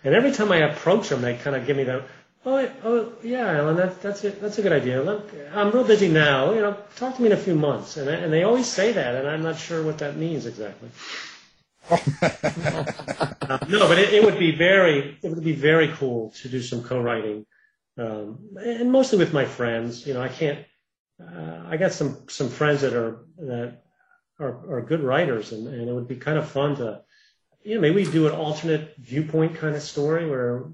And 0.04 0.14
every 0.16 0.32
time 0.32 0.52
I 0.52 0.58
approach 0.58 1.10
them, 1.10 1.22
they 1.22 1.36
kind 1.36 1.56
of 1.56 1.66
give 1.68 1.76
me 1.76 1.84
the, 1.84 2.04
oh, 2.46 2.72
oh 2.84 3.14
yeah, 3.24 3.58
Alan, 3.58 3.76
that, 3.78 4.02
that's 4.02 4.24
it. 4.24 4.42
That's 4.42 4.58
a 4.58 4.62
good 4.62 4.72
idea. 4.72 5.02
Look, 5.02 5.32
I'm 5.54 5.72
real 5.72 5.84
busy 5.84 6.08
now. 6.08 6.52
You 6.54 6.62
know, 6.62 6.78
talk 6.96 7.16
to 7.16 7.22
me 7.22 7.28
in 7.28 7.34
a 7.34 7.38
few 7.38 7.56
months. 7.56 7.98
And 7.98 8.10
and 8.10 8.32
they 8.32 8.44
always 8.44 8.68
say 8.68 8.92
that, 8.94 9.16
and 9.16 9.28
I'm 9.28 9.44
not 9.44 9.58
sure 9.58 9.84
what 9.84 9.98
that 10.00 10.18
means 10.18 10.46
exactly. 10.46 10.90
No, 13.68 13.88
but 13.88 13.98
it, 13.98 14.14
it 14.14 14.24
would 14.24 14.38
be 14.38 14.52
very, 14.56 15.18
it 15.24 15.30
would 15.30 15.44
be 15.44 15.54
very 15.54 15.88
cool 15.88 16.32
to 16.42 16.50
do 16.50 16.62
some 16.62 16.84
co-writing, 16.84 17.48
um, 17.98 18.38
and 18.58 18.92
mostly 18.92 19.18
with 19.18 19.34
my 19.34 19.46
friends. 19.46 20.06
You 20.06 20.14
know, 20.14 20.22
I 20.22 20.30
can't, 20.30 20.60
uh, 21.20 21.64
I 21.68 21.78
got 21.78 21.92
some 21.92 22.30
some 22.30 22.50
friends 22.50 22.82
that 22.82 22.94
are 22.94 23.26
that 23.38 23.82
are, 24.40 24.76
are 24.78 24.82
good 24.82 25.02
writers, 25.02 25.52
and, 25.52 25.68
and 25.68 25.90
it 25.90 25.94
would 25.94 26.08
be 26.08 26.18
kind 26.18 26.38
of 26.38 26.48
fun 26.48 26.76
to, 26.76 27.02
you 27.64 27.76
know, 27.76 27.82
maybe 27.82 28.04
do 28.06 28.28
an 28.28 28.34
alternate 28.34 28.96
viewpoint 29.00 29.56
kind 29.56 29.76
of 29.76 29.82
story 29.82 30.30
where 30.30 30.66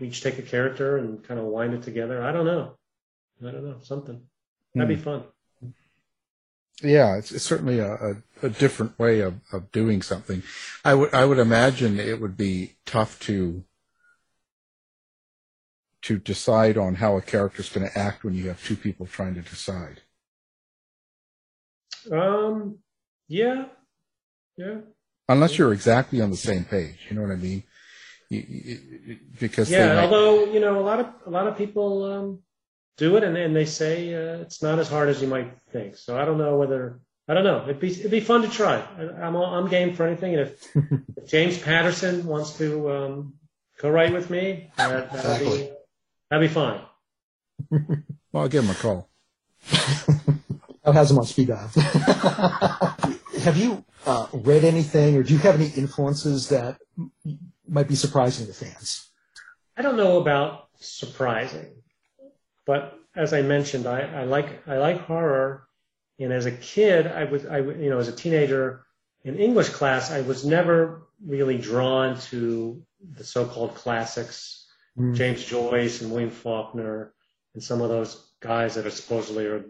each 0.00 0.22
take 0.22 0.38
a 0.38 0.42
character 0.42 0.98
and 0.98 1.22
kind 1.24 1.40
of 1.40 1.46
wind 1.46 1.74
it 1.74 1.82
together. 1.82 2.22
I 2.22 2.32
don't 2.32 2.46
know. 2.46 2.76
I 3.46 3.50
don't 3.50 3.64
know 3.64 3.78
something. 3.82 4.20
That'd 4.74 4.88
be 4.88 4.96
Hmm. 4.96 5.02
fun. 5.02 5.24
Yeah, 6.82 7.16
it's, 7.18 7.30
it's 7.30 7.44
certainly 7.44 7.78
a, 7.78 7.92
a, 7.92 8.14
a 8.42 8.48
different 8.48 8.98
way 8.98 9.20
of, 9.20 9.34
of 9.52 9.70
doing 9.70 10.00
something. 10.00 10.42
I 10.82 10.94
would 10.94 11.12
I 11.12 11.26
would 11.26 11.38
imagine 11.38 12.00
it 12.00 12.20
would 12.22 12.38
be 12.38 12.76
tough 12.86 13.20
to 13.20 13.64
to 16.02 16.18
decide 16.18 16.78
on 16.78 16.94
how 16.94 17.18
a 17.18 17.22
character's 17.22 17.68
going 17.68 17.86
to 17.86 17.98
act 17.98 18.24
when 18.24 18.32
you 18.32 18.48
have 18.48 18.64
two 18.64 18.76
people 18.76 19.04
trying 19.06 19.34
to 19.34 19.42
decide. 19.42 20.00
Um, 22.10 22.78
yeah, 23.28 23.66
yeah. 24.56 24.78
Unless 25.28 25.58
you're 25.58 25.74
exactly 25.74 26.20
on 26.22 26.30
the 26.30 26.36
same 26.36 26.64
page, 26.64 27.06
you 27.10 27.16
know 27.16 27.22
what 27.22 27.30
I 27.30 27.36
mean? 27.36 27.62
You, 28.30 28.44
you, 28.48 29.18
because 29.40 29.68
they 29.68 29.78
yeah, 29.78 29.94
might- 29.96 30.04
although 30.04 30.44
you 30.44 30.60
know 30.60 30.78
a 30.78 30.86
lot 30.86 31.00
of 31.00 31.06
a 31.26 31.30
lot 31.30 31.46
of 31.48 31.58
people 31.58 32.04
um, 32.04 32.38
do 32.96 33.16
it, 33.16 33.24
and, 33.24 33.36
and 33.36 33.54
they 33.56 33.64
say 33.64 34.14
uh, 34.14 34.40
it's 34.42 34.62
not 34.62 34.78
as 34.78 34.88
hard 34.88 35.08
as 35.08 35.20
you 35.20 35.26
might 35.28 35.52
think. 35.72 35.96
So 35.96 36.16
I 36.16 36.24
don't 36.24 36.38
know 36.38 36.56
whether 36.56 37.00
I 37.28 37.34
don't 37.34 37.42
know. 37.44 37.64
It'd 37.64 37.80
be 37.80 37.90
it'd 37.90 38.10
be 38.10 38.20
fun 38.20 38.42
to 38.42 38.48
try. 38.48 38.76
I, 38.98 39.02
I'm 39.26 39.34
all- 39.34 39.52
I'm 39.54 39.68
game 39.68 39.94
for 39.94 40.06
anything, 40.06 40.34
and 40.36 40.42
if, 40.48 40.76
if 41.16 41.28
James 41.28 41.58
Patterson 41.58 42.24
wants 42.24 42.56
to 42.58 42.90
um, 42.90 43.34
co-write 43.78 44.12
with 44.12 44.30
me, 44.30 44.70
that, 44.76 45.12
that'd 45.12 45.46
be 45.46 45.70
that'd 46.30 46.48
be 46.48 46.54
fine. 46.54 46.80
well, 47.70 48.44
I'll 48.44 48.48
give 48.48 48.62
him 48.62 48.70
a 48.70 48.74
call. 48.74 49.08
I'll 50.84 50.92
have 50.92 51.10
him 51.10 51.18
on 51.18 51.26
speed 51.26 51.48
dial. 51.48 51.68
have 53.40 53.56
you 53.56 53.84
uh, 54.06 54.28
read 54.32 54.64
anything, 54.64 55.16
or 55.16 55.22
do 55.24 55.32
you 55.34 55.40
have 55.40 55.56
any 55.56 55.68
influences 55.70 56.48
that 56.50 56.78
m- 56.96 57.10
might 57.70 57.88
be 57.88 57.94
surprising 57.94 58.46
to 58.46 58.52
fans? 58.52 59.06
I 59.76 59.82
don't 59.82 59.96
know 59.96 60.20
about 60.20 60.68
surprising, 60.80 61.70
but 62.66 62.98
as 63.14 63.32
I 63.32 63.42
mentioned, 63.42 63.86
I, 63.86 64.00
I 64.00 64.24
like 64.24 64.66
I 64.68 64.76
like 64.78 65.00
horror, 65.06 65.66
and 66.18 66.32
as 66.32 66.46
a 66.46 66.52
kid, 66.52 67.06
I 67.06 67.24
was 67.24 67.46
I 67.46 67.58
you 67.58 67.90
know 67.90 67.98
as 67.98 68.08
a 68.08 68.12
teenager 68.12 68.84
in 69.24 69.38
English 69.38 69.68
class, 69.70 70.10
I 70.10 70.20
was 70.22 70.44
never 70.44 71.06
really 71.24 71.58
drawn 71.58 72.18
to 72.30 72.82
the 73.16 73.24
so-called 73.24 73.74
classics, 73.74 74.56
Mm. 74.98 75.14
James 75.14 75.44
Joyce 75.44 76.02
and 76.02 76.10
William 76.10 76.30
Faulkner, 76.30 77.14
and 77.54 77.62
some 77.62 77.80
of 77.80 77.88
those 77.90 78.32
guys 78.40 78.74
that 78.74 78.86
are 78.86 78.90
supposedly 78.90 79.46
are, 79.46 79.64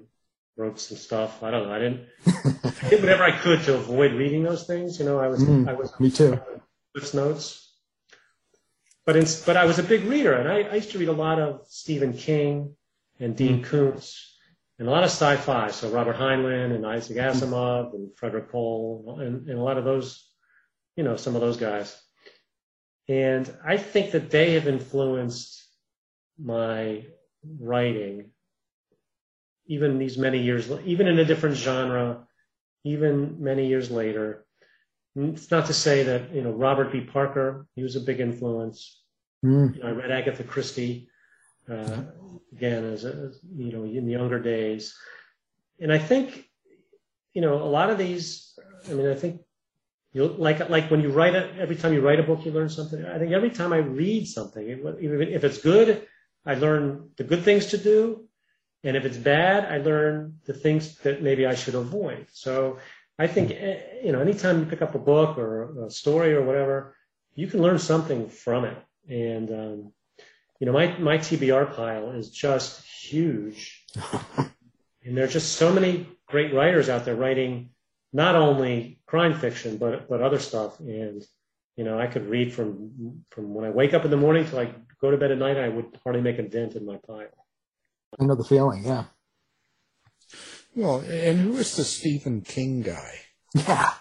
wrote 0.56 0.80
some 0.80 0.96
stuff. 0.96 1.42
I 1.42 1.50
don't 1.50 1.68
know. 1.68 1.74
I 1.74 1.78
didn't 1.78 2.08
I 2.26 2.88
did 2.88 3.00
whatever 3.02 3.24
I 3.24 3.36
could 3.36 3.62
to 3.64 3.74
avoid 3.74 4.12
reading 4.14 4.42
those 4.42 4.66
things. 4.66 4.98
You 4.98 5.04
know, 5.04 5.18
I 5.20 5.28
was 5.28 5.44
Mm, 5.44 5.68
I 5.68 5.74
was 5.74 5.92
me 6.00 6.10
too. 6.10 6.40
CliffsNotes. 6.96 7.66
But 9.10 9.16
in, 9.16 9.26
but 9.44 9.56
I 9.56 9.64
was 9.64 9.80
a 9.80 9.82
big 9.82 10.04
reader, 10.04 10.34
and 10.34 10.48
I, 10.48 10.60
I 10.60 10.76
used 10.76 10.92
to 10.92 10.98
read 11.00 11.08
a 11.08 11.12
lot 11.12 11.40
of 11.40 11.62
Stephen 11.66 12.12
King 12.12 12.76
and 13.18 13.34
Dean 13.34 13.56
mm-hmm. 13.56 13.64
Koontz, 13.64 14.38
and 14.78 14.86
a 14.86 14.90
lot 14.92 15.02
of 15.02 15.10
sci-fi. 15.10 15.72
So 15.72 15.90
Robert 15.90 16.14
Heinlein 16.14 16.72
and 16.72 16.86
Isaac 16.86 17.16
mm-hmm. 17.16 17.36
Asimov 17.36 17.92
and 17.92 18.16
Frederik 18.16 18.52
Pohl, 18.52 19.18
and, 19.18 19.48
and 19.48 19.58
a 19.58 19.62
lot 19.64 19.78
of 19.78 19.84
those, 19.84 20.24
you 20.94 21.02
know, 21.02 21.16
some 21.16 21.34
of 21.34 21.40
those 21.40 21.56
guys. 21.56 22.00
And 23.08 23.52
I 23.66 23.78
think 23.78 24.12
that 24.12 24.30
they 24.30 24.52
have 24.52 24.68
influenced 24.68 25.60
my 26.40 27.04
writing, 27.58 28.30
even 29.66 29.98
these 29.98 30.18
many 30.18 30.40
years, 30.40 30.70
even 30.84 31.08
in 31.08 31.18
a 31.18 31.24
different 31.24 31.56
genre, 31.56 32.28
even 32.84 33.42
many 33.42 33.66
years 33.66 33.90
later. 33.90 34.46
It's 35.16 35.50
not 35.50 35.66
to 35.66 35.74
say 35.74 36.04
that 36.04 36.32
you 36.32 36.42
know 36.42 36.52
Robert 36.52 36.92
B. 36.92 37.00
Parker, 37.00 37.66
he 37.74 37.82
was 37.82 37.96
a 37.96 38.00
big 38.00 38.20
influence. 38.20 38.99
Mm. 39.44 39.74
You 39.76 39.82
know, 39.82 39.88
I 39.88 39.92
read 39.92 40.10
Agatha 40.10 40.44
Christie 40.44 41.08
uh, 41.70 42.02
again 42.52 42.84
as, 42.84 43.04
as 43.04 43.38
you 43.56 43.72
know 43.72 43.84
in 43.84 44.04
the 44.06 44.12
younger 44.12 44.38
days, 44.38 44.94
and 45.80 45.92
I 45.92 45.98
think 45.98 46.44
you 47.32 47.40
know 47.40 47.54
a 47.62 47.70
lot 47.70 47.90
of 47.90 47.98
these. 47.98 48.58
I 48.88 48.92
mean, 48.92 49.06
I 49.08 49.14
think 49.14 49.40
you 50.12 50.26
like 50.26 50.68
like 50.68 50.90
when 50.90 51.00
you 51.00 51.10
write 51.10 51.34
it. 51.34 51.58
Every 51.58 51.76
time 51.76 51.92
you 51.94 52.00
write 52.00 52.20
a 52.20 52.22
book, 52.22 52.44
you 52.44 52.52
learn 52.52 52.68
something. 52.68 53.04
I 53.04 53.18
think 53.18 53.32
every 53.32 53.50
time 53.50 53.72
I 53.72 53.78
read 53.78 54.26
something, 54.26 54.66
even 54.68 55.28
if 55.28 55.44
it's 55.44 55.58
good, 55.58 56.06
I 56.44 56.54
learn 56.54 57.10
the 57.16 57.24
good 57.24 57.42
things 57.42 57.66
to 57.66 57.78
do, 57.78 58.28
and 58.84 58.96
if 58.96 59.04
it's 59.04 59.16
bad, 59.16 59.64
I 59.64 59.78
learn 59.78 60.40
the 60.46 60.54
things 60.54 60.96
that 60.98 61.22
maybe 61.22 61.46
I 61.46 61.54
should 61.54 61.76
avoid. 61.76 62.26
So 62.32 62.78
I 63.18 63.26
think 63.26 63.52
eh, 63.52 64.02
you 64.04 64.12
know, 64.12 64.20
anytime 64.20 64.60
you 64.60 64.66
pick 64.66 64.82
up 64.82 64.94
a 64.94 64.98
book 64.98 65.38
or 65.38 65.86
a 65.86 65.90
story 65.90 66.34
or 66.34 66.44
whatever, 66.44 66.94
you 67.34 67.46
can 67.46 67.62
learn 67.62 67.78
something 67.78 68.28
from 68.28 68.64
it. 68.64 68.76
And 69.10 69.50
um, 69.50 69.92
you 70.60 70.66
know, 70.66 70.72
my 70.72 70.96
my 70.98 71.18
TBR 71.18 71.74
pile 71.74 72.12
is 72.12 72.30
just 72.30 72.86
huge, 72.86 73.84
and 75.04 75.16
there 75.16 75.24
are 75.24 75.28
just 75.28 75.54
so 75.56 75.72
many 75.72 76.06
great 76.26 76.54
writers 76.54 76.88
out 76.88 77.04
there 77.04 77.16
writing 77.16 77.70
not 78.12 78.36
only 78.36 79.00
crime 79.06 79.34
fiction 79.34 79.76
but 79.78 80.08
but 80.08 80.22
other 80.22 80.38
stuff. 80.38 80.78
And 80.78 81.22
you 81.76 81.84
know, 81.84 81.98
I 81.98 82.06
could 82.06 82.28
read 82.28 82.52
from 82.54 83.24
from 83.30 83.52
when 83.52 83.64
I 83.64 83.70
wake 83.70 83.94
up 83.94 84.04
in 84.04 84.10
the 84.10 84.16
morning 84.16 84.46
till 84.46 84.60
I 84.60 84.72
go 85.00 85.10
to 85.10 85.16
bed 85.16 85.32
at 85.32 85.38
night. 85.38 85.56
I 85.56 85.68
would 85.68 85.98
hardly 86.04 86.22
make 86.22 86.38
a 86.38 86.42
dent 86.42 86.76
in 86.76 86.86
my 86.86 86.98
pile. 87.04 87.26
I 88.20 88.24
know 88.24 88.36
the 88.36 88.44
feeling. 88.44 88.84
Yeah. 88.84 89.04
Well, 90.74 91.00
and 91.00 91.40
who 91.40 91.56
is 91.56 91.76
the 91.76 91.84
Stephen 91.84 92.42
King 92.42 92.82
guy? 92.82 93.20
Yeah. 93.54 93.92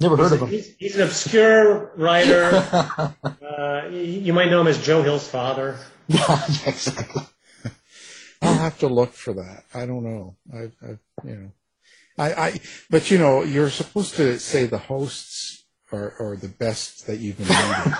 Never 0.00 0.16
heard 0.16 0.32
of 0.32 0.42
him. 0.42 0.48
He's, 0.48 0.74
he's 0.76 0.96
an 0.96 1.02
obscure 1.02 1.92
writer. 1.96 2.44
uh, 3.24 3.88
you, 3.90 3.98
you 4.00 4.32
might 4.32 4.50
know 4.50 4.60
him 4.60 4.68
as 4.68 4.78
Joe 4.84 5.02
Hill's 5.02 5.26
father. 5.28 5.78
Yeah, 6.10 6.42
exactly. 6.64 7.22
I'll 8.40 8.54
have 8.54 8.78
to 8.78 8.88
look 8.88 9.12
for 9.12 9.34
that. 9.34 9.64
I 9.74 9.84
don't 9.84 10.02
know. 10.04 10.36
I, 10.50 10.58
I 10.82 10.98
you 11.22 11.36
know, 11.36 11.52
I, 12.16 12.32
I, 12.32 12.60
but 12.88 13.10
you 13.10 13.18
know, 13.18 13.42
you're 13.42 13.68
supposed 13.68 14.14
to 14.16 14.38
say 14.38 14.64
the 14.64 14.78
hosts 14.78 15.64
are, 15.92 16.14
are 16.18 16.36
the 16.36 16.48
best 16.48 17.06
that 17.08 17.18
you've 17.18 17.36
been 17.36 17.48
reading. 17.48 17.92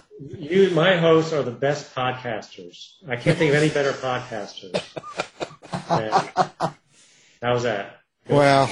You, 0.18 0.70
my 0.70 0.96
hosts, 0.96 1.34
are 1.34 1.42
the 1.42 1.50
best 1.50 1.94
podcasters. 1.94 2.92
I 3.06 3.16
can't 3.16 3.36
think 3.36 3.50
of 3.50 3.56
any 3.62 3.68
better 3.68 3.92
podcasters. 3.92 4.72
than- 5.90 6.70
How's 7.42 7.64
that? 7.64 8.00
well, 8.30 8.70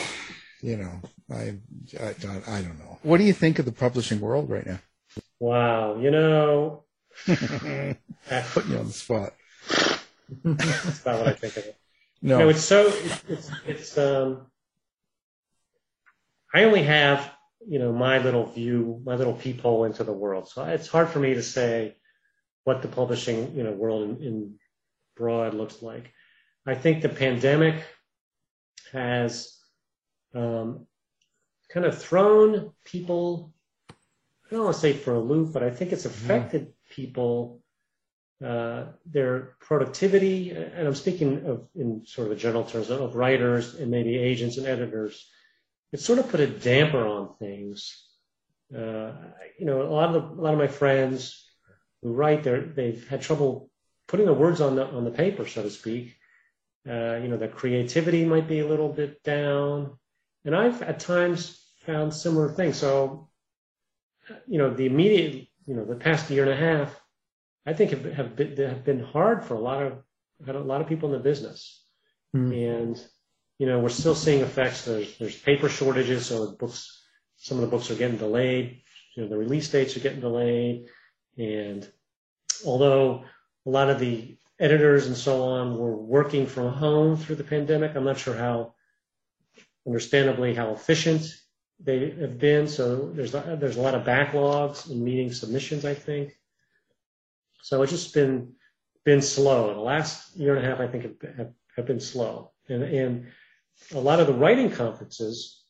you 0.62 0.78
know, 0.78 1.02
I, 1.34 1.58
I, 2.00 2.12
don't- 2.20 2.48
I 2.48 2.62
don't 2.62 2.78
know. 2.78 2.98
What 3.02 3.18
do 3.18 3.24
you 3.24 3.32
think 3.32 3.58
of 3.58 3.64
the 3.64 3.72
publishing 3.72 4.20
world 4.20 4.48
right 4.50 4.66
now? 4.66 4.78
Wow, 5.40 5.98
you 5.98 6.10
know, 6.10 6.84
Putting 7.26 7.96
you 8.70 8.78
on 8.78 8.86
the 8.86 8.92
spot. 8.92 9.34
that's 10.42 11.04
not 11.04 11.18
what 11.18 11.28
I 11.28 11.32
think 11.34 11.56
of 11.56 11.64
it. 11.66 11.76
No. 12.22 12.38
No, 12.38 12.48
it's 12.48 12.64
so 12.64 12.86
it's 12.86 13.24
it's, 13.28 13.50
it's 13.66 13.98
um. 13.98 14.46
I 16.54 16.64
only 16.64 16.82
have 16.84 17.30
you 17.68 17.78
know 17.78 17.92
my 17.92 18.16
little 18.18 18.46
view, 18.46 19.02
my 19.04 19.14
little 19.14 19.34
peephole 19.34 19.84
into 19.84 20.04
the 20.04 20.12
world, 20.14 20.48
so 20.48 20.64
it's 20.64 20.88
hard 20.88 21.10
for 21.10 21.18
me 21.18 21.34
to 21.34 21.42
say 21.42 21.96
what 22.64 22.80
the 22.80 22.88
publishing 22.88 23.54
you 23.54 23.62
know 23.62 23.72
world 23.72 24.08
in, 24.08 24.22
in 24.22 24.54
broad 25.18 25.52
looks 25.52 25.82
like. 25.82 26.10
I 26.66 26.74
think 26.74 27.02
the 27.02 27.10
pandemic 27.10 27.84
has 28.92 29.54
um, 30.34 30.86
kind 31.74 31.84
of 31.84 32.00
thrown 32.00 32.72
people. 32.84 33.52
I 33.90 34.54
don't 34.54 34.64
want 34.64 34.74
to 34.74 34.80
say 34.80 34.92
for 34.92 35.14
a 35.14 35.20
loop, 35.20 35.52
but 35.52 35.64
I 35.64 35.70
think 35.70 35.92
it's 35.92 36.04
affected 36.04 36.72
people 36.88 37.60
uh, 38.44 38.86
their 39.06 39.56
productivity, 39.60 40.50
and 40.50 40.86
I'm 40.86 40.94
speaking 40.94 41.46
of 41.46 41.66
in 41.74 42.04
sort 42.06 42.26
of 42.28 42.32
a 42.32 42.36
general 42.36 42.64
terms 42.64 42.90
of 42.90 43.16
writers 43.16 43.74
and 43.74 43.90
maybe 43.90 44.16
agents 44.18 44.58
and 44.58 44.66
editors. 44.66 45.28
It 45.92 46.00
sort 46.00 46.18
of 46.18 46.28
put 46.28 46.40
a 46.40 46.46
damper 46.46 47.06
on 47.06 47.36
things. 47.38 48.06
Uh, 48.74 49.12
you 49.58 49.66
know, 49.66 49.82
a 49.82 49.94
lot 49.94 50.14
of 50.14 50.14
the, 50.14 50.40
a 50.40 50.42
lot 50.42 50.52
of 50.52 50.58
my 50.58 50.66
friends 50.66 51.48
who 52.02 52.12
write, 52.12 52.42
they 52.42 52.58
they've 52.60 53.08
had 53.08 53.22
trouble 53.22 53.70
putting 54.08 54.26
the 54.26 54.34
words 54.34 54.60
on 54.60 54.76
the 54.76 54.86
on 54.86 55.04
the 55.04 55.10
paper, 55.10 55.46
so 55.46 55.62
to 55.62 55.70
speak. 55.70 56.16
Uh, 56.86 57.16
you 57.16 57.28
know, 57.28 57.38
their 57.38 57.48
creativity 57.48 58.24
might 58.24 58.46
be 58.46 58.60
a 58.60 58.66
little 58.66 58.92
bit 58.92 59.22
down, 59.22 59.96
and 60.44 60.54
I've 60.54 60.82
at 60.82 61.00
times 61.00 61.63
found 61.86 62.12
similar 62.14 62.50
things. 62.50 62.76
So, 62.76 63.28
you 64.46 64.58
know, 64.58 64.72
the 64.72 64.86
immediate, 64.86 65.48
you 65.66 65.74
know, 65.74 65.84
the 65.84 65.96
past 65.96 66.30
year 66.30 66.42
and 66.42 66.52
a 66.52 66.56
half, 66.56 66.98
I 67.66 67.72
think 67.72 67.90
have, 67.90 68.04
have 68.04 68.36
been 68.36 68.56
have 68.56 68.84
been 68.84 69.00
hard 69.00 69.44
for 69.44 69.54
a 69.54 69.60
lot 69.60 69.82
of 69.82 69.98
a 70.46 70.52
lot 70.52 70.80
of 70.80 70.88
people 70.88 71.08
in 71.08 71.14
the 71.14 71.22
business, 71.22 71.82
hmm. 72.32 72.52
and 72.52 73.06
you 73.58 73.66
know 73.66 73.78
we're 73.78 73.88
still 73.88 74.14
seeing 74.14 74.42
effects. 74.42 74.84
There's 74.84 75.16
there's 75.18 75.38
paper 75.38 75.68
shortages, 75.68 76.26
so 76.26 76.52
books, 76.52 77.02
some 77.36 77.56
of 77.58 77.62
the 77.62 77.70
books 77.74 77.90
are 77.90 77.94
getting 77.94 78.18
delayed. 78.18 78.82
You 79.16 79.22
know, 79.22 79.28
the 79.30 79.38
release 79.38 79.70
dates 79.70 79.96
are 79.96 80.00
getting 80.00 80.20
delayed, 80.20 80.88
and 81.38 81.90
although 82.66 83.24
a 83.66 83.70
lot 83.70 83.88
of 83.88 83.98
the 83.98 84.36
editors 84.58 85.06
and 85.06 85.16
so 85.16 85.42
on 85.42 85.76
were 85.76 85.96
working 85.96 86.46
from 86.46 86.72
home 86.72 87.16
through 87.16 87.36
the 87.36 87.44
pandemic. 87.44 87.94
I'm 87.94 88.04
not 88.04 88.18
sure 88.18 88.36
how, 88.36 88.74
understandably, 89.86 90.54
how 90.54 90.72
efficient 90.72 91.34
they 91.80 92.10
have 92.10 92.38
been. 92.38 92.68
So 92.68 93.10
there's 93.14 93.34
a, 93.34 93.56
there's 93.58 93.76
a 93.76 93.82
lot 93.82 93.94
of 93.94 94.04
backlogs 94.04 94.90
in 94.90 95.02
meeting 95.02 95.32
submissions, 95.32 95.84
I 95.84 95.94
think. 95.94 96.36
So 97.62 97.82
it's 97.82 97.92
just 97.92 98.14
been 98.14 98.54
been 99.04 99.22
slow. 99.22 99.74
The 99.74 99.80
last 99.80 100.36
year 100.36 100.56
and 100.56 100.64
a 100.64 100.68
half, 100.68 100.80
I 100.80 100.86
think, 100.88 101.22
have, 101.36 101.52
have 101.76 101.86
been 101.86 102.00
slow, 102.00 102.52
and 102.68 102.82
and 102.82 103.26
a 103.92 104.00
lot 104.00 104.20
of 104.20 104.26
the 104.26 104.34
writing 104.34 104.70
conferences 104.70 105.62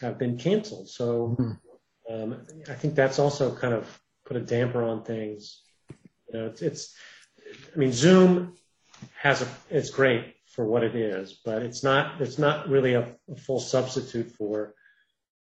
have 0.00 0.18
been 0.18 0.38
canceled. 0.38 0.88
So 0.88 1.36
um, 2.10 2.46
I 2.68 2.74
think 2.74 2.94
that's 2.94 3.18
also 3.18 3.54
kind 3.54 3.74
of 3.74 4.00
put 4.26 4.36
a 4.36 4.40
damper 4.40 4.82
on 4.82 5.04
things. 5.04 5.62
You 6.32 6.38
know, 6.38 6.46
it's, 6.46 6.62
it's 6.62 6.94
I 7.74 7.78
mean, 7.78 7.92
Zoom 7.92 8.54
has 9.16 9.42
a 9.42 9.48
it's 9.70 9.90
great 9.90 10.34
for 10.54 10.64
what 10.64 10.84
it 10.84 10.94
is, 10.94 11.40
but 11.44 11.62
it's 11.62 11.82
not 11.82 12.20
it's 12.20 12.38
not 12.38 12.68
really 12.68 12.94
a, 12.94 13.14
a 13.30 13.36
full 13.36 13.60
substitute 13.60 14.32
for 14.32 14.74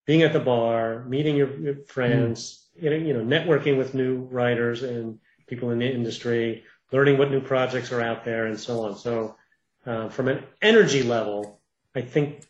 being 0.05 0.23
at 0.23 0.33
the 0.33 0.39
bar, 0.39 1.05
meeting 1.05 1.35
your, 1.35 1.57
your 1.59 1.75
friends, 1.85 2.67
mm. 2.81 3.05
you 3.05 3.13
know, 3.13 3.23
networking 3.23 3.77
with 3.77 3.93
new 3.93 4.17
writers 4.23 4.83
and 4.83 5.19
people 5.47 5.71
in 5.71 5.79
the 5.79 5.89
industry, 5.89 6.63
learning 6.91 7.17
what 7.17 7.31
new 7.31 7.41
projects 7.41 7.91
are 7.91 8.01
out 8.01 8.25
there, 8.25 8.45
and 8.45 8.59
so 8.59 8.81
on. 8.85 8.97
So, 8.97 9.35
uh, 9.85 10.09
from 10.09 10.29
an 10.29 10.43
energy 10.61 11.03
level, 11.03 11.59
I 11.95 12.01
think 12.01 12.45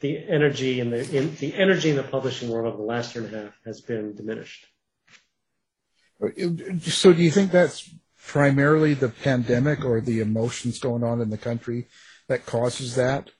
the 0.00 0.18
energy 0.28 0.80
in 0.80 0.90
the 0.90 1.16
in, 1.16 1.34
the 1.36 1.54
energy 1.54 1.90
in 1.90 1.96
the 1.96 2.02
publishing 2.02 2.50
world 2.50 2.66
over 2.66 2.76
the 2.76 2.82
last 2.82 3.14
year 3.14 3.24
and 3.24 3.34
a 3.34 3.42
half 3.44 3.52
has 3.64 3.80
been 3.80 4.14
diminished. 4.14 4.66
So, 6.80 7.12
do 7.12 7.22
you 7.22 7.30
think 7.30 7.50
that's 7.50 7.90
primarily 8.26 8.94
the 8.94 9.08
pandemic 9.08 9.84
or 9.84 10.00
the 10.00 10.20
emotions 10.20 10.78
going 10.78 11.02
on 11.04 11.20
in 11.20 11.30
the 11.30 11.38
country 11.38 11.88
that 12.28 12.46
causes 12.46 12.94
that? 12.96 13.30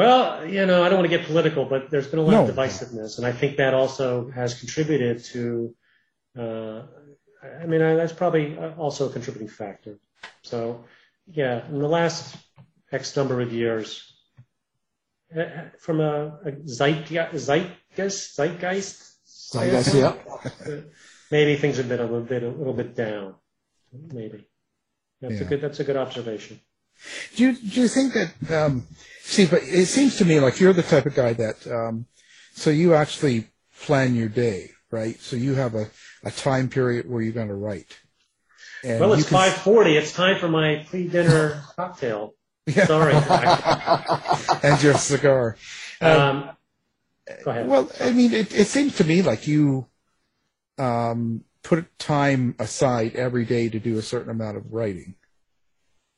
Well, 0.00 0.46
you 0.46 0.64
know, 0.64 0.82
I 0.82 0.88
don't 0.88 1.00
want 1.00 1.10
to 1.10 1.14
get 1.18 1.26
political, 1.26 1.66
but 1.66 1.90
there's 1.90 2.06
been 2.06 2.20
a 2.20 2.22
lot 2.22 2.30
no. 2.30 2.48
of 2.48 2.56
divisiveness, 2.56 3.18
and 3.18 3.26
I 3.26 3.32
think 3.32 3.58
that 3.58 3.74
also 3.74 4.30
has 4.30 4.58
contributed 4.58 5.22
to. 5.24 5.74
Uh, 6.38 6.82
I 7.62 7.66
mean, 7.66 7.80
that's 7.80 8.14
probably 8.14 8.56
also 8.56 9.10
a 9.10 9.12
contributing 9.12 9.48
factor. 9.48 9.98
So, 10.42 10.86
yeah, 11.26 11.66
in 11.68 11.80
the 11.80 11.86
last 11.86 12.34
X 12.90 13.14
number 13.14 13.42
of 13.42 13.52
years, 13.52 14.10
uh, 15.38 15.68
from 15.78 16.00
a, 16.00 16.38
a 16.46 16.52
zeitgeist, 16.64 17.34
zeitgeist, 17.34 18.36
zeitgeist, 18.38 19.16
zeitgeist, 19.52 19.94
yeah. 19.94 20.76
maybe 21.30 21.56
things 21.56 21.76
have 21.76 21.90
been 21.90 22.00
a 22.00 22.04
little 22.04 22.22
bit, 22.22 22.42
a 22.42 22.48
little 22.48 22.72
bit 22.72 22.96
down. 22.96 23.34
Maybe 23.92 24.48
that's 25.20 25.34
yeah. 25.34 25.40
a 25.42 25.44
good, 25.44 25.60
that's 25.60 25.80
a 25.80 25.84
good 25.84 25.98
observation. 25.98 26.58
Do 27.36 27.42
you 27.44 27.52
do 27.52 27.82
you 27.82 27.88
think 27.88 28.14
that? 28.14 28.30
Um, 28.50 28.86
see, 29.30 29.46
but 29.46 29.62
it 29.62 29.86
seems 29.86 30.16
to 30.18 30.24
me 30.24 30.40
like 30.40 30.60
you're 30.60 30.72
the 30.72 30.82
type 30.82 31.06
of 31.06 31.14
guy 31.14 31.32
that. 31.34 31.66
Um, 31.66 32.06
so 32.52 32.70
you 32.70 32.94
actually 32.94 33.46
plan 33.82 34.14
your 34.14 34.28
day, 34.28 34.70
right? 34.90 35.18
So 35.20 35.36
you 35.36 35.54
have 35.54 35.74
a, 35.74 35.90
a 36.24 36.30
time 36.30 36.68
period 36.68 37.08
where 37.08 37.22
you're 37.22 37.32
going 37.32 37.48
to 37.48 37.54
write. 37.54 37.98
And 38.82 39.00
well, 39.00 39.12
it's 39.12 39.28
five 39.28 39.54
forty. 39.54 39.96
It's 39.96 40.12
time 40.12 40.38
for 40.38 40.48
my 40.48 40.86
pre-dinner 40.88 41.62
cocktail. 41.76 42.34
Yeah. 42.66 42.86
Sorry. 42.86 43.14
and 44.62 44.80
your 44.80 44.94
cigar. 44.94 45.56
Um, 46.00 46.20
um, 46.20 46.50
go 47.42 47.50
ahead. 47.50 47.66
Well, 47.66 47.90
I 47.98 48.12
mean, 48.12 48.32
it, 48.32 48.54
it 48.54 48.66
seems 48.68 48.96
to 48.98 49.04
me 49.04 49.22
like 49.22 49.48
you 49.48 49.86
um, 50.78 51.42
put 51.62 51.98
time 51.98 52.54
aside 52.58 53.16
every 53.16 53.44
day 53.44 53.70
to 53.70 53.80
do 53.80 53.98
a 53.98 54.02
certain 54.02 54.30
amount 54.30 54.56
of 54.56 54.72
writing 54.72 55.16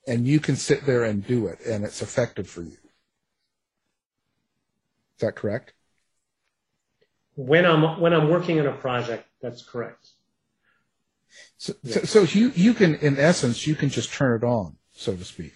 and 0.07 0.27
you 0.27 0.41
can 0.41 0.57
sit 0.57 0.85
there 0.87 1.05
and 1.05 1.27
do 1.27 1.47
it 1.47 1.61
and 1.67 1.85
it's 1.85 2.03
effective 2.03 2.49
for 2.49 2.63
you. 2.63 2.77
Is 5.23 5.27
that 5.27 5.37
correct? 5.37 5.73
When 7.37 7.65
I'm 7.65 8.01
when 8.01 8.13
I'm 8.13 8.29
working 8.29 8.59
on 8.59 8.67
a 8.67 8.73
project, 8.73 9.25
that's 9.41 9.63
correct. 9.63 10.09
So, 11.59 11.75
so, 11.85 12.01
so 12.01 12.23
you 12.23 12.51
you 12.57 12.75
can 12.75 12.97
in 12.97 13.21
essence 13.21 13.65
you 13.65 13.77
can 13.77 13.89
just 13.89 14.13
turn 14.13 14.43
it 14.43 14.45
on, 14.45 14.79
so 14.91 15.15
to 15.15 15.25
speak. 15.25 15.55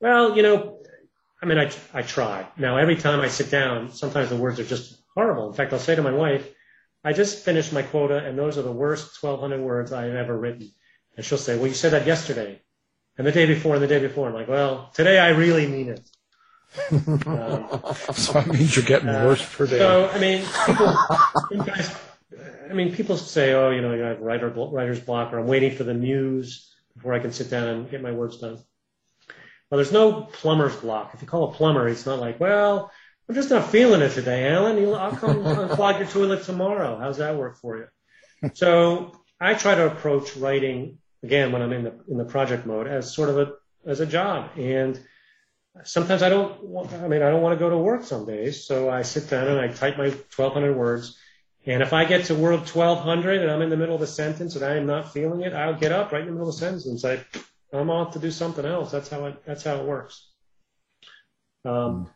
Well, 0.00 0.34
you 0.34 0.42
know, 0.42 0.78
I 1.42 1.44
mean, 1.44 1.58
I 1.58 1.70
I 1.92 2.00
try. 2.00 2.48
Now 2.56 2.78
every 2.78 2.96
time 2.96 3.20
I 3.20 3.28
sit 3.28 3.50
down, 3.50 3.92
sometimes 3.92 4.30
the 4.30 4.36
words 4.36 4.58
are 4.58 4.64
just 4.64 5.02
horrible. 5.14 5.48
In 5.48 5.54
fact, 5.54 5.74
I'll 5.74 5.78
say 5.78 5.94
to 5.94 6.00
my 6.00 6.10
wife, 6.10 6.48
"I 7.04 7.12
just 7.12 7.44
finished 7.44 7.74
my 7.74 7.82
quota, 7.82 8.24
and 8.24 8.38
those 8.38 8.56
are 8.56 8.62
the 8.62 8.72
worst 8.72 9.22
1,200 9.22 9.60
words 9.60 9.92
I've 9.92 10.14
ever 10.14 10.38
written." 10.38 10.70
And 11.18 11.26
she'll 11.26 11.36
say, 11.36 11.58
"Well, 11.58 11.68
you 11.68 11.74
said 11.74 11.92
that 11.92 12.06
yesterday." 12.06 12.62
and 13.18 13.26
the 13.26 13.32
day 13.32 13.46
before 13.46 13.74
and 13.74 13.82
the 13.82 13.88
day 13.88 13.98
before. 13.98 14.28
I'm 14.28 14.34
like, 14.34 14.48
well, 14.48 14.90
today 14.94 15.18
I 15.18 15.28
really 15.30 15.66
mean 15.66 15.90
it. 15.90 16.00
Um, 16.90 17.68
so 18.14 18.32
that 18.32 18.46
means 18.48 18.74
you're 18.76 18.84
getting 18.84 19.08
uh, 19.08 19.24
worse 19.26 19.54
per 19.54 19.66
day. 19.66 19.78
So 19.78 20.08
I 20.08 20.18
mean, 20.18 20.44
people, 20.66 21.64
guys, 21.64 21.94
I 22.70 22.72
mean, 22.72 22.94
people 22.94 23.16
say, 23.16 23.52
oh, 23.52 23.70
you 23.70 23.82
know, 23.82 23.92
I 23.92 24.08
have 24.08 24.20
writer, 24.20 24.48
writer's 24.48 25.00
block, 25.00 25.32
or 25.32 25.38
I'm 25.38 25.46
waiting 25.46 25.76
for 25.76 25.84
the 25.84 25.94
muse 25.94 26.74
before 26.94 27.12
I 27.12 27.18
can 27.18 27.32
sit 27.32 27.50
down 27.50 27.68
and 27.68 27.90
get 27.90 28.02
my 28.02 28.12
words 28.12 28.38
done. 28.38 28.58
Well, 29.70 29.78
there's 29.78 29.92
no 29.92 30.22
plumber's 30.22 30.76
block. 30.76 31.12
If 31.14 31.22
you 31.22 31.28
call 31.28 31.50
a 31.50 31.52
plumber, 31.52 31.88
it's 31.88 32.04
not 32.04 32.18
like, 32.18 32.38
well, 32.40 32.90
I'm 33.28 33.34
just 33.34 33.50
not 33.50 33.70
feeling 33.70 34.02
it 34.02 34.12
today, 34.12 34.48
Alan. 34.48 34.76
I'll 34.94 35.16
come 35.16 35.36
unclog 35.44 35.98
your 35.98 36.08
toilet 36.08 36.44
tomorrow. 36.44 36.98
How's 36.98 37.18
that 37.18 37.36
work 37.36 37.56
for 37.56 37.78
you? 37.78 38.50
So 38.54 39.12
I 39.40 39.54
try 39.54 39.74
to 39.74 39.86
approach 39.86 40.36
writing 40.36 40.98
again 41.22 41.52
when 41.52 41.62
I'm 41.62 41.72
in 41.72 41.84
the 41.84 41.94
in 42.08 42.18
the 42.18 42.24
project 42.24 42.66
mode 42.66 42.86
as 42.86 43.14
sort 43.14 43.28
of 43.28 43.38
a 43.38 43.52
as 43.86 44.00
a 44.00 44.06
job. 44.06 44.50
And 44.56 45.00
sometimes 45.84 46.22
I 46.22 46.28
don't. 46.28 46.62
Want, 46.62 46.92
I 46.92 47.08
mean, 47.08 47.22
I 47.22 47.30
don't 47.30 47.42
want 47.42 47.58
to 47.58 47.58
go 47.58 47.70
to 47.70 47.78
work 47.78 48.04
some 48.04 48.26
days, 48.26 48.64
so 48.64 48.90
I 48.90 49.02
sit 49.02 49.30
down 49.30 49.48
and 49.48 49.60
I 49.60 49.68
type 49.68 49.96
my 49.96 50.08
1,200 50.08 50.76
words. 50.76 51.18
And 51.64 51.82
if 51.82 51.92
I 51.92 52.04
get 52.04 52.24
to 52.26 52.34
word 52.34 52.60
1,200 52.60 53.40
and 53.40 53.50
I'm 53.50 53.62
in 53.62 53.70
the 53.70 53.76
middle 53.76 53.94
of 53.94 54.02
a 54.02 54.06
sentence 54.06 54.56
and 54.56 54.64
I 54.64 54.76
am 54.76 54.86
not 54.86 55.12
feeling 55.12 55.42
it, 55.42 55.52
I'll 55.52 55.78
get 55.78 55.92
up 55.92 56.10
right 56.10 56.20
in 56.20 56.26
the 56.26 56.32
middle 56.32 56.48
of 56.48 56.54
the 56.54 56.58
sentence 56.58 56.86
and 56.86 56.98
say, 56.98 57.20
"I'm 57.72 57.90
off 57.90 58.14
to 58.14 58.18
do 58.18 58.30
something 58.30 58.64
else." 58.64 58.90
That's 58.90 59.08
how 59.08 59.26
it. 59.26 59.44
That's 59.46 59.62
how 59.62 59.76
it 59.76 59.84
works. 59.84 60.28
Um, 61.64 62.10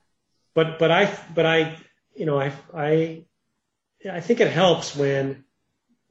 but 0.55 0.79
but 0.79 0.91
I 0.91 1.17
but 1.35 1.47
I 1.47 1.77
you 2.15 2.27
know 2.27 2.41
I 2.41 2.53
I 2.75 3.25
I 4.11 4.21
think 4.21 4.41
it 4.41 4.51
helps 4.51 4.97
when 4.97 5.45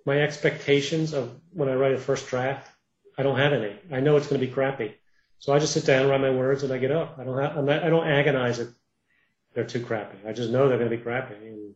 my 0.06 0.20
expectations 0.22 1.14
of 1.14 1.36
when 1.52 1.68
I 1.68 1.76
write 1.76 1.94
a 1.94 1.98
first 1.98 2.28
draft 2.28 2.70
I 3.18 3.24
don't 3.24 3.38
have 3.38 3.54
any. 3.54 3.76
I 3.92 4.02
know 4.02 4.18
it's 4.18 4.28
going 4.28 4.40
to 4.40 4.46
be 4.46 4.52
crappy. 4.52 4.96
So 5.40 5.54
I 5.54 5.60
just 5.60 5.74
sit 5.74 5.86
down, 5.86 6.10
write 6.10 6.22
my 6.22 6.32
words, 6.32 6.64
and 6.64 6.74
I 6.74 6.78
get 6.78 6.92
up. 6.92 7.18
I 7.20 7.24
don't 7.24 7.40
have, 7.40 7.58
I'm 7.58 7.66
not, 7.66 7.84
I 7.84 7.90
don't 7.90 8.08
agonize 8.08 8.60
it. 8.60 8.70
They're 9.54 9.66
too 9.66 9.86
crappy. 9.86 10.18
I 10.28 10.34
just 10.34 10.50
know 10.50 10.68
they're 10.68 10.78
going 10.78 10.90
to 10.90 10.98
be 10.98 11.04
crappy, 11.04 11.36
and 11.36 11.76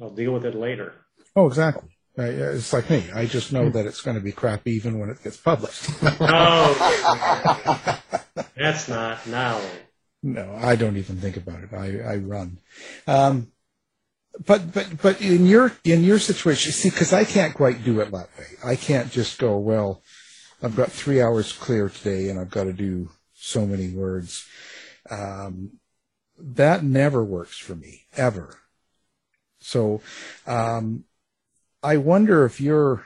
I'll 0.00 0.10
deal 0.10 0.32
with 0.32 0.44
it 0.46 0.54
later. 0.54 0.94
Oh, 1.36 1.46
exactly. 1.46 1.88
It's 2.16 2.72
like 2.72 2.90
me. 2.90 3.04
I 3.14 3.26
just 3.26 3.52
know 3.52 3.70
that 3.70 3.86
it's 3.86 4.02
going 4.02 4.16
to 4.16 4.22
be 4.22 4.32
crappy 4.32 4.72
even 4.72 4.98
when 4.98 5.10
it 5.10 5.22
gets 5.22 5.36
published. 5.36 5.90
oh, 6.02 8.00
that's 8.56 8.88
not 8.88 9.26
now. 9.26 9.60
No, 10.22 10.54
I 10.60 10.76
don't 10.76 10.96
even 10.96 11.16
think 11.16 11.36
about 11.36 11.62
it. 11.62 11.72
I, 11.72 12.12
I 12.12 12.16
run. 12.16 12.58
Um, 13.06 13.52
but 14.46 14.72
but 14.72 15.00
but 15.02 15.20
in 15.20 15.46
your 15.46 15.72
in 15.84 16.04
your 16.04 16.18
situation, 16.18 16.72
see, 16.72 16.90
because 16.90 17.12
I 17.12 17.24
can't 17.24 17.54
quite 17.54 17.84
do 17.84 18.00
it 18.00 18.10
that 18.12 18.28
way. 18.38 18.46
I 18.64 18.76
can't 18.76 19.10
just 19.10 19.38
go 19.38 19.56
well. 19.58 20.02
I've 20.62 20.76
got 20.76 20.92
three 20.92 21.22
hours 21.22 21.52
clear 21.52 21.88
today 21.88 22.28
and 22.28 22.38
I've 22.38 22.50
got 22.50 22.64
to 22.64 22.72
do 22.72 23.10
so 23.34 23.66
many 23.66 23.88
words. 23.88 24.46
Um, 25.08 25.78
that 26.38 26.84
never 26.84 27.24
works 27.24 27.58
for 27.58 27.74
me, 27.74 28.06
ever. 28.16 28.58
So, 29.58 30.00
um, 30.46 31.04
I 31.82 31.96
wonder 31.96 32.44
if 32.44 32.60
you're, 32.60 33.04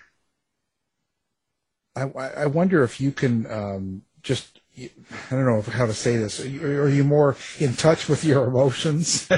I, 1.97 2.03
I 2.03 2.47
wonder 2.47 2.83
if 2.83 3.01
you 3.01 3.13
can, 3.13 3.51
um, 3.51 4.03
just, 4.23 4.61
I 4.77 4.91
don't 5.31 5.47
know 5.47 5.63
how 5.63 5.87
to 5.87 5.95
say 5.95 6.17
this. 6.17 6.41
Are 6.41 6.89
you 6.89 7.05
more 7.05 7.37
in 7.61 7.75
touch 7.75 8.09
with 8.09 8.25
your 8.25 8.45
emotions? 8.47 9.29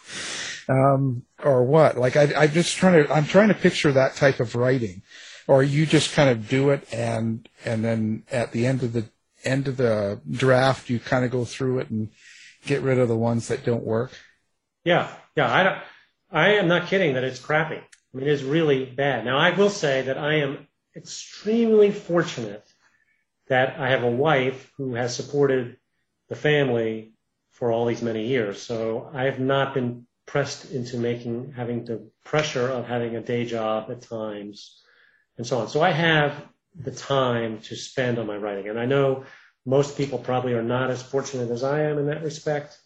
um, 0.68 1.24
or 1.42 1.64
what? 1.64 1.98
Like 1.98 2.16
I, 2.16 2.32
I'm 2.34 2.52
just 2.52 2.76
trying 2.76 3.04
to, 3.04 3.12
I'm 3.12 3.26
trying 3.26 3.48
to 3.48 3.54
picture 3.54 3.92
that 3.92 4.16
type 4.16 4.40
of 4.40 4.54
writing 4.54 5.02
or 5.50 5.64
you 5.64 5.84
just 5.84 6.14
kind 6.14 6.30
of 6.30 6.48
do 6.48 6.70
it 6.70 6.86
and 6.94 7.48
and 7.64 7.84
then 7.84 8.22
at 8.30 8.52
the 8.52 8.64
end 8.66 8.84
of 8.84 8.92
the 8.92 9.04
end 9.42 9.66
of 9.66 9.76
the 9.76 10.20
draft 10.30 10.88
you 10.88 11.00
kind 11.00 11.24
of 11.24 11.32
go 11.32 11.44
through 11.44 11.80
it 11.80 11.90
and 11.90 12.08
get 12.64 12.82
rid 12.82 13.00
of 13.00 13.08
the 13.08 13.16
ones 13.16 13.48
that 13.48 13.64
don't 13.64 13.82
work? 13.82 14.12
Yeah. 14.84 15.10
Yeah 15.34 15.52
i 15.52 15.62
don't 15.64 15.78
i 16.30 16.48
am 16.54 16.68
not 16.68 16.86
kidding 16.86 17.14
that 17.14 17.24
it's 17.24 17.40
crappy. 17.40 17.80
I 17.80 18.16
mean 18.16 18.28
it's 18.28 18.44
really 18.44 18.84
bad. 18.84 19.24
Now 19.24 19.38
i 19.38 19.50
will 19.50 19.70
say 19.70 20.02
that 20.02 20.16
i 20.16 20.34
am 20.34 20.68
extremely 20.94 21.90
fortunate 21.90 22.66
that 23.48 23.80
i 23.80 23.90
have 23.90 24.04
a 24.04 24.16
wife 24.28 24.70
who 24.76 24.94
has 24.94 25.16
supported 25.16 25.78
the 26.28 26.36
family 26.36 27.14
for 27.50 27.72
all 27.72 27.86
these 27.86 28.02
many 28.02 28.28
years. 28.28 28.62
So 28.62 29.10
i 29.12 29.24
have 29.24 29.40
not 29.40 29.74
been 29.74 30.06
pressed 30.26 30.70
into 30.70 30.96
making 30.96 31.54
having 31.56 31.84
the 31.84 32.08
pressure 32.24 32.68
of 32.68 32.86
having 32.86 33.16
a 33.16 33.20
day 33.20 33.44
job 33.44 33.90
at 33.90 34.02
times 34.02 34.80
and 35.40 35.46
so 35.46 35.58
on. 35.58 35.68
So 35.68 35.80
I 35.80 35.90
have 35.90 36.34
the 36.74 36.90
time 36.90 37.60
to 37.60 37.74
spend 37.74 38.18
on 38.18 38.26
my 38.26 38.36
writing. 38.36 38.68
And 38.68 38.78
I 38.78 38.84
know 38.84 39.24
most 39.64 39.96
people 39.96 40.18
probably 40.18 40.52
are 40.52 40.62
not 40.62 40.90
as 40.90 41.02
fortunate 41.02 41.50
as 41.50 41.64
I 41.64 41.80
am 41.84 41.96
in 41.96 42.08
that 42.08 42.22
respect. 42.22 42.78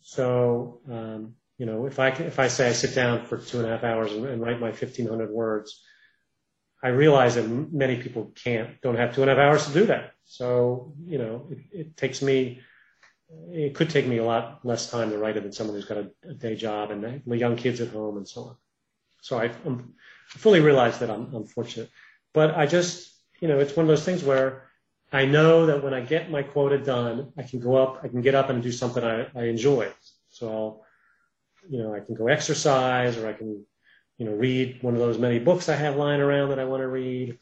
So, 0.00 0.80
um, 0.90 1.34
you 1.58 1.66
know, 1.66 1.84
if 1.84 1.98
I 1.98 2.08
if 2.08 2.38
I 2.38 2.48
say 2.48 2.70
I 2.70 2.72
sit 2.72 2.94
down 2.94 3.26
for 3.26 3.36
two 3.36 3.58
and 3.58 3.66
a 3.66 3.70
half 3.70 3.84
hours 3.84 4.12
and, 4.12 4.24
and 4.24 4.40
write 4.40 4.60
my 4.60 4.70
1,500 4.70 5.30
words, 5.30 5.82
I 6.82 6.88
realize 6.88 7.34
that 7.34 7.46
many 7.46 8.00
people 8.00 8.32
can't, 8.44 8.80
don't 8.80 8.96
have 8.96 9.14
two 9.14 9.20
and 9.20 9.30
a 9.30 9.34
half 9.34 9.42
hours 9.42 9.66
to 9.66 9.74
do 9.74 9.84
that. 9.92 10.12
So, 10.24 10.94
you 11.04 11.18
know, 11.18 11.48
it, 11.50 11.58
it 11.70 11.96
takes 11.98 12.22
me, 12.22 12.62
it 13.52 13.74
could 13.74 13.90
take 13.90 14.06
me 14.06 14.16
a 14.16 14.24
lot 14.24 14.64
less 14.64 14.90
time 14.90 15.10
to 15.10 15.18
write 15.18 15.36
it 15.36 15.42
than 15.42 15.52
someone 15.52 15.76
who's 15.76 15.84
got 15.84 15.98
a, 15.98 16.10
a 16.26 16.32
day 16.32 16.56
job 16.56 16.92
and 16.92 17.22
young 17.26 17.56
kids 17.56 17.82
at 17.82 17.88
home 17.88 18.16
and 18.16 18.26
so 18.26 18.40
on. 18.44 18.56
So 19.20 19.38
I, 19.38 19.50
I'm, 19.66 19.92
I 20.08 20.09
fully 20.30 20.60
realize 20.60 20.98
that 20.98 21.10
I'm, 21.10 21.34
I'm 21.34 21.46
fortunate, 21.46 21.90
but 22.32 22.56
I 22.56 22.66
just, 22.66 23.12
you 23.40 23.48
know, 23.48 23.58
it's 23.58 23.76
one 23.76 23.84
of 23.84 23.88
those 23.88 24.04
things 24.04 24.22
where 24.22 24.68
I 25.12 25.24
know 25.24 25.66
that 25.66 25.82
when 25.82 25.92
I 25.92 26.00
get 26.00 26.30
my 26.30 26.42
quota 26.42 26.78
done, 26.78 27.32
I 27.36 27.42
can 27.42 27.60
go 27.60 27.76
up, 27.76 28.00
I 28.02 28.08
can 28.08 28.22
get 28.22 28.34
up 28.34 28.48
and 28.50 28.62
do 28.62 28.70
something 28.70 29.02
I, 29.02 29.26
I 29.34 29.44
enjoy. 29.44 29.90
So 30.30 30.48
I'll, 30.48 30.84
you 31.68 31.82
know, 31.82 31.94
I 31.94 32.00
can 32.00 32.14
go 32.14 32.28
exercise 32.28 33.16
or 33.18 33.28
I 33.28 33.32
can 33.32 33.64
you 34.20 34.26
know, 34.26 34.32
read 34.32 34.82
one 34.82 34.92
of 34.92 35.00
those 35.00 35.16
many 35.16 35.38
books 35.38 35.70
I 35.70 35.76
have 35.76 35.96
lying 35.96 36.20
around 36.20 36.50
that 36.50 36.58
I 36.58 36.66
want 36.66 36.82
to 36.82 36.88
read, 36.88 37.38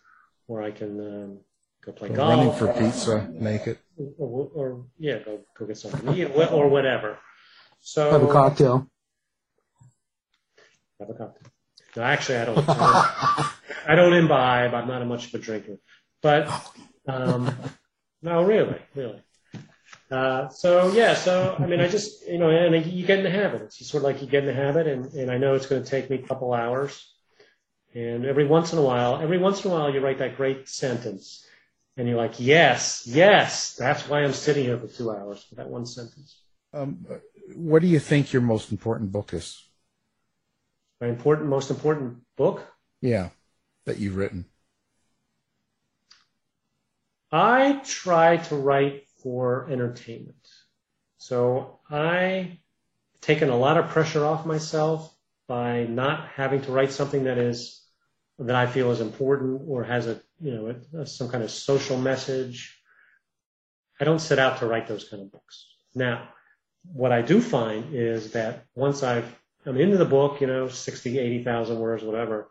or 0.47 0.63
I 0.63 0.71
can 0.71 1.01
um, 1.01 1.39
go 1.85 1.91
play 1.91 2.09
golf. 2.09 2.39
Running 2.39 2.55
for 2.55 2.73
pizza, 2.73 3.29
make 3.33 3.67
it. 3.67 3.79
Or, 3.97 4.29
or, 4.29 4.51
or, 4.55 4.85
yeah, 4.97 5.19
go 5.19 5.41
go 5.59 5.67
get 5.67 5.77
something 5.77 6.07
to 6.07 6.15
eat, 6.15 6.31
or 6.53 6.69
whatever. 6.69 7.19
So 7.81 8.13
have 8.13 8.23
a 8.23 8.33
cocktail. 8.33 8.89
Have 11.01 11.11
a 11.11 11.15
cocktail. 11.15 11.51
No, 11.99 12.05
actually, 12.05 12.39
I 12.39 12.45
don't. 12.45 12.65
I 12.69 13.97
don't 13.97 14.13
imbibe. 14.13 14.73
I'm 14.73 14.87
not 14.87 15.03
a 15.03 15.05
much 15.05 15.27
of 15.27 15.35
a 15.35 15.39
drinker, 15.39 15.79
but 16.23 16.49
um, 17.09 17.53
no, 18.23 18.45
really, 18.45 18.79
really. 18.95 19.21
Uh, 20.09 20.49
so 20.49 20.93
yeah, 20.93 21.15
so 21.15 21.57
I 21.59 21.67
mean, 21.67 21.81
I 21.81 21.89
just 21.89 22.25
you 22.29 22.39
know, 22.39 22.51
and 22.51 22.87
you 22.87 23.05
get 23.05 23.19
in 23.19 23.25
the 23.25 23.31
habit. 23.31 23.63
It's 23.63 23.85
sort 23.85 24.05
of 24.05 24.11
like 24.11 24.23
you 24.23 24.29
get 24.29 24.45
in 24.45 24.47
the 24.47 24.55
habit, 24.55 24.87
and, 24.87 25.13
and 25.13 25.29
I 25.29 25.39
know 25.39 25.55
it's 25.55 25.67
going 25.67 25.83
to 25.83 25.91
take 25.91 26.09
me 26.09 26.23
a 26.23 26.23
couple 26.23 26.55
hours. 26.55 27.05
And 27.95 28.25
every 28.25 28.47
once 28.47 28.73
in 28.73 28.79
a 28.79 28.83
while, 28.83 29.21
every 29.21 29.39
once 29.39 29.65
in 29.65 29.73
a 29.73 29.75
while, 29.75 29.93
you 29.93 29.99
write 29.99 30.19
that 30.19 30.37
great 30.37 30.69
sentence, 30.69 31.45
and 31.97 32.07
you're 32.07 32.17
like, 32.17 32.39
yes, 32.39 33.09
yes, 33.09 33.75
that's 33.75 34.09
why 34.09 34.23
I'm 34.23 34.35
sitting 34.35 34.63
here 34.63 34.79
for 34.79 34.87
two 34.87 35.11
hours 35.11 35.43
for 35.43 35.57
that 35.57 35.69
one 35.69 35.85
sentence. 35.85 36.43
Um, 36.73 37.05
what 37.57 37.83
do 37.83 37.89
you 37.89 37.99
think 37.99 38.33
your 38.33 38.43
most 38.43 38.71
important 38.71 39.11
book 39.11 39.35
is? 39.35 39.68
My 41.01 41.09
important, 41.09 41.49
most 41.49 41.71
important 41.71 42.19
book? 42.37 42.67
Yeah, 43.01 43.29
that 43.87 43.99
you've 43.99 44.17
written. 44.17 44.47
I 47.31 47.81
try 47.85 48.39
to 48.39 48.57
write 48.57 49.07
for 49.23 49.69
entertainment. 49.71 50.49
So 51.19 51.81
I 51.91 52.59
taken 53.21 53.51
a 53.51 53.57
lot 53.57 53.77
of 53.77 53.89
pressure 53.89 54.25
off 54.25 54.47
myself 54.47 55.15
by 55.47 55.85
not 55.85 56.29
having 56.29 56.63
to 56.63 56.73
write 56.73 56.93
something 56.93 57.25
that 57.25 57.39
is 57.39 57.83
that 58.39 58.55
I 58.55 58.67
feel 58.67 58.93
is 58.93 59.01
important 59.01 59.63
or 59.67 59.83
has 59.85 60.07
a 60.07 60.21
you 60.41 60.53
know 60.53 60.75
a, 60.95 61.01
a, 61.01 61.07
some 61.07 61.29
kind 61.29 61.43
of 61.43 61.51
social 61.51 61.99
message. 61.99 62.81
I 64.01 64.05
don't 64.05 64.21
set 64.21 64.39
out 64.39 64.59
to 64.59 64.67
write 64.67 64.87
those 64.87 65.09
kind 65.09 65.23
of 65.23 65.33
books. 65.33 65.67
Now, 65.95 66.29
what 66.85 67.11
I 67.11 67.23
do 67.23 67.41
find 67.41 67.95
is 67.95 68.33
that 68.33 68.65
once 68.77 69.03
I've 69.03 69.29
I'm 69.69 69.77
into 69.77 69.99
the 69.99 70.05
book, 70.05 70.41
you 70.41 70.47
know, 70.47 70.69
60, 70.69 71.19
80,000 71.19 71.79
words, 71.79 72.03
whatever, 72.03 72.49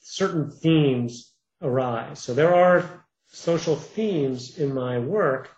certain 0.00 0.50
themes 0.50 1.32
arise. 1.60 2.18
So 2.20 2.34
there 2.34 2.54
are 2.54 3.04
social 3.28 3.76
themes 3.76 4.58
in 4.58 4.72
my 4.74 4.98
work 4.98 5.50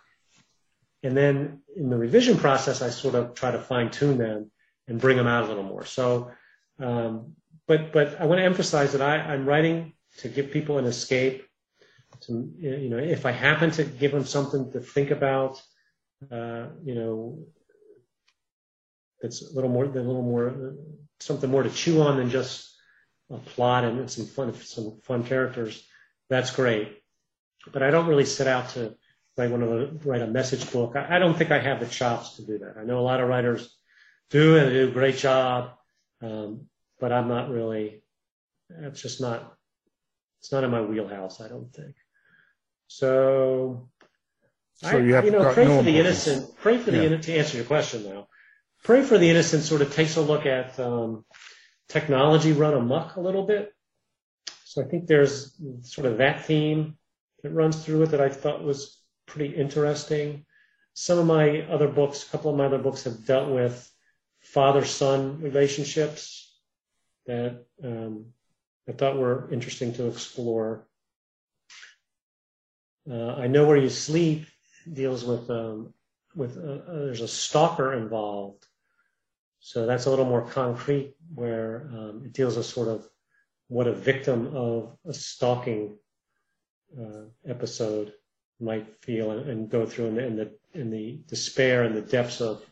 and 1.03 1.17
then 1.17 1.61
in 1.77 1.91
the 1.91 1.97
revision 1.97 2.37
process, 2.39 2.83
I 2.83 2.91
sort 2.91 3.15
of 3.15 3.35
try 3.35 3.51
to 3.51 3.59
fine 3.59 3.91
tune 3.91 4.19
them 4.19 4.51
and 4.89 5.01
bring 5.01 5.17
them 5.17 5.27
out 5.27 5.45
a 5.45 5.47
little 5.47 5.63
more. 5.63 5.85
So, 5.85 6.31
um, 6.81 7.35
but 7.67 7.93
but 7.93 8.21
I 8.21 8.27
want 8.27 8.41
to 8.41 8.45
emphasize 8.45 8.93
that 8.93 9.03
I, 9.03 9.17
I'm 9.17 9.47
writing 9.47 9.93
to 10.19 10.29
give 10.29 10.51
people 10.51 10.79
an 10.79 10.87
escape. 10.87 11.45
To 12.23 12.51
you 12.59 12.89
know, 12.89 12.99
if 12.99 13.27
I 13.27 13.33
happen 13.33 13.71
to 13.73 13.85
give 13.85 14.13
them 14.13 14.25
something 14.25 14.73
to 14.73 14.81
think 14.81 15.11
about, 15.11 15.63
uh, 16.33 16.67
you 16.83 16.95
know, 16.95 17.47
that's 19.21 19.43
a 19.43 19.55
little 19.55 19.71
more, 19.71 19.87
than 19.87 20.05
a 20.05 20.07
little 20.07 20.23
more, 20.23 20.75
something 21.21 21.51
more 21.51 21.63
to 21.63 21.71
chew 21.71 22.03
on 22.03 22.17
than 22.17 22.31
just 22.31 22.75
a 23.31 23.37
plot 23.37 23.85
and 23.85 24.11
some 24.11 24.27
fun, 24.27 24.55
some 24.55 25.01
fun 25.03 25.25
characters. 25.25 25.83
That's 26.29 26.55
great. 26.55 27.03
But 27.73 27.83
I 27.83 27.91
don't 27.91 28.07
really 28.07 28.25
set 28.25 28.47
out 28.47 28.71
to 28.71 28.95
write 29.37 29.51
one 29.51 29.63
of 29.63 29.71
the, 29.71 30.09
write 30.09 30.23
a 30.23 30.27
message 30.27 30.71
book. 30.73 30.97
I, 30.97 31.17
I, 31.17 31.19
don't 31.19 31.37
think 31.37 31.51
I 31.51 31.59
have 31.59 31.81
the 31.81 31.87
chops 31.87 32.37
to 32.37 32.43
do 32.43 32.59
that. 32.59 32.77
I 32.79 32.85
know 32.85 32.99
a 32.99 33.01
lot 33.01 33.21
of 33.21 33.29
writers 33.29 33.75
do 34.31 34.57
and 34.57 34.69
they 34.69 34.73
do 34.75 34.89
a 34.89 34.93
great 34.93 35.17
job, 35.17 35.71
um, 36.21 36.67
but 37.01 37.13
I'm 37.13 37.29
not 37.29 37.51
really. 37.51 38.03
It's 38.69 39.01
just 39.01 39.21
not. 39.21 39.55
It's 40.41 40.53
not 40.53 40.65
in 40.65 40.71
my 40.71 40.83
wheelhouse. 40.83 41.41
I 41.41 41.49
don't 41.49 41.73
think. 41.73 41.95
So. 42.89 43.89
So 44.75 44.89
I, 44.89 44.99
you 44.99 45.15
have 45.15 45.25
you 45.25 45.33
know, 45.33 45.53
pray 45.53 45.65
no 45.65 45.79
for 45.79 45.83
the 45.83 45.99
innocent. 45.99 46.57
Pray 46.57 46.79
for 46.79 46.91
the 46.91 47.05
innocent. 47.05 47.25
To 47.25 47.39
answer 47.39 47.57
your 47.57 47.67
question 47.67 48.05
now, 48.05 48.29
pray 48.85 49.03
for 49.03 49.19
the 49.19 49.31
innocent 49.31 49.65
sort 49.65 49.83
of 49.83 49.93
takes 49.93 50.17
a 50.17 50.21
look 50.21 50.47
at 50.47 50.79
um, 50.81 51.25
technology 51.89 52.53
run 52.53 52.75
amok 52.75 53.17
a 53.17 53.21
little 53.21 53.47
bit. 53.47 53.73
So 54.65 54.83
I 54.83 54.89
think 54.89 55.07
there's 55.07 55.57
sort 55.83 56.07
of 56.07 56.19
that 56.19 56.45
theme 56.45 56.97
that 57.43 57.51
runs 57.51 57.85
through 57.85 58.03
it 58.05 58.11
that 58.11 58.21
I 58.21 58.29
thought 58.29 58.63
was 58.63 58.99
pretty 59.27 59.55
interesting. 59.55 60.45
Some 60.95 61.19
of 61.19 61.27
my 61.27 61.63
other 61.63 61.89
books, 61.89 62.27
a 62.27 62.31
couple 62.31 62.51
of 62.51 62.57
my 62.57 62.67
other 62.67 62.79
books 62.79 63.05
have 63.05 63.25
dealt 63.25 63.51
with 63.51 63.91
father-son 64.41 65.41
relationships 65.41 66.61
that 67.27 67.65
um, 67.85 68.27
I 68.89 68.93
thought 68.93 69.19
were 69.19 69.53
interesting 69.53 69.93
to 69.95 70.09
explore. 70.09 70.87
Uh, 73.11 73.35
I 73.35 73.47
know 73.47 73.67
where 73.67 73.77
you 73.77 73.91
sleep 73.91 74.47
deals 74.91 75.25
with 75.25 75.49
um, 75.51 75.95
with 76.35 76.57
uh, 76.57 77.05
there's 77.05 77.21
a 77.21 77.29
stalker 77.29 77.93
involved, 77.93 78.67
so 79.61 79.87
that's 79.87 80.07
a 80.07 80.11
little 80.11 80.25
more 80.25 80.47
concrete. 80.47 81.15
Where 81.35 81.91
um, 81.93 82.23
it 82.25 82.33
deals 82.33 82.57
with 82.57 82.67
sort 82.67 82.89
of 82.89 83.09
what 83.69 83.87
a 83.87 83.93
victim 83.93 84.55
of 84.55 84.97
a 85.07 85.13
stalking 85.13 85.99
uh, 86.99 87.25
episode 87.47 88.13
might 88.61 88.87
feel 89.03 89.31
and, 89.31 89.49
and 89.49 89.71
go 89.71 89.87
through 89.87 90.07
in 90.07 90.15
the, 90.15 90.27
in 90.27 90.37
the, 90.37 90.51
the 90.91 91.21
despair 91.29 91.85
and 91.85 91.95
the 91.95 92.01
depths 92.01 92.41
of 92.41 92.65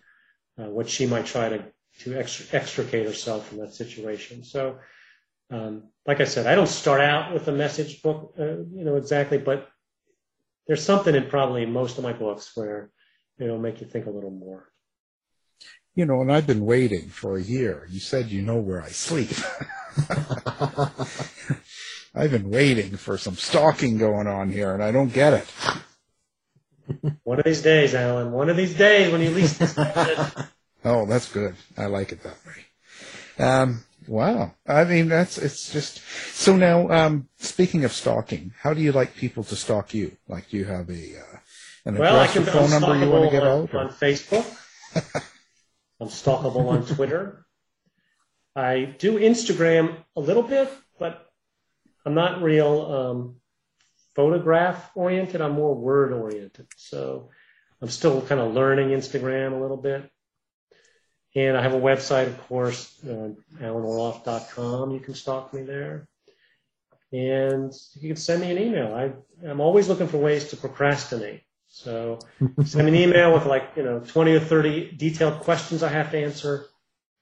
uh, 0.58 0.64
what 0.64 0.88
she 0.88 1.06
might 1.06 1.26
try 1.26 1.48
to 1.48 1.64
to 2.00 2.14
extricate 2.52 3.06
herself 3.06 3.48
from 3.48 3.58
that 3.58 3.74
situation. 3.74 4.44
So, 4.44 4.78
um, 5.50 5.84
like 6.06 6.20
I 6.20 6.24
said, 6.24 6.46
I 6.46 6.54
don't 6.54 6.68
start 6.68 7.00
out 7.00 7.32
with 7.32 7.48
a 7.48 7.52
message 7.52 8.02
book, 8.02 8.34
uh, 8.38 8.58
you 8.70 8.84
know, 8.84 8.96
exactly, 8.96 9.38
but 9.38 9.68
there's 10.66 10.82
something 10.82 11.14
in 11.14 11.28
probably 11.28 11.64
most 11.64 11.96
of 11.96 12.04
my 12.04 12.12
books 12.12 12.52
where 12.54 12.90
it'll 13.38 13.58
make 13.58 13.80
you 13.80 13.86
think 13.86 14.06
a 14.06 14.10
little 14.10 14.30
more. 14.30 14.68
You 15.96 16.06
know, 16.06 16.20
and 16.20 16.30
I've 16.30 16.46
been 16.46 16.64
waiting 16.64 17.08
for 17.08 17.36
a 17.36 17.42
year. 17.42 17.88
You 17.90 17.98
said 18.00 18.28
you 18.30 18.42
know 18.42 18.56
where 18.56 18.82
I 18.82 18.90
sleep. 18.90 19.30
I've 22.14 22.30
been 22.30 22.50
waiting 22.50 22.96
for 22.96 23.18
some 23.18 23.36
stalking 23.36 23.98
going 23.98 24.26
on 24.26 24.50
here, 24.50 24.72
and 24.72 24.84
I 24.84 24.92
don't 24.92 25.12
get 25.12 25.32
it. 25.32 25.48
One 27.24 27.38
of 27.38 27.44
these 27.44 27.62
days, 27.62 27.94
Alan. 27.94 28.30
One 28.30 28.48
of 28.48 28.56
these 28.56 28.74
days 28.74 29.10
when 29.10 29.20
you 29.20 29.30
least 29.30 29.60
expect 29.62 29.96
it. 29.96 30.46
Oh, 30.84 31.06
that's 31.06 31.32
good. 31.32 31.56
I 31.76 31.86
like 31.86 32.12
it 32.12 32.22
that 32.22 32.36
way. 32.46 33.44
Um, 33.44 33.84
wow. 34.06 34.54
I 34.66 34.84
mean, 34.84 35.08
that's 35.08 35.36
it's 35.38 35.72
just 35.72 36.00
so. 36.32 36.56
Now, 36.56 36.88
um, 36.90 37.28
speaking 37.38 37.84
of 37.84 37.92
stalking, 37.92 38.52
how 38.60 38.72
do 38.72 38.80
you 38.80 38.92
like 38.92 39.16
people 39.16 39.44
to 39.44 39.56
stalk 39.56 39.94
you? 39.94 40.16
Like, 40.28 40.48
do 40.50 40.58
you 40.58 40.64
have 40.66 40.88
a 40.88 41.18
uh, 41.18 41.38
an 41.84 41.96
well, 41.96 42.20
address 42.20 42.36
or 42.36 42.50
phone 42.50 42.70
number 42.70 42.96
you 42.96 43.10
want 43.10 43.24
to 43.24 43.30
get 43.30 43.42
on, 43.42 43.62
out? 43.62 43.74
Or? 43.74 43.78
On 43.80 43.88
Facebook, 43.88 44.46
I'm 46.00 46.08
stalkable 46.08 46.68
on 46.68 46.84
Twitter. 46.86 47.46
I 48.54 48.84
do 48.98 49.18
Instagram 49.18 49.96
a 50.14 50.20
little 50.20 50.42
bit, 50.42 50.70
but 50.98 51.26
I'm 52.04 52.14
not 52.14 52.42
real 52.42 52.80
um, 52.80 53.36
photograph 54.14 54.90
oriented. 54.94 55.40
I'm 55.40 55.52
more 55.52 55.74
word 55.74 56.12
oriented. 56.12 56.66
So 56.76 57.30
I'm 57.82 57.88
still 57.88 58.20
kind 58.22 58.40
of 58.40 58.54
learning 58.54 58.88
Instagram 58.88 59.52
a 59.52 59.60
little 59.60 59.76
bit. 59.76 60.10
And 61.34 61.56
I 61.56 61.62
have 61.62 61.74
a 61.74 61.80
website, 61.80 62.28
of 62.28 62.38
course, 62.48 62.98
uh, 63.04 63.30
alanorloff.com. 63.60 64.92
You 64.92 65.00
can 65.00 65.14
stalk 65.14 65.52
me 65.52 65.62
there. 65.62 66.08
And 67.12 67.72
you 68.00 68.08
can 68.08 68.16
send 68.16 68.40
me 68.40 68.50
an 68.50 68.58
email. 68.58 68.94
I, 68.94 69.12
I'm 69.46 69.60
always 69.60 69.88
looking 69.88 70.08
for 70.08 70.16
ways 70.16 70.48
to 70.48 70.56
procrastinate. 70.56 71.42
So 71.76 72.18
send 72.64 72.86
me 72.86 73.02
an 73.02 73.10
email 73.10 73.34
with 73.34 73.44
like, 73.44 73.72
you 73.76 73.82
know, 73.82 74.00
20 74.00 74.32
or 74.32 74.40
30 74.40 74.92
detailed 74.96 75.40
questions 75.40 75.82
I 75.82 75.90
have 75.90 76.10
to 76.12 76.18
answer. 76.18 76.64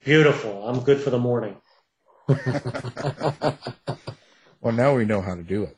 Beautiful. 0.05 0.69
I'm 0.69 0.85
good 0.85 1.01
for 1.01 1.11
the 1.11 1.19
morning. 1.19 1.57
well, 2.29 3.59
now 4.73 4.95
we 4.95 5.07
know 5.07 5.21
how 5.21 5.35
to 5.35 5.43
do 5.43 5.65
it. 5.65 5.77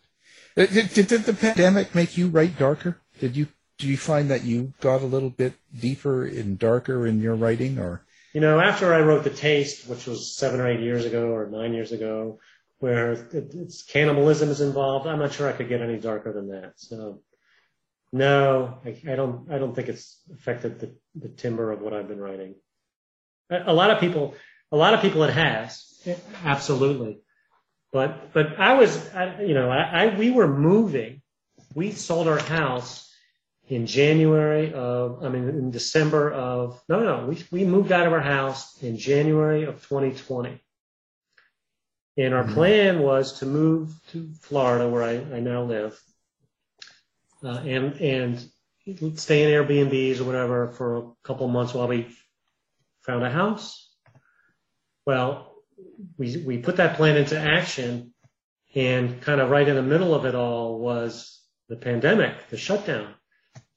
Uh, 0.58 0.66
Did, 0.72 0.92
did, 0.92 1.06
did 1.06 1.24
the 1.24 1.32
pandemic 1.32 1.94
make 1.94 2.18
you 2.18 2.28
write 2.28 2.58
darker? 2.58 3.00
Did 3.18 3.34
you 3.34 3.48
do 3.78 3.88
you 3.88 3.96
find 3.96 4.30
that 4.30 4.44
you 4.44 4.74
got 4.80 5.02
a 5.02 5.06
little 5.06 5.30
bit 5.30 5.54
deeper 5.78 6.24
and 6.24 6.58
darker 6.58 7.06
in 7.06 7.20
your 7.20 7.34
writing, 7.34 7.78
or 7.78 8.06
You 8.32 8.40
know, 8.40 8.58
after 8.58 8.94
I 8.94 9.00
wrote 9.00 9.24
The 9.24 9.30
Taste, 9.30 9.86
which 9.86 10.06
was 10.06 10.34
seven 10.34 10.60
or 10.60 10.68
eight 10.68 10.80
years 10.80 11.04
ago 11.04 11.28
or 11.28 11.50
nine 11.50 11.74
years 11.74 11.92
ago, 11.92 12.38
where 12.78 13.12
it, 13.12 13.54
it's 13.54 13.82
cannibalism 13.82 14.48
is 14.48 14.62
involved, 14.62 15.06
I'm 15.06 15.18
not 15.18 15.32
sure 15.32 15.48
I 15.48 15.52
could 15.52 15.68
get 15.68 15.82
any 15.82 15.98
darker 15.98 16.32
than 16.32 16.48
that. 16.48 16.72
So, 16.76 17.20
no, 18.16 18.78
I, 18.84 19.12
I 19.12 19.16
don't. 19.16 19.50
I 19.50 19.58
don't 19.58 19.74
think 19.74 19.88
it's 19.88 20.20
affected 20.32 20.80
the, 20.80 20.94
the 21.14 21.28
timber 21.28 21.72
of 21.72 21.80
what 21.80 21.92
I've 21.92 22.08
been 22.08 22.20
writing. 22.20 22.54
A, 23.50 23.72
a 23.72 23.72
lot 23.72 23.90
of 23.90 24.00
people, 24.00 24.34
a 24.72 24.76
lot 24.76 24.94
of 24.94 25.00
people, 25.00 25.22
it 25.24 25.32
has 25.32 25.86
absolutely. 26.44 27.20
But 27.92 28.32
but 28.32 28.58
I 28.58 28.74
was, 28.74 29.08
I, 29.14 29.42
you 29.42 29.54
know, 29.54 29.70
I, 29.70 30.04
I 30.04 30.18
we 30.18 30.30
were 30.30 30.48
moving. 30.48 31.22
We 31.74 31.92
sold 31.92 32.26
our 32.26 32.38
house 32.38 33.06
in 33.68 33.86
January 33.86 34.72
of, 34.72 35.24
I 35.24 35.28
mean, 35.28 35.48
in 35.48 35.70
December 35.70 36.32
of, 36.32 36.80
no, 36.88 37.00
no, 37.00 37.26
we, 37.26 37.42
we 37.50 37.64
moved 37.64 37.90
out 37.90 38.06
of 38.06 38.12
our 38.12 38.20
house 38.20 38.80
in 38.82 38.96
January 38.96 39.64
of 39.64 39.82
2020. 39.88 40.60
And 42.16 42.32
our 42.32 42.44
mm-hmm. 42.44 42.54
plan 42.54 43.00
was 43.00 43.40
to 43.40 43.46
move 43.46 43.92
to 44.12 44.30
Florida, 44.40 44.88
where 44.88 45.02
I, 45.02 45.36
I 45.36 45.40
now 45.40 45.64
live, 45.64 46.00
uh, 47.42 47.58
and, 47.64 47.94
and 48.00 49.18
stay 49.18 49.42
in 49.42 49.50
Airbnbs 49.50 50.20
or 50.20 50.24
whatever 50.24 50.68
for 50.68 50.96
a 50.96 51.02
couple 51.24 51.48
months 51.48 51.74
while 51.74 51.88
we 51.88 52.08
found 53.02 53.24
a 53.24 53.30
house. 53.30 53.90
Well, 55.04 55.52
we, 56.16 56.36
we 56.38 56.58
put 56.58 56.76
that 56.76 56.96
plan 56.96 57.16
into 57.16 57.38
action 57.38 58.12
and 58.74 59.20
kind 59.22 59.40
of 59.40 59.50
right 59.50 59.66
in 59.66 59.74
the 59.74 59.82
middle 59.82 60.14
of 60.14 60.24
it 60.24 60.34
all 60.34 60.78
was 60.78 61.40
the 61.68 61.76
pandemic, 61.76 62.48
the 62.50 62.56
shutdown. 62.56 63.14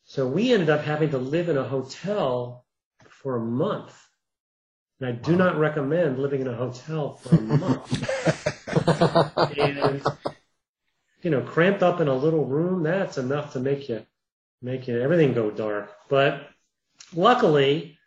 So 0.06 0.28
we 0.28 0.54
ended 0.54 0.70
up 0.70 0.84
having 0.84 1.12
to 1.12 1.18
live 1.18 1.50
in 1.50 1.58
a 1.58 1.64
hotel 1.64 2.66
for 3.08 3.38
a 3.38 3.46
month. 3.46 3.96
And 5.00 5.10
I 5.10 5.12
do 5.14 5.36
not 5.36 5.58
recommend 5.58 6.20
living 6.20 6.42
in 6.42 6.48
a 6.48 6.56
hotel 6.56 7.16
for 7.16 7.36
a 7.36 7.42
month. 7.42 8.38
and, 9.58 10.04
you 11.22 11.30
know, 11.30 11.42
cramped 11.42 11.84
up 11.84 12.00
in 12.00 12.08
a 12.08 12.14
little 12.16 12.46
room, 12.46 12.84
that's 12.84 13.18
enough 13.18 13.54
to 13.54 13.60
make 13.60 13.90
you, 13.90 14.06
make 14.62 14.88
you, 14.88 15.00
everything 15.00 15.34
go 15.34 15.52
dark. 15.52 15.92
But 16.10 16.48
luckily, 17.14 17.98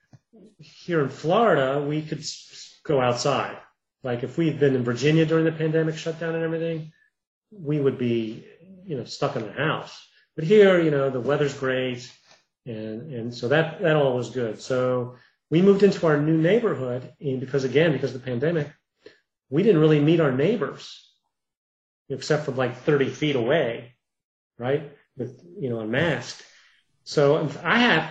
here 0.59 1.03
in 1.03 1.09
Florida, 1.09 1.85
we 1.87 2.03
could 2.03 2.25
go 2.85 3.01
outside. 3.01 3.57
Like 4.03 4.23
if 4.23 4.37
we'd 4.37 4.59
been 4.59 4.75
in 4.75 4.85
Virginia 4.85 5.27
during 5.27 5.45
the 5.45 5.53
pandemic 5.53 5.97
shutdown 5.97 6.35
and 6.35 6.45
everything, 6.45 6.93
we 7.51 7.79
would 7.81 7.99
be, 7.99 8.45
you 8.85 8.97
know, 8.97 9.05
stuck 9.05 9.37
in 9.37 9.47
the 9.47 9.53
house. 9.53 10.07
But 10.35 10.45
here, 10.45 10.81
you 10.81 10.91
know, 10.91 11.11
the 11.11 11.21
weather's 11.21 11.55
great, 11.55 12.11
and 12.65 13.13
and 13.13 13.35
so 13.35 13.49
that 13.49 13.83
that 13.83 13.97
all 13.97 14.17
was 14.17 14.31
good. 14.31 14.61
So 14.61 15.17
we 15.51 15.61
moved 15.61 15.83
into 15.83 16.07
our 16.07 16.19
new 16.19 16.39
neighborhood, 16.39 17.13
and 17.21 17.39
because 17.39 17.65
again, 17.65 17.93
because 17.93 18.15
of 18.15 18.21
the 18.21 18.27
pandemic, 18.27 18.73
we 19.51 19.63
didn't 19.63 19.81
really 19.81 20.01
meet 20.01 20.21
our 20.21 20.33
neighbors, 20.33 21.12
except 22.09 22.45
for 22.45 22.53
like 22.53 22.77
30 22.83 23.11
feet 23.11 23.37
away, 23.37 23.95
right? 24.59 24.91
With 25.17 25.41
you 25.59 25.71
know, 25.71 25.81
a 25.81 25.87
mask. 25.87 26.43
So 27.05 27.49
I 27.63 27.79
have, 27.79 28.11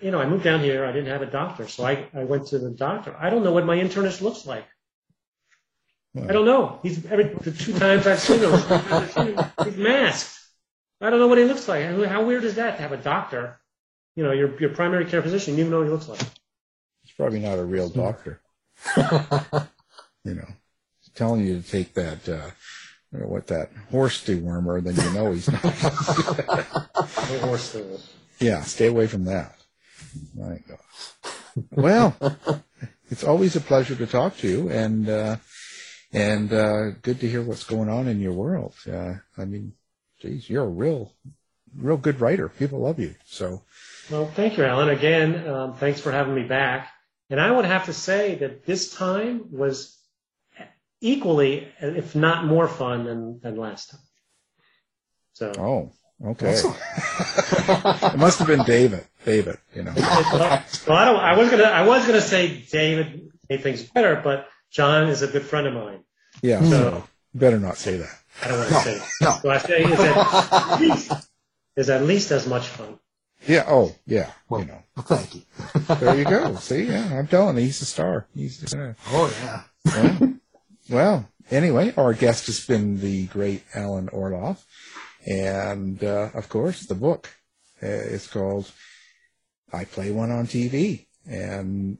you 0.00 0.10
know, 0.10 0.20
I 0.20 0.26
moved 0.26 0.44
down 0.44 0.60
here. 0.60 0.84
I 0.84 0.92
didn't 0.92 1.10
have 1.10 1.22
a 1.22 1.26
doctor, 1.26 1.68
so 1.68 1.84
I 1.84 2.06
I 2.14 2.24
went 2.24 2.48
to 2.48 2.58
the 2.58 2.70
doctor. 2.70 3.14
I 3.18 3.30
don't 3.30 3.44
know 3.44 3.52
what 3.52 3.66
my 3.66 3.76
internist 3.76 4.20
looks 4.20 4.46
like. 4.46 4.66
I 6.16 6.32
don't 6.32 6.44
know. 6.44 6.80
He's 6.82 7.06
every 7.06 7.24
the 7.24 7.52
two 7.52 7.78
times 7.78 8.06
I've 8.06 8.18
seen 8.18 8.40
him, 8.40 8.52
I've 8.52 9.12
seen 9.12 9.26
him, 9.36 9.44
he's 9.64 9.76
masked. 9.76 10.38
I 11.00 11.08
don't 11.08 11.20
know 11.20 11.28
what 11.28 11.38
he 11.38 11.44
looks 11.44 11.68
like. 11.68 11.84
How 11.84 12.04
how 12.04 12.24
weird 12.24 12.44
is 12.44 12.56
that 12.56 12.76
to 12.76 12.82
have 12.82 12.92
a 12.92 12.96
doctor, 12.96 13.60
you 14.16 14.24
know, 14.24 14.32
your 14.32 14.58
your 14.60 14.70
primary 14.70 15.04
care 15.04 15.22
physician, 15.22 15.54
you 15.54 15.60
even 15.60 15.70
know 15.70 15.78
what 15.78 15.86
he 15.86 15.92
looks 15.92 16.08
like. 16.08 16.20
He's 17.02 17.12
probably 17.16 17.38
not 17.38 17.58
a 17.58 17.64
real 17.64 17.88
doctor? 17.88 18.40
you 18.96 20.34
know, 20.34 20.48
he's 21.00 21.12
telling 21.14 21.46
you 21.46 21.60
to 21.60 21.68
take 21.68 21.94
that. 21.94 22.28
Uh, 22.28 22.50
I 23.12 23.18
know 23.18 23.26
what 23.26 23.48
that 23.48 23.70
horse 23.90 24.24
dewormer, 24.24 24.82
then 24.82 24.94
you 24.94 25.10
know 25.12 25.32
he's 25.32 25.50
not. 25.50 25.64
No 25.64 27.38
horse 27.46 27.70
thing. 27.70 27.98
yeah, 28.38 28.62
stay 28.62 28.86
away 28.86 29.06
from 29.08 29.24
that. 29.24 29.56
My 30.36 30.58
God. 30.68 30.78
Well, 31.72 32.16
it's 33.10 33.24
always 33.24 33.56
a 33.56 33.60
pleasure 33.60 33.96
to 33.96 34.06
talk 34.06 34.36
to 34.38 34.48
you, 34.48 34.68
and 34.70 35.08
uh, 35.08 35.36
and 36.12 36.52
uh, 36.52 36.90
good 37.02 37.20
to 37.20 37.28
hear 37.28 37.42
what's 37.42 37.64
going 37.64 37.88
on 37.88 38.06
in 38.06 38.20
your 38.20 38.32
world. 38.32 38.74
Uh, 38.90 39.14
I 39.36 39.44
mean, 39.44 39.72
geez, 40.20 40.48
you're 40.48 40.64
a 40.64 40.68
real, 40.68 41.12
real 41.76 41.96
good 41.96 42.20
writer. 42.20 42.48
People 42.48 42.80
love 42.80 42.98
you. 43.00 43.14
So, 43.26 43.62
Well, 44.10 44.26
thank 44.26 44.56
you, 44.56 44.64
Alan. 44.64 44.88
Again, 44.88 45.48
um, 45.48 45.74
thanks 45.74 46.00
for 46.00 46.12
having 46.12 46.34
me 46.34 46.44
back. 46.44 46.88
And 47.28 47.40
I 47.40 47.50
would 47.50 47.64
have 47.64 47.86
to 47.86 47.92
say 47.92 48.36
that 48.36 48.66
this 48.66 48.92
time 48.92 49.46
was 49.52 49.96
equally, 51.00 51.68
if 51.80 52.14
not 52.14 52.44
more 52.44 52.68
fun 52.68 53.04
than, 53.04 53.40
than 53.40 53.56
last 53.56 53.90
time. 53.90 54.00
So, 55.32 55.52
oh, 55.58 55.92
okay. 56.30 56.52
it 56.60 58.18
must 58.18 58.38
have 58.38 58.48
been 58.48 58.64
David. 58.64 59.06
David, 59.24 59.58
you 59.74 59.82
know. 59.82 59.92
well, 59.96 60.64
well, 60.86 60.96
I 60.96 61.04
don't. 61.04 61.16
I 61.20 61.36
was 61.36 61.50
gonna. 61.50 61.64
I 61.64 61.86
was 61.86 62.06
gonna 62.06 62.20
say 62.20 62.62
David 62.70 63.30
made 63.48 63.62
things 63.62 63.82
better, 63.82 64.20
but 64.22 64.48
John 64.70 65.08
is 65.08 65.22
a 65.22 65.26
good 65.28 65.42
friend 65.42 65.66
of 65.66 65.74
mine. 65.74 66.04
Yeah. 66.42 66.60
So 66.60 66.70
So, 66.70 67.04
better 67.34 67.58
not 67.58 67.76
say 67.76 67.98
that. 67.98 68.18
I 68.42 68.48
don't 68.48 68.58
want 68.58 68.68
to 68.70 68.74
say. 68.80 68.98
That. 69.20 69.42
So 69.42 69.50
I 69.50 69.58
say 69.58 69.84
is 69.84 70.00
at 70.00 70.80
least 70.80 71.12
is 71.76 71.90
at 71.90 72.02
least 72.04 72.30
as 72.30 72.46
much 72.46 72.66
fun. 72.66 72.98
Yeah. 73.46 73.64
Oh, 73.66 73.94
yeah. 74.06 74.30
you 74.50 74.64
know. 74.64 74.82
Thank 74.98 75.34
you. 75.34 75.42
There 75.96 76.16
you 76.16 76.24
go. 76.24 76.56
See, 76.56 76.84
yeah, 76.84 77.18
I'm 77.18 77.26
telling 77.26 77.56
you, 77.56 77.62
he's 77.62 77.80
a 77.80 77.86
star. 77.86 78.26
He's. 78.34 78.74
Uh, 78.74 78.94
Oh 79.08 79.32
yeah. 79.42 79.62
well, 79.86 80.34
well, 80.90 81.28
anyway, 81.50 81.92
our 81.96 82.12
guest 82.12 82.46
has 82.46 82.64
been 82.66 83.00
the 83.00 83.26
great 83.26 83.62
Alan 83.74 84.08
Orloff, 84.08 84.64
and 85.26 86.02
uh, 86.02 86.30
of 86.34 86.48
course, 86.48 86.86
the 86.86 86.94
book 86.94 87.30
uh, 87.82 87.86
is 87.86 88.26
called 88.26 88.70
"I 89.72 89.84
Play 89.84 90.10
One 90.10 90.30
on 90.30 90.46
TV," 90.46 91.06
and 91.26 91.98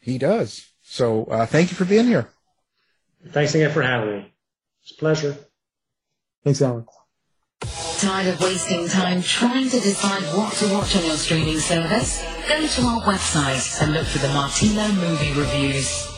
he 0.00 0.18
does. 0.18 0.66
So, 0.82 1.24
uh, 1.24 1.46
thank 1.46 1.70
you 1.70 1.76
for 1.76 1.84
being 1.84 2.06
here. 2.06 2.28
Thanks 3.28 3.54
again 3.54 3.70
for 3.72 3.82
having 3.82 4.10
me. 4.10 4.32
It's 4.82 4.92
a 4.92 4.96
pleasure. 4.96 5.36
Thanks, 6.44 6.62
Alan. 6.62 6.86
Tired 7.98 8.28
of 8.28 8.40
wasting 8.40 8.88
time 8.88 9.20
trying 9.22 9.68
to 9.68 9.80
decide 9.80 10.22
what 10.36 10.52
to 10.54 10.72
watch 10.72 10.96
on 10.96 11.04
your 11.04 11.16
streaming 11.16 11.58
service? 11.58 12.22
Go 12.48 12.66
to 12.66 12.82
our 12.82 13.02
website 13.02 13.82
and 13.82 13.92
look 13.92 14.06
for 14.06 14.18
the 14.18 14.28
Martino 14.28 14.86
movie 14.92 15.32
reviews. 15.32 16.17